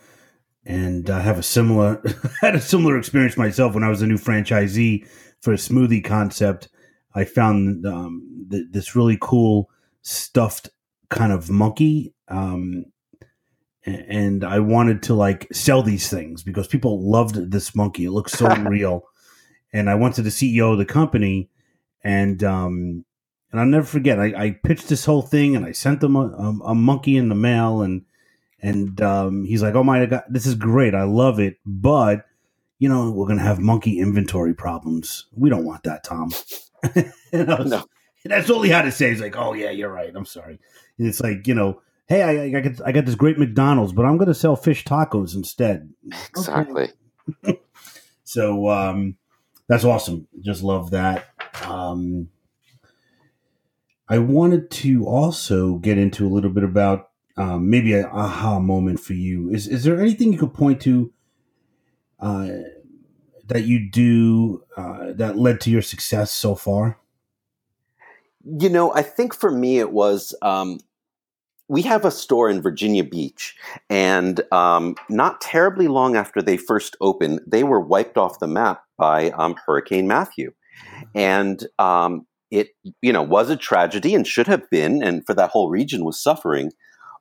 and 0.65 1.09
I 1.09 1.21
have 1.21 1.37
a 1.37 1.43
similar 1.43 2.01
had 2.41 2.55
a 2.55 2.61
similar 2.61 2.97
experience 2.97 3.37
myself 3.37 3.73
when 3.73 3.83
I 3.83 3.89
was 3.89 4.01
a 4.01 4.07
new 4.07 4.17
franchisee 4.17 5.07
for 5.41 5.53
a 5.53 5.57
smoothie 5.57 6.03
concept. 6.03 6.69
I 7.15 7.23
found 7.23 7.85
um, 7.85 8.47
th- 8.51 8.67
this 8.71 8.95
really 8.95 9.17
cool 9.19 9.69
stuffed 10.01 10.69
kind 11.09 11.31
of 11.31 11.49
monkey. 11.49 12.13
Um, 12.27 12.85
and 13.85 14.43
I 14.43 14.59
wanted 14.59 15.03
to 15.03 15.13
like 15.13 15.47
sell 15.53 15.83
these 15.83 16.09
things 16.09 16.43
because 16.43 16.67
people 16.67 17.09
loved 17.09 17.51
this 17.51 17.75
monkey. 17.75 18.05
It 18.05 18.11
looks 18.11 18.33
so 18.33 18.47
real. 18.55 19.03
And 19.73 19.89
I 19.89 19.95
went 19.95 20.15
to 20.15 20.21
the 20.21 20.29
CEO 20.29 20.71
of 20.71 20.77
the 20.77 20.85
company 20.85 21.49
and, 22.03 22.43
um, 22.43 23.05
and 23.51 23.61
I'll 23.61 23.67
never 23.67 23.85
forget. 23.85 24.19
I, 24.19 24.33
I 24.35 24.51
pitched 24.63 24.89
this 24.89 25.05
whole 25.05 25.21
thing 25.21 25.55
and 25.55 25.65
I 25.65 25.71
sent 25.71 26.01
them 26.01 26.15
a, 26.15 26.27
a, 26.27 26.71
a 26.71 26.75
monkey 26.75 27.15
in 27.15 27.29
the 27.29 27.35
mail 27.35 27.81
and, 27.81 28.03
and, 28.61 28.99
um, 29.01 29.45
he's 29.45 29.61
like, 29.61 29.75
Oh 29.75 29.83
my 29.83 30.05
God, 30.05 30.23
this 30.29 30.45
is 30.45 30.55
great. 30.55 30.95
I 30.95 31.03
love 31.03 31.39
it. 31.39 31.57
But, 31.65 32.25
you 32.79 32.89
know, 32.89 33.11
we're 33.11 33.27
going 33.27 33.37
to 33.39 33.45
have 33.45 33.59
monkey 33.59 33.99
inventory 33.99 34.55
problems. 34.55 35.27
We 35.31 35.49
don't 35.49 35.65
want 35.65 35.83
that, 35.83 36.03
Tom. 36.03 36.31
was, 37.33 37.69
no. 37.69 37.85
That's 38.25 38.49
all 38.49 38.61
he 38.61 38.71
had 38.71 38.83
to 38.83 38.91
say. 38.91 39.09
He's 39.09 39.21
like, 39.21 39.37
"Oh 39.37 39.53
yeah, 39.53 39.69
you're 39.69 39.91
right. 39.91 40.11
I'm 40.15 40.25
sorry." 40.25 40.59
And 40.97 41.07
it's 41.07 41.21
like, 41.21 41.47
you 41.47 41.53
know, 41.53 41.81
hey, 42.07 42.23
I, 42.23 42.57
I 42.57 42.61
got 42.61 42.87
I 42.87 42.91
got 42.91 43.05
this 43.05 43.15
great 43.15 43.37
McDonald's, 43.37 43.93
but 43.93 44.05
I'm 44.05 44.17
going 44.17 44.27
to 44.27 44.33
sell 44.33 44.55
fish 44.55 44.83
tacos 44.83 45.35
instead. 45.35 45.93
Exactly. 46.29 46.89
Okay. 47.43 47.59
so 48.23 48.69
um, 48.69 49.17
that's 49.67 49.83
awesome. 49.83 50.27
Just 50.41 50.63
love 50.63 50.91
that. 50.91 51.27
Um, 51.63 52.29
I 54.07 54.19
wanted 54.19 54.69
to 54.71 55.05
also 55.05 55.75
get 55.75 55.97
into 55.97 56.27
a 56.27 56.29
little 56.29 56.51
bit 56.51 56.63
about 56.63 57.09
um, 57.37 57.69
maybe 57.69 57.93
an 57.93 58.05
aha 58.05 58.59
moment 58.59 58.99
for 58.99 59.13
you. 59.13 59.49
Is 59.49 59.67
is 59.67 59.83
there 59.83 59.99
anything 59.99 60.31
you 60.31 60.39
could 60.39 60.53
point 60.53 60.81
to 60.81 61.11
uh, 62.19 62.49
that 63.47 63.63
you 63.63 63.89
do 63.89 64.63
uh, 64.77 65.13
that 65.13 65.37
led 65.37 65.61
to 65.61 65.69
your 65.69 65.81
success 65.81 66.31
so 66.31 66.55
far? 66.55 66.97
You 68.43 68.69
know, 68.69 68.93
I 68.93 69.01
think 69.01 69.33
for 69.33 69.51
me 69.51 69.79
it 69.79 69.91
was 69.91 70.35
um, 70.41 70.79
we 71.67 71.81
have 71.83 72.05
a 72.05 72.11
store 72.11 72.49
in 72.49 72.61
Virginia 72.61 73.03
Beach, 73.03 73.55
and 73.89 74.41
um, 74.51 74.95
not 75.09 75.41
terribly 75.41 75.87
long 75.87 76.15
after 76.15 76.41
they 76.41 76.57
first 76.57 76.95
opened, 77.01 77.41
they 77.47 77.63
were 77.63 77.79
wiped 77.79 78.17
off 78.17 78.39
the 78.39 78.47
map 78.47 78.83
by 78.97 79.31
um, 79.31 79.55
Hurricane 79.65 80.07
Matthew, 80.07 80.53
and 81.15 81.65
um, 81.79 82.25
it 82.51 82.69
you 83.01 83.11
know 83.11 83.23
was 83.23 83.49
a 83.49 83.57
tragedy 83.57 84.13
and 84.13 84.27
should 84.27 84.47
have 84.47 84.69
been, 84.69 85.01
and 85.01 85.25
for 85.25 85.33
that 85.33 85.49
whole 85.49 85.69
region 85.69 86.05
was 86.05 86.21
suffering. 86.21 86.71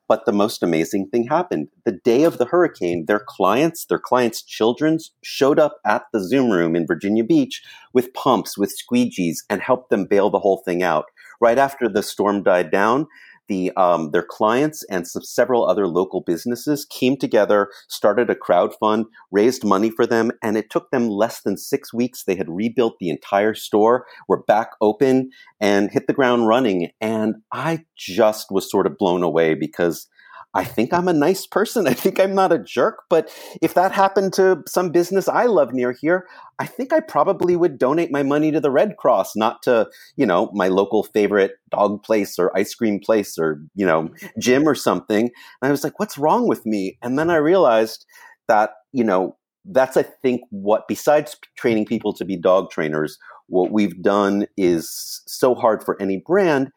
But 0.07 0.27
the 0.27 0.33
most 0.33 0.63
amazing 0.63 1.09
thing 1.09 1.29
happened. 1.29 1.69
The 1.85 1.99
day 2.05 2.25
of 2.25 2.37
the 2.39 2.45
hurricane, 2.45 3.07
their 3.07 3.23
clients, 3.27 3.87
their 3.87 3.99
clients' 3.99 4.43
children 4.43 4.99
showed 5.23 5.59
up 5.59 5.77
at 5.87 6.05
the 6.13 6.21
Zoom 6.21 6.51
room 6.51 6.77
in 6.77 6.87
Virginia 6.87 7.25
Beach 7.25 7.63
with 7.95 8.13
pumps, 8.13 8.59
with 8.59 8.77
squeegees, 8.77 9.39
and 9.49 9.63
helped 9.63 9.91
them 9.91 10.05
bail 10.05 10.29
the 10.29 10.41
whole 10.41 10.63
thing 10.65 10.83
out. 10.83 11.07
Right 11.41 11.59
after 11.59 11.89
the 11.89 12.03
storm 12.03 12.43
died 12.43 12.71
down, 12.71 13.07
the 13.49 13.73
um, 13.77 14.11
their 14.11 14.23
clients 14.23 14.85
and 14.85 15.07
some, 15.07 15.23
several 15.23 15.69
other 15.69 15.87
local 15.87 16.21
businesses 16.21 16.85
came 16.85 17.17
together, 17.17 17.69
started 17.89 18.31
a 18.31 18.35
crowd 18.35 18.75
fund, 18.79 19.07
raised 19.31 19.65
money 19.65 19.91
for 19.91 20.07
them, 20.07 20.31
and 20.43 20.57
it 20.57 20.71
took 20.71 20.91
them 20.91 21.09
less 21.09 21.43
than 21.43 21.57
six 21.57 21.93
weeks. 21.93 22.25
They 22.25 22.37
had 22.37 22.49
rebuilt 22.49 22.97
the 22.99 23.11
entire 23.11 23.55
store, 23.55 24.07
were 24.29 24.43
back 24.43 24.71
open, 24.81 25.31
and 25.61 25.91
hit 25.91 26.07
the 26.07 26.13
ground 26.13 26.49
running. 26.49 26.91
And 27.01 27.37
I 27.53 27.85
just 27.97 28.49
was 28.51 28.71
sort 28.71 28.87
of 28.87 28.99
blown 28.99 29.23
away 29.23 29.55
because 29.55 30.09
I 30.55 30.65
think 30.65 30.93
I'm 30.93 31.09
a 31.09 31.13
nice 31.13 31.47
person. 31.47 31.87
I 31.89 31.95
think 31.95 32.21
I'm 32.21 32.35
not 32.35 32.53
a 32.53 32.59
jerk. 32.59 33.05
But 33.11 33.31
if 33.61 33.75
that 33.75 33.93
happened 33.93 34.33
to 34.35 34.63
some 34.67 34.91
business 34.91 35.29
I 35.29 35.47
love 35.47 35.73
near 35.73 35.93
here, 35.93 36.27
I 36.59 36.67
think 36.67 36.93
I 36.93 37.01
probably 37.01 37.57
would 37.57 37.79
donate 37.79 38.13
my 38.13 38.23
money 38.23 38.53
to 38.53 38.61
the 38.61 38.71
Red 38.71 38.97
Cross, 38.97 39.35
not 39.37 39.63
to, 39.65 39.89
you 40.17 40.27
know, 40.27 40.51
my 40.55 40.69
local 40.69 41.03
favorite 41.03 41.53
dog 41.71 42.03
place 42.03 42.39
or 42.39 42.57
ice 42.57 42.75
cream 42.75 43.01
place 43.01 43.37
or, 43.39 43.61
you 43.75 43.85
know, 43.85 44.09
gym 44.39 44.69
or 44.69 44.75
something. 44.75 45.25
And 45.25 45.69
I 45.69 45.71
was 45.71 45.83
like, 45.83 45.99
what's 45.99 46.19
wrong 46.19 46.47
with 46.47 46.65
me? 46.65 46.99
And 47.03 47.19
then 47.19 47.31
I 47.31 47.37
realized 47.37 48.07
that, 48.47 48.71
you 48.93 49.05
know, 49.05 49.37
that's, 49.65 49.97
I 49.97 50.03
think, 50.03 50.43
what, 50.51 50.87
besides 50.87 51.37
training 51.57 51.87
people 51.87 52.13
to 52.15 52.25
be 52.25 52.37
dog 52.37 52.71
trainers, 52.71 53.19
what 53.47 53.73
we've 53.73 54.01
done 54.03 54.47
is 54.57 55.23
so 55.27 55.55
hard 55.55 55.83
for 55.83 56.01
any 56.01 56.23
brand 56.25 56.71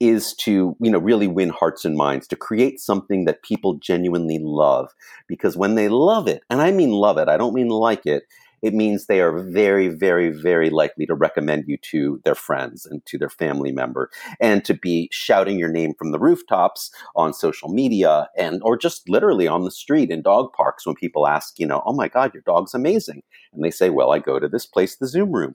is 0.00 0.34
to 0.34 0.76
you 0.80 0.90
know 0.90 0.98
really 0.98 1.26
win 1.26 1.48
hearts 1.50 1.84
and 1.84 1.96
minds 1.96 2.26
to 2.28 2.36
create 2.36 2.80
something 2.80 3.24
that 3.24 3.42
people 3.42 3.74
genuinely 3.74 4.38
love. 4.40 4.90
Because 5.26 5.56
when 5.56 5.74
they 5.74 5.88
love 5.88 6.28
it 6.28 6.42
and 6.50 6.60
i 6.60 6.70
mean 6.70 6.90
love 6.90 7.18
it 7.18 7.28
i 7.28 7.36
don't 7.36 7.54
mean 7.54 7.68
like 7.68 8.06
it 8.06 8.24
it 8.60 8.74
means 8.74 9.06
they 9.06 9.20
are 9.20 9.38
very 9.38 9.88
very 9.88 10.30
very 10.30 10.70
likely 10.70 11.06
to 11.06 11.14
recommend 11.14 11.64
you 11.66 11.76
to 11.78 12.20
their 12.24 12.34
friends 12.34 12.86
and 12.86 13.04
to 13.06 13.18
their 13.18 13.28
family 13.28 13.72
member 13.72 14.10
and 14.40 14.64
to 14.64 14.74
be 14.74 15.08
shouting 15.12 15.58
your 15.58 15.70
name 15.70 15.92
from 15.98 16.10
the 16.12 16.18
rooftops 16.18 16.90
on 17.16 17.32
social 17.32 17.68
media 17.68 18.28
and 18.36 18.60
or 18.62 18.76
just 18.76 19.08
literally 19.08 19.46
on 19.46 19.64
the 19.64 19.70
street 19.70 20.10
in 20.10 20.22
dog 20.22 20.52
parks 20.52 20.86
when 20.86 20.94
people 20.94 21.26
ask 21.26 21.58
you 21.58 21.66
know 21.66 21.82
oh 21.86 21.92
my 21.92 22.08
god 22.08 22.32
your 22.34 22.42
dog's 22.46 22.74
amazing. 22.74 23.22
And 23.52 23.64
they 23.64 23.70
say 23.70 23.90
well 23.90 24.12
i 24.12 24.18
go 24.18 24.38
to 24.38 24.48
this 24.48 24.66
place 24.66 24.96
the 24.96 25.06
zoom 25.06 25.32
room 25.32 25.54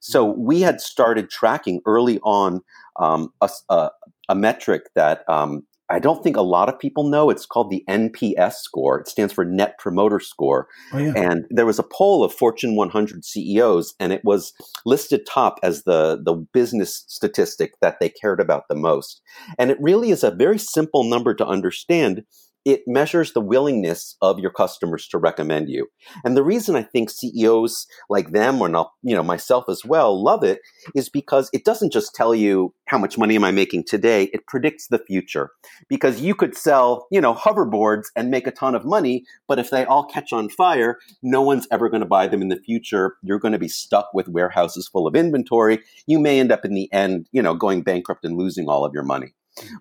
so 0.00 0.24
we 0.24 0.60
had 0.60 0.80
started 0.80 1.30
tracking 1.30 1.80
early 1.86 2.18
on 2.20 2.60
um, 2.98 3.32
a, 3.40 3.50
a, 3.68 3.90
a, 4.28 4.34
metric 4.34 4.82
that 4.94 5.28
um, 5.28 5.62
I 5.90 5.98
don't 5.98 6.22
think 6.22 6.36
a 6.36 6.42
lot 6.42 6.68
of 6.68 6.78
people 6.78 7.08
know. 7.08 7.30
It's 7.30 7.46
called 7.46 7.70
the 7.70 7.82
NPS 7.88 8.54
score. 8.54 9.00
It 9.00 9.08
stands 9.08 9.32
for 9.32 9.44
Net 9.44 9.78
Promoter 9.78 10.20
Score. 10.20 10.68
Oh, 10.92 10.98
yeah. 10.98 11.12
And 11.16 11.46
there 11.50 11.64
was 11.64 11.78
a 11.78 11.84
poll 11.84 12.22
of 12.22 12.32
Fortune 12.32 12.76
100 12.76 13.24
CEOs, 13.24 13.94
and 13.98 14.12
it 14.12 14.22
was 14.24 14.52
listed 14.84 15.26
top 15.26 15.58
as 15.62 15.84
the, 15.84 16.20
the 16.22 16.34
business 16.52 17.04
statistic 17.08 17.72
that 17.80 18.00
they 18.00 18.10
cared 18.10 18.40
about 18.40 18.64
the 18.68 18.74
most. 18.74 19.22
And 19.58 19.70
it 19.70 19.78
really 19.80 20.10
is 20.10 20.22
a 20.22 20.30
very 20.30 20.58
simple 20.58 21.04
number 21.04 21.34
to 21.34 21.46
understand 21.46 22.24
it 22.64 22.82
measures 22.86 23.32
the 23.32 23.40
willingness 23.40 24.16
of 24.20 24.38
your 24.38 24.50
customers 24.50 25.08
to 25.08 25.18
recommend 25.18 25.68
you. 25.68 25.86
And 26.24 26.36
the 26.36 26.42
reason 26.44 26.76
I 26.76 26.82
think 26.82 27.10
CEOs 27.10 27.86
like 28.10 28.32
them 28.32 28.60
or 28.60 28.68
not, 28.68 28.92
you 29.02 29.14
know, 29.14 29.22
myself 29.22 29.64
as 29.68 29.84
well 29.84 30.22
love 30.22 30.44
it 30.44 30.60
is 30.94 31.08
because 31.08 31.48
it 31.52 31.64
doesn't 31.64 31.92
just 31.92 32.14
tell 32.14 32.34
you 32.34 32.74
how 32.86 32.98
much 32.98 33.18
money 33.18 33.36
am 33.36 33.44
I 33.44 33.50
making 33.50 33.84
today, 33.86 34.24
it 34.32 34.46
predicts 34.46 34.88
the 34.88 34.98
future. 34.98 35.50
Because 35.88 36.20
you 36.20 36.34
could 36.34 36.56
sell, 36.56 37.06
you 37.10 37.20
know, 37.20 37.34
hoverboards 37.34 38.06
and 38.16 38.30
make 38.30 38.46
a 38.46 38.50
ton 38.50 38.74
of 38.74 38.84
money, 38.84 39.24
but 39.46 39.58
if 39.58 39.70
they 39.70 39.84
all 39.84 40.04
catch 40.04 40.32
on 40.32 40.48
fire, 40.48 40.98
no 41.22 41.42
one's 41.42 41.68
ever 41.70 41.88
going 41.88 42.00
to 42.00 42.06
buy 42.06 42.26
them 42.26 42.42
in 42.42 42.48
the 42.48 42.60
future. 42.60 43.16
You're 43.22 43.38
going 43.38 43.52
to 43.52 43.58
be 43.58 43.68
stuck 43.68 44.10
with 44.14 44.28
warehouses 44.28 44.88
full 44.88 45.06
of 45.06 45.14
inventory. 45.14 45.80
You 46.06 46.18
may 46.18 46.40
end 46.40 46.52
up 46.52 46.64
in 46.64 46.74
the 46.74 46.92
end, 46.92 47.28
you 47.32 47.42
know, 47.42 47.54
going 47.54 47.82
bankrupt 47.82 48.24
and 48.24 48.36
losing 48.36 48.68
all 48.68 48.84
of 48.84 48.94
your 48.94 49.04
money. 49.04 49.34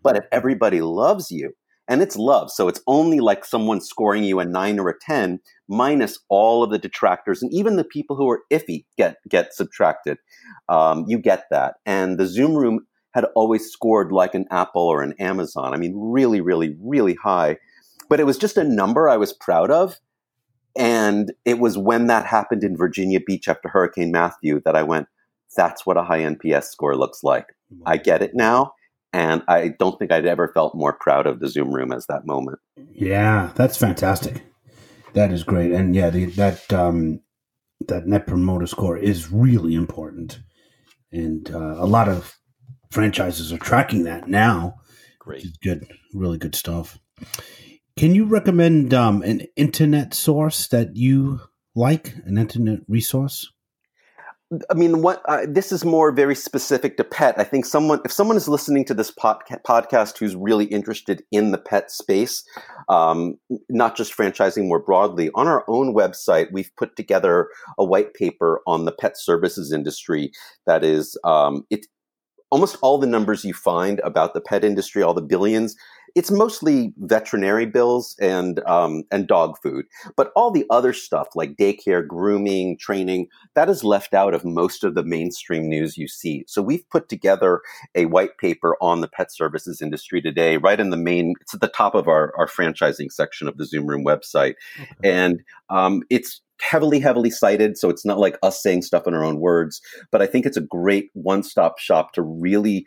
But 0.03 0.17
if 0.17 0.25
everybody 0.31 0.81
loves 0.81 1.31
you, 1.31 1.53
and 1.87 2.01
it's 2.01 2.17
love. 2.17 2.51
So 2.51 2.67
it's 2.67 2.81
only 2.87 3.19
like 3.19 3.45
someone 3.45 3.81
scoring 3.81 4.23
you 4.23 4.39
a 4.39 4.45
nine 4.45 4.79
or 4.79 4.89
a 4.89 4.99
10 4.99 5.39
minus 5.67 6.19
all 6.29 6.63
of 6.63 6.69
the 6.69 6.77
detractors 6.77 7.41
and 7.41 7.51
even 7.53 7.75
the 7.75 7.83
people 7.83 8.15
who 8.15 8.29
are 8.29 8.41
iffy 8.51 8.85
get, 8.97 9.17
get 9.29 9.53
subtracted. 9.53 10.17
Um, 10.69 11.05
you 11.07 11.17
get 11.17 11.45
that. 11.51 11.75
And 11.85 12.17
the 12.17 12.27
Zoom 12.27 12.55
room 12.55 12.85
had 13.13 13.25
always 13.35 13.69
scored 13.69 14.11
like 14.11 14.35
an 14.35 14.45
Apple 14.51 14.83
or 14.83 15.01
an 15.01 15.13
Amazon. 15.19 15.73
I 15.73 15.77
mean, 15.77 15.93
really, 15.95 16.41
really, 16.41 16.75
really 16.81 17.15
high. 17.15 17.57
But 18.09 18.19
it 18.19 18.25
was 18.25 18.37
just 18.37 18.57
a 18.57 18.63
number 18.63 19.09
I 19.09 19.17
was 19.17 19.33
proud 19.33 19.71
of. 19.71 19.97
And 20.77 21.33
it 21.43 21.57
was 21.57 21.77
when 21.77 22.07
that 22.07 22.25
happened 22.25 22.63
in 22.63 22.77
Virginia 22.77 23.19
Beach 23.19 23.47
after 23.47 23.69
Hurricane 23.69 24.11
Matthew 24.11 24.61
that 24.63 24.75
I 24.75 24.83
went, 24.83 25.07
that's 25.55 25.85
what 25.85 25.97
a 25.97 26.03
high 26.03 26.19
NPS 26.19 26.65
score 26.65 26.95
looks 26.95 27.23
like. 27.23 27.55
I 27.85 27.97
get 27.97 28.21
it 28.21 28.35
now. 28.35 28.73
And 29.13 29.41
I 29.47 29.73
don't 29.79 29.97
think 29.97 30.11
I'd 30.11 30.25
ever 30.25 30.51
felt 30.53 30.75
more 30.75 30.93
proud 30.93 31.27
of 31.27 31.39
the 31.39 31.49
Zoom 31.49 31.73
room 31.73 31.91
as 31.91 32.05
that 32.07 32.25
moment. 32.25 32.59
Yeah, 32.91 33.51
that's 33.55 33.77
fantastic. 33.77 34.43
That 35.13 35.31
is 35.31 35.43
great. 35.43 35.71
And 35.71 35.95
yeah, 35.95 36.09
the, 36.09 36.25
that 36.25 36.71
um, 36.73 37.21
that 37.87 38.05
net 38.05 38.27
promoter 38.27 38.67
score 38.67 38.97
is 38.97 39.31
really 39.31 39.73
important. 39.73 40.39
And 41.11 41.49
uh, 41.49 41.75
a 41.77 41.85
lot 41.85 42.09
of 42.09 42.37
franchises 42.91 43.53
are 43.53 43.57
tracking 43.57 44.03
that 44.03 44.27
now. 44.27 44.75
Great. 45.19 45.45
Good. 45.61 45.87
Really 46.13 46.37
good 46.37 46.55
stuff. 46.55 46.99
Can 47.97 48.13
you 48.13 48.25
recommend 48.25 48.93
um, 48.93 49.23
an 49.23 49.47
internet 49.55 50.13
source 50.13 50.67
that 50.67 50.95
you 50.95 51.41
like, 51.75 52.13
an 52.25 52.37
internet 52.37 52.79
resource? 52.87 53.51
I 54.69 54.75
mean, 54.75 55.01
what 55.01 55.21
uh, 55.27 55.45
this 55.45 55.73
is 55.73 55.83
more 55.83 56.11
very 56.13 56.35
specific 56.35 56.95
to 56.97 57.03
pet. 57.03 57.37
I 57.37 57.43
think 57.43 57.65
someone, 57.65 57.99
if 58.05 58.13
someone 58.13 58.37
is 58.37 58.47
listening 58.47 58.85
to 58.85 58.93
this 58.93 59.11
podca- 59.11 59.61
podcast 59.67 60.17
who's 60.17 60.37
really 60.37 60.65
interested 60.65 61.21
in 61.33 61.51
the 61.51 61.57
pet 61.57 61.91
space, 61.91 62.45
um, 62.87 63.35
not 63.69 63.97
just 63.97 64.15
franchising 64.15 64.65
more 64.67 64.79
broadly, 64.79 65.29
on 65.35 65.47
our 65.47 65.65
own 65.67 65.93
website, 65.93 66.47
we've 66.53 66.71
put 66.77 66.95
together 66.95 67.49
a 67.77 67.83
white 67.83 68.13
paper 68.13 68.61
on 68.65 68.85
the 68.85 68.93
pet 68.93 69.17
services 69.17 69.73
industry. 69.73 70.31
That 70.65 70.81
is, 70.81 71.17
um, 71.25 71.65
it 71.69 71.85
almost 72.49 72.77
all 72.81 72.97
the 72.97 73.07
numbers 73.07 73.43
you 73.43 73.53
find 73.53 73.99
about 73.99 74.33
the 74.33 74.41
pet 74.41 74.63
industry, 74.63 75.03
all 75.03 75.13
the 75.13 75.21
billions, 75.21 75.75
it's 76.15 76.31
mostly 76.31 76.93
veterinary 76.97 77.65
bills 77.65 78.15
and 78.19 78.59
um, 78.67 79.03
and 79.11 79.27
dog 79.27 79.57
food, 79.61 79.85
but 80.15 80.31
all 80.35 80.51
the 80.51 80.65
other 80.69 80.93
stuff 80.93 81.27
like 81.35 81.55
daycare, 81.55 82.05
grooming, 82.05 82.77
training, 82.77 83.27
that 83.55 83.69
is 83.69 83.83
left 83.83 84.13
out 84.13 84.33
of 84.33 84.45
most 84.45 84.83
of 84.83 84.95
the 84.95 85.03
mainstream 85.03 85.67
news 85.67 85.97
you 85.97 86.07
see. 86.07 86.43
So 86.47 86.61
we've 86.61 86.87
put 86.89 87.09
together 87.09 87.61
a 87.95 88.05
white 88.05 88.37
paper 88.37 88.75
on 88.81 89.01
the 89.01 89.07
pet 89.07 89.31
services 89.31 89.81
industry 89.81 90.21
today, 90.21 90.57
right 90.57 90.79
in 90.79 90.89
the 90.89 90.97
main. 90.97 91.33
It's 91.41 91.53
at 91.53 91.61
the 91.61 91.67
top 91.67 91.95
of 91.95 92.07
our 92.07 92.33
our 92.37 92.47
franchising 92.47 93.11
section 93.11 93.47
of 93.47 93.57
the 93.57 93.65
Zoom 93.65 93.87
Room 93.87 94.05
website, 94.05 94.55
okay. 94.79 94.91
and 95.03 95.43
um, 95.69 96.03
it's 96.09 96.41
heavily, 96.61 96.99
heavily 96.99 97.29
cited. 97.29 97.77
So 97.77 97.89
it's 97.89 98.05
not 98.05 98.19
like 98.19 98.37
us 98.43 98.61
saying 98.61 98.81
stuff 98.81 99.07
in 99.07 99.13
our 99.13 99.23
own 99.23 99.39
words, 99.39 99.81
but 100.11 100.21
I 100.21 100.27
think 100.27 100.45
it's 100.45 100.57
a 100.57 100.61
great 100.61 101.09
one 101.13 101.43
stop 101.43 101.79
shop 101.79 102.13
to 102.13 102.21
really 102.21 102.85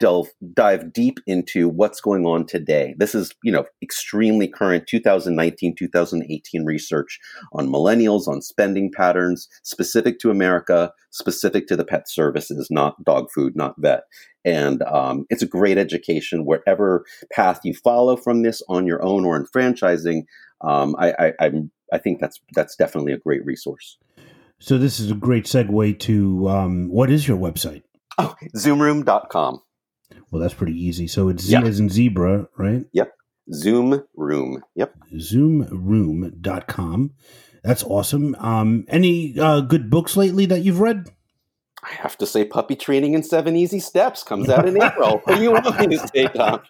delve, 0.00 0.28
dive 0.52 0.92
deep 0.92 1.18
into 1.26 1.68
what's 1.68 2.00
going 2.00 2.26
on 2.26 2.46
today. 2.46 2.94
This 2.98 3.14
is, 3.14 3.32
you 3.42 3.52
know, 3.52 3.64
extremely 3.82 4.48
current 4.48 4.86
2019, 4.86 5.74
2018 5.78 6.64
research 6.64 7.18
on 7.52 7.68
millennials, 7.68 8.28
on 8.28 8.42
spending 8.42 8.90
patterns 8.94 9.48
specific 9.62 10.18
to 10.20 10.30
America, 10.30 10.92
specific 11.10 11.68
to 11.68 11.76
the 11.76 11.84
pet 11.84 12.08
services, 12.08 12.68
not 12.70 13.02
dog 13.04 13.30
food, 13.34 13.56
not 13.56 13.74
vet. 13.78 14.02
And 14.44 14.82
um, 14.82 15.24
it's 15.30 15.42
a 15.42 15.46
great 15.46 15.78
education 15.78 16.44
wherever 16.44 17.04
path 17.32 17.60
you 17.64 17.74
follow 17.74 18.16
from 18.16 18.42
this 18.42 18.60
on 18.68 18.86
your 18.86 19.02
own 19.02 19.24
or 19.24 19.36
in 19.36 19.46
franchising. 19.46 20.24
Um, 20.62 20.96
I, 20.98 21.12
I, 21.18 21.32
I'm 21.40 21.70
I 21.92 21.98
think 21.98 22.20
that's 22.20 22.40
that's 22.54 22.74
definitely 22.74 23.12
a 23.12 23.18
great 23.18 23.44
resource. 23.44 23.98
So 24.58 24.78
this 24.78 24.98
is 24.98 25.10
a 25.10 25.14
great 25.14 25.44
segue 25.44 25.98
to 26.00 26.48
um, 26.48 26.88
what 26.88 27.10
is 27.10 27.28
your 27.28 27.36
website? 27.36 27.82
Oh, 28.18 28.34
zoomroom.com. 28.56 29.62
Well, 30.30 30.40
that's 30.42 30.54
pretty 30.54 30.80
easy. 30.80 31.06
So 31.06 31.28
it's 31.28 31.44
Z 31.44 31.56
as 31.56 31.78
in 31.78 31.88
zebra, 31.88 32.48
right? 32.56 32.84
Yep. 32.92 33.12
Zoom 33.52 34.04
Room. 34.14 34.62
Yep. 34.76 34.94
Zoomroom.com. 35.14 37.12
That's 37.62 37.84
awesome. 37.84 38.34
Um, 38.36 38.84
any 38.88 39.38
uh, 39.38 39.60
good 39.60 39.90
books 39.90 40.16
lately 40.16 40.46
that 40.46 40.60
you've 40.60 40.80
read? 40.80 41.08
I 41.82 41.94
have 41.94 42.16
to 42.18 42.26
say, 42.26 42.44
Puppy 42.44 42.76
Training 42.76 43.14
in 43.14 43.22
Seven 43.22 43.56
Easy 43.56 43.80
Steps 43.80 44.22
comes 44.22 44.48
out 44.48 44.66
in 44.68 44.80
April. 44.82 45.20
What 45.24 45.36
do 45.36 45.42
you 45.42 45.52
want 45.52 45.80
me 45.80 45.96
to 45.96 46.08
say, 46.08 46.26
Tom? 46.28 46.60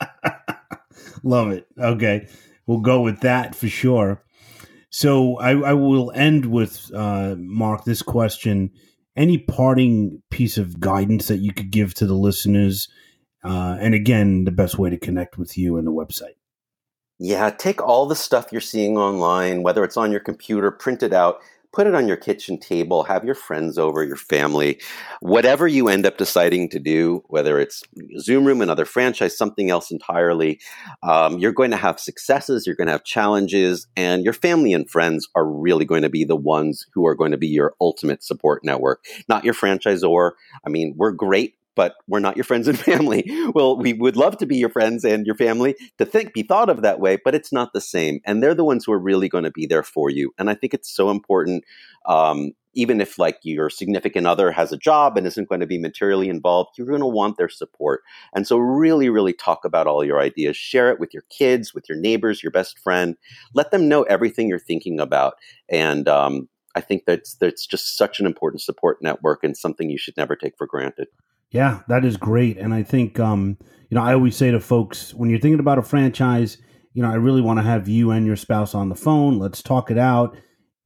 Love 1.22 1.50
it. 1.50 1.66
Okay. 1.78 2.28
We'll 2.66 2.80
go 2.80 3.00
with 3.00 3.20
that 3.20 3.54
for 3.54 3.68
sure. 3.68 4.22
So 4.92 5.38
I, 5.38 5.52
I 5.52 5.72
will 5.72 6.12
end 6.14 6.46
with 6.46 6.90
uh, 6.94 7.34
Mark 7.38 7.84
this 7.84 8.02
question: 8.02 8.70
Any 9.16 9.38
parting 9.38 10.22
piece 10.30 10.58
of 10.58 10.78
guidance 10.78 11.28
that 11.28 11.38
you 11.38 11.54
could 11.54 11.70
give 11.70 11.94
to 11.94 12.06
the 12.06 12.14
listeners? 12.14 12.88
Uh, 13.42 13.76
and 13.80 13.94
again, 13.94 14.44
the 14.44 14.52
best 14.52 14.78
way 14.78 14.90
to 14.90 14.98
connect 14.98 15.38
with 15.38 15.56
you 15.56 15.78
and 15.78 15.86
the 15.86 15.92
website. 15.92 16.36
Yeah, 17.18 17.50
take 17.50 17.80
all 17.80 18.06
the 18.06 18.14
stuff 18.14 18.52
you're 18.52 18.60
seeing 18.60 18.98
online, 18.98 19.62
whether 19.62 19.82
it's 19.82 19.96
on 19.96 20.10
your 20.10 20.20
computer, 20.20 20.70
print 20.70 21.02
it 21.02 21.14
out, 21.14 21.40
put 21.72 21.86
it 21.86 21.94
on 21.94 22.06
your 22.06 22.16
kitchen 22.16 22.58
table, 22.58 23.02
have 23.04 23.24
your 23.24 23.34
friends 23.34 23.78
over, 23.78 24.04
your 24.04 24.16
family, 24.16 24.80
whatever 25.20 25.66
you 25.66 25.88
end 25.88 26.06
up 26.06 26.18
deciding 26.18 26.68
to 26.70 26.78
do, 26.78 27.22
whether 27.28 27.58
it's 27.58 27.82
Zoom 28.18 28.44
Room, 28.44 28.60
another 28.60 28.84
franchise, 28.84 29.36
something 29.36 29.70
else 29.70 29.90
entirely, 29.90 30.60
um, 31.02 31.38
you're 31.38 31.52
going 31.52 31.70
to 31.70 31.76
have 31.76 31.98
successes, 31.98 32.66
you're 32.66 32.76
going 32.76 32.88
to 32.88 32.92
have 32.92 33.04
challenges, 33.04 33.86
and 33.96 34.24
your 34.24 34.34
family 34.34 34.72
and 34.72 34.88
friends 34.90 35.28
are 35.34 35.46
really 35.46 35.84
going 35.84 36.02
to 36.02 36.10
be 36.10 36.24
the 36.24 36.36
ones 36.36 36.86
who 36.92 37.06
are 37.06 37.14
going 37.14 37.32
to 37.32 37.38
be 37.38 37.48
your 37.48 37.74
ultimate 37.80 38.22
support 38.22 38.64
network, 38.64 39.04
not 39.28 39.44
your 39.44 39.54
franchisor. 39.54 40.32
I 40.66 40.68
mean, 40.68 40.94
we're 40.96 41.12
great 41.12 41.54
but 41.74 41.94
we're 42.06 42.20
not 42.20 42.36
your 42.36 42.44
friends 42.44 42.68
and 42.68 42.78
family. 42.78 43.24
well, 43.54 43.76
we 43.76 43.92
would 43.92 44.16
love 44.16 44.36
to 44.38 44.46
be 44.46 44.56
your 44.56 44.68
friends 44.68 45.04
and 45.04 45.26
your 45.26 45.36
family 45.36 45.74
to 45.98 46.04
think, 46.04 46.32
be 46.32 46.42
thought 46.42 46.68
of 46.68 46.82
that 46.82 47.00
way, 47.00 47.18
but 47.24 47.34
it's 47.34 47.52
not 47.52 47.72
the 47.72 47.80
same. 47.80 48.20
And 48.24 48.42
they're 48.42 48.54
the 48.54 48.64
ones 48.64 48.84
who 48.84 48.92
are 48.92 48.98
really 48.98 49.28
going 49.28 49.44
to 49.44 49.50
be 49.50 49.66
there 49.66 49.82
for 49.82 50.10
you. 50.10 50.32
And 50.38 50.50
I 50.50 50.54
think 50.54 50.74
it's 50.74 50.94
so 50.94 51.10
important. 51.10 51.64
Um, 52.06 52.52
even 52.74 53.00
if 53.00 53.18
like 53.18 53.38
your 53.42 53.68
significant 53.68 54.26
other 54.26 54.50
has 54.50 54.72
a 54.72 54.78
job 54.78 55.18
and 55.18 55.26
isn't 55.26 55.48
going 55.48 55.60
to 55.60 55.66
be 55.66 55.78
materially 55.78 56.28
involved, 56.28 56.70
you're 56.78 56.86
going 56.86 57.00
to 57.00 57.06
want 57.06 57.36
their 57.36 57.48
support. 57.48 58.00
And 58.34 58.46
so 58.46 58.56
really, 58.56 59.10
really 59.10 59.34
talk 59.34 59.64
about 59.64 59.86
all 59.86 60.02
your 60.02 60.20
ideas, 60.20 60.56
share 60.56 60.90
it 60.90 60.98
with 60.98 61.12
your 61.12 61.24
kids, 61.28 61.74
with 61.74 61.88
your 61.88 61.98
neighbors, 61.98 62.42
your 62.42 62.52
best 62.52 62.78
friend, 62.78 63.16
let 63.52 63.70
them 63.72 63.88
know 63.88 64.04
everything 64.04 64.48
you're 64.48 64.58
thinking 64.58 65.00
about. 65.00 65.34
And, 65.68 66.08
um, 66.08 66.48
I 66.74 66.80
think 66.80 67.04
that's 67.06 67.34
that's 67.34 67.66
just 67.66 67.96
such 67.96 68.18
an 68.18 68.24
important 68.24 68.62
support 68.62 69.02
network 69.02 69.44
and 69.44 69.54
something 69.54 69.90
you 69.90 69.98
should 69.98 70.16
never 70.16 70.34
take 70.34 70.56
for 70.56 70.66
granted. 70.66 71.08
Yeah, 71.52 71.80
that 71.88 72.04
is 72.04 72.16
great. 72.16 72.56
And 72.56 72.72
I 72.74 72.82
think, 72.82 73.20
um, 73.20 73.58
you 73.90 73.94
know, 73.94 74.02
I 74.02 74.14
always 74.14 74.36
say 74.36 74.50
to 74.50 74.58
folks 74.58 75.14
when 75.14 75.30
you're 75.30 75.38
thinking 75.38 75.60
about 75.60 75.78
a 75.78 75.82
franchise, 75.82 76.56
you 76.94 77.02
know, 77.02 77.10
I 77.10 77.14
really 77.14 77.42
want 77.42 77.58
to 77.58 77.62
have 77.62 77.88
you 77.88 78.10
and 78.10 78.26
your 78.26 78.36
spouse 78.36 78.74
on 78.74 78.88
the 78.88 78.94
phone. 78.94 79.38
Let's 79.38 79.62
talk 79.62 79.90
it 79.90 79.98
out. 79.98 80.36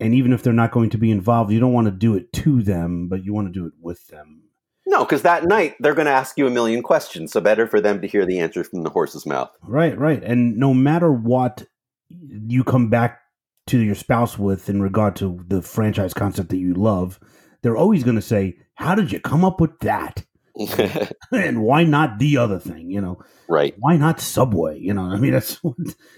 And 0.01 0.13
even 0.13 0.33
if 0.33 0.43
they're 0.43 0.53
not 0.53 0.73
going 0.73 0.91
to 0.91 0.99
be 0.99 1.11
involved, 1.11 1.53
you 1.53 1.61
don't 1.61 1.73
want 1.73 1.87
to 1.87 1.93
do 1.93 2.17
it 2.17 2.33
to 2.35 2.63
them, 2.63 3.09
but 3.09 3.25
you 3.25 3.33
want 3.33 3.47
to 3.47 3.53
do 3.53 3.67
it 3.67 3.73
with 3.81 4.07
them. 4.09 4.43
No, 4.87 5.05
because 5.05 5.23
that 5.23 5.45
night 5.45 5.75
they're 5.81 5.95
going 5.95 6.07
to 6.07 6.13
ask 6.13 6.37
you 6.37 6.47
a 6.47 6.51
million 6.51 6.83
questions. 6.83 7.33
So 7.33 7.41
better 7.41 7.67
for 7.67 7.81
them 7.81 8.01
to 8.01 8.09
hear 8.09 8.27
the 8.27 8.41
answers 8.41 8.69
from 8.69 8.83
the 8.83 8.91
horse's 8.91 9.25
mouth. 9.25 9.51
Right, 9.63 9.97
right. 9.97 10.23
And 10.23 10.57
no 10.57 10.75
matter 10.75 11.11
what 11.13 11.65
you 12.09 12.63
come 12.65 12.91
back 12.91 13.21
to 13.69 13.79
your 13.79 13.97
spouse 13.97 14.39
with 14.39 14.69
in 14.69 14.83
regard 14.83 15.17
to 15.17 15.41
the 15.49 15.63
franchise 15.63 16.15
concept 16.15 16.51
that 16.51 16.59
you 16.59 16.75
love, 16.75 17.19
they're 17.63 17.77
always 17.77 18.05
going 18.05 18.17
to 18.17 18.23
say, 18.23 18.59
How 18.75 18.95
did 18.95 19.11
you 19.11 19.21
come 19.21 19.45
up 19.45 19.61
with 19.61 19.79
that? 19.81 20.25
and 21.33 21.63
why 21.63 21.85
not 21.85 22.19
the 22.19 22.39
other 22.39 22.59
thing? 22.59 22.91
You 22.91 23.01
know, 23.01 23.23
right? 23.49 23.75
Why 23.79 23.97
not 23.97 24.21
Subway? 24.21 24.79
You 24.79 24.95
know, 24.95 25.03
I 25.13 25.17
mean, 25.17 25.33
that's 25.33 25.63
what, 25.63 25.77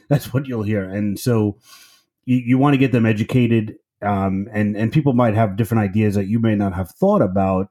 that's 0.09 0.33
what 0.33 0.47
you'll 0.47 0.63
hear. 0.63 0.85
And 0.85 1.19
so 1.19 1.59
you, 2.25 2.37
you 2.37 2.59
want 2.59 2.75
to 2.75 2.79
get 2.79 2.93
them 2.93 3.07
educated, 3.07 3.77
um, 4.03 4.49
and 4.53 4.77
and 4.77 4.93
people 4.93 5.13
might 5.13 5.35
have 5.35 5.57
different 5.57 5.83
ideas 5.83 6.15
that 6.15 6.27
you 6.27 6.39
may 6.39 6.55
not 6.55 6.75
have 6.75 6.91
thought 6.91 7.23
about 7.23 7.69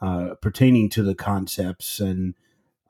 uh, 0.00 0.34
pertaining 0.40 0.88
to 0.90 1.02
the 1.02 1.14
concepts. 1.14 2.00
And 2.00 2.34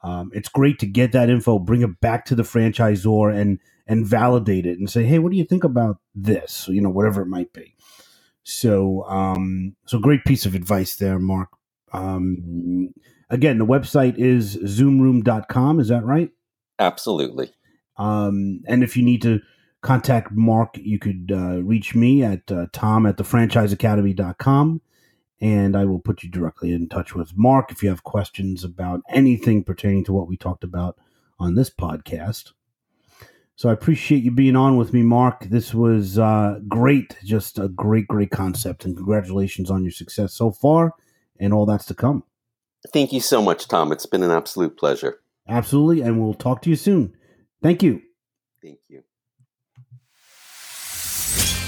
um, 0.03 0.31
it's 0.35 0.49
great 0.49 0.79
to 0.81 0.87
get 0.87 1.12
that 1.12 1.31
info, 1.31 1.59
bring 1.59 1.83
it 1.83 2.01
back 2.01 2.27
to 2.27 2.35
the 2.35 2.43
franchisor, 2.43 3.35
and 3.35 3.61
and 3.87 4.07
validate 4.07 4.67
it, 4.67 4.79
and 4.79 4.91
say, 4.91 5.05
hey, 5.05 5.19
what 5.19 5.33
do 5.33 5.39
you 5.39 5.45
think 5.45 5.64
about 5.64 5.99
this? 6.14 6.69
You 6.69 6.83
know, 6.83 6.91
whatever 6.91 7.23
it 7.23 7.29
might 7.29 7.53
be. 7.53 7.77
So, 8.43 9.03
um, 9.09 9.75
so 9.87 9.99
great 9.99 10.25
piece 10.25 10.47
of 10.47 10.55
advice 10.55 10.95
there, 10.97 11.19
Mark. 11.19 11.49
Um, 11.93 12.95
again, 13.30 13.59
the 13.59 13.66
website 13.66 14.18
is 14.18 14.57
zoomroom.com. 14.57 15.80
Is 15.80 15.89
that 15.89 16.05
right? 16.05 16.30
Absolutely. 16.78 17.53
Um, 17.97 18.62
and 18.66 18.82
if 18.82 18.97
you 18.97 19.03
need 19.03 19.22
to 19.22 19.41
contact 19.80 20.32
Mark, 20.32 20.76
you 20.76 20.99
could 20.99 21.30
uh, 21.32 21.62
reach 21.62 21.95
me 21.95 22.22
at 22.22 22.51
uh, 22.51 22.66
tom 22.72 23.07
at 23.07 23.16
thefranchiseacademy.com 23.16 24.80
and 25.41 25.76
I 25.76 25.84
will 25.84 25.99
put 25.99 26.22
you 26.22 26.30
directly 26.30 26.72
in 26.72 26.89
touch 26.89 27.14
with 27.14 27.37
Mark 27.37 27.70
if 27.70 27.82
you 27.82 27.89
have 27.91 28.03
questions 28.03 28.64
about 28.64 29.03
anything 29.11 29.64
pertaining 29.64 30.05
to 30.05 30.12
what 30.12 30.28
we 30.28 30.37
talked 30.37 30.64
about 30.64 30.99
on 31.39 31.55
this 31.55 31.68
podcast. 31.70 32.53
So 33.55 33.68
I 33.68 33.72
appreciate 33.72 34.22
you 34.22 34.30
being 34.30 34.57
on 34.57 34.76
with 34.76 34.93
me, 34.93 35.03
Mark. 35.03 35.45
This 35.45 35.74
was 35.74 36.18
uh, 36.18 36.61
great, 36.68 37.16
just 37.24 37.59
a 37.59 37.68
great, 37.68 38.07
great 38.07 38.30
concept, 38.30 38.84
and 38.84 38.97
congratulations 38.97 39.70
on 39.70 39.82
your 39.82 39.93
success 39.93 40.34
so 40.34 40.51
far 40.51 40.93
and 41.39 41.53
all 41.53 41.66
that's 41.66 41.87
to 41.87 41.95
come. 41.95 42.24
Thank 42.93 43.12
you 43.12 43.20
so 43.20 43.43
much, 43.43 43.68
Tom. 43.68 43.93
It's 43.93 44.07
been 44.07 44.22
an 44.22 44.30
absolute 44.30 44.76
pleasure. 44.76 45.20
Absolutely. 45.49 46.03
And 46.03 46.20
we'll 46.20 46.34
talk 46.34 46.62
to 46.62 46.70
you 46.70 46.76
soon. 46.76 47.16
Thank 47.62 47.82
you. 47.82 48.03
Thank 48.62 48.78
you. 48.89 49.03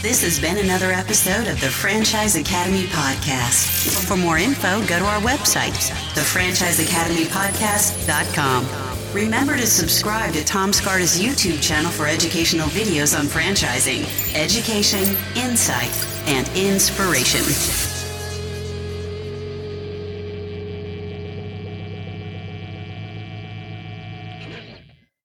This 0.01 0.23
has 0.23 0.39
been 0.39 0.59
another 0.59 0.93
episode 0.93 1.49
of 1.49 1.61
the 1.61 1.69
Franchise 1.69 2.37
Academy 2.37 2.85
Podcast. 2.85 4.07
For 4.07 4.17
more 4.17 4.39
info, 4.39 4.81
go 4.87 5.01
to 5.01 5.05
our 5.05 5.21
website, 5.21 5.75
thefranchiseacademypodcast.com. 6.15 9.13
Remember 9.13 9.57
to 9.57 9.67
subscribe 9.67 10.35
to 10.35 10.45
Tom 10.45 10.73
Scarda's 10.73 11.21
YouTube 11.21 11.61
channel 11.61 11.91
for 11.91 12.07
educational 12.07 12.69
videos 12.69 13.19
on 13.19 13.27
franchising, 13.27 14.05
education, 14.37 15.17
insight, 15.35 15.91
and 16.29 16.49
inspiration. 16.57 17.88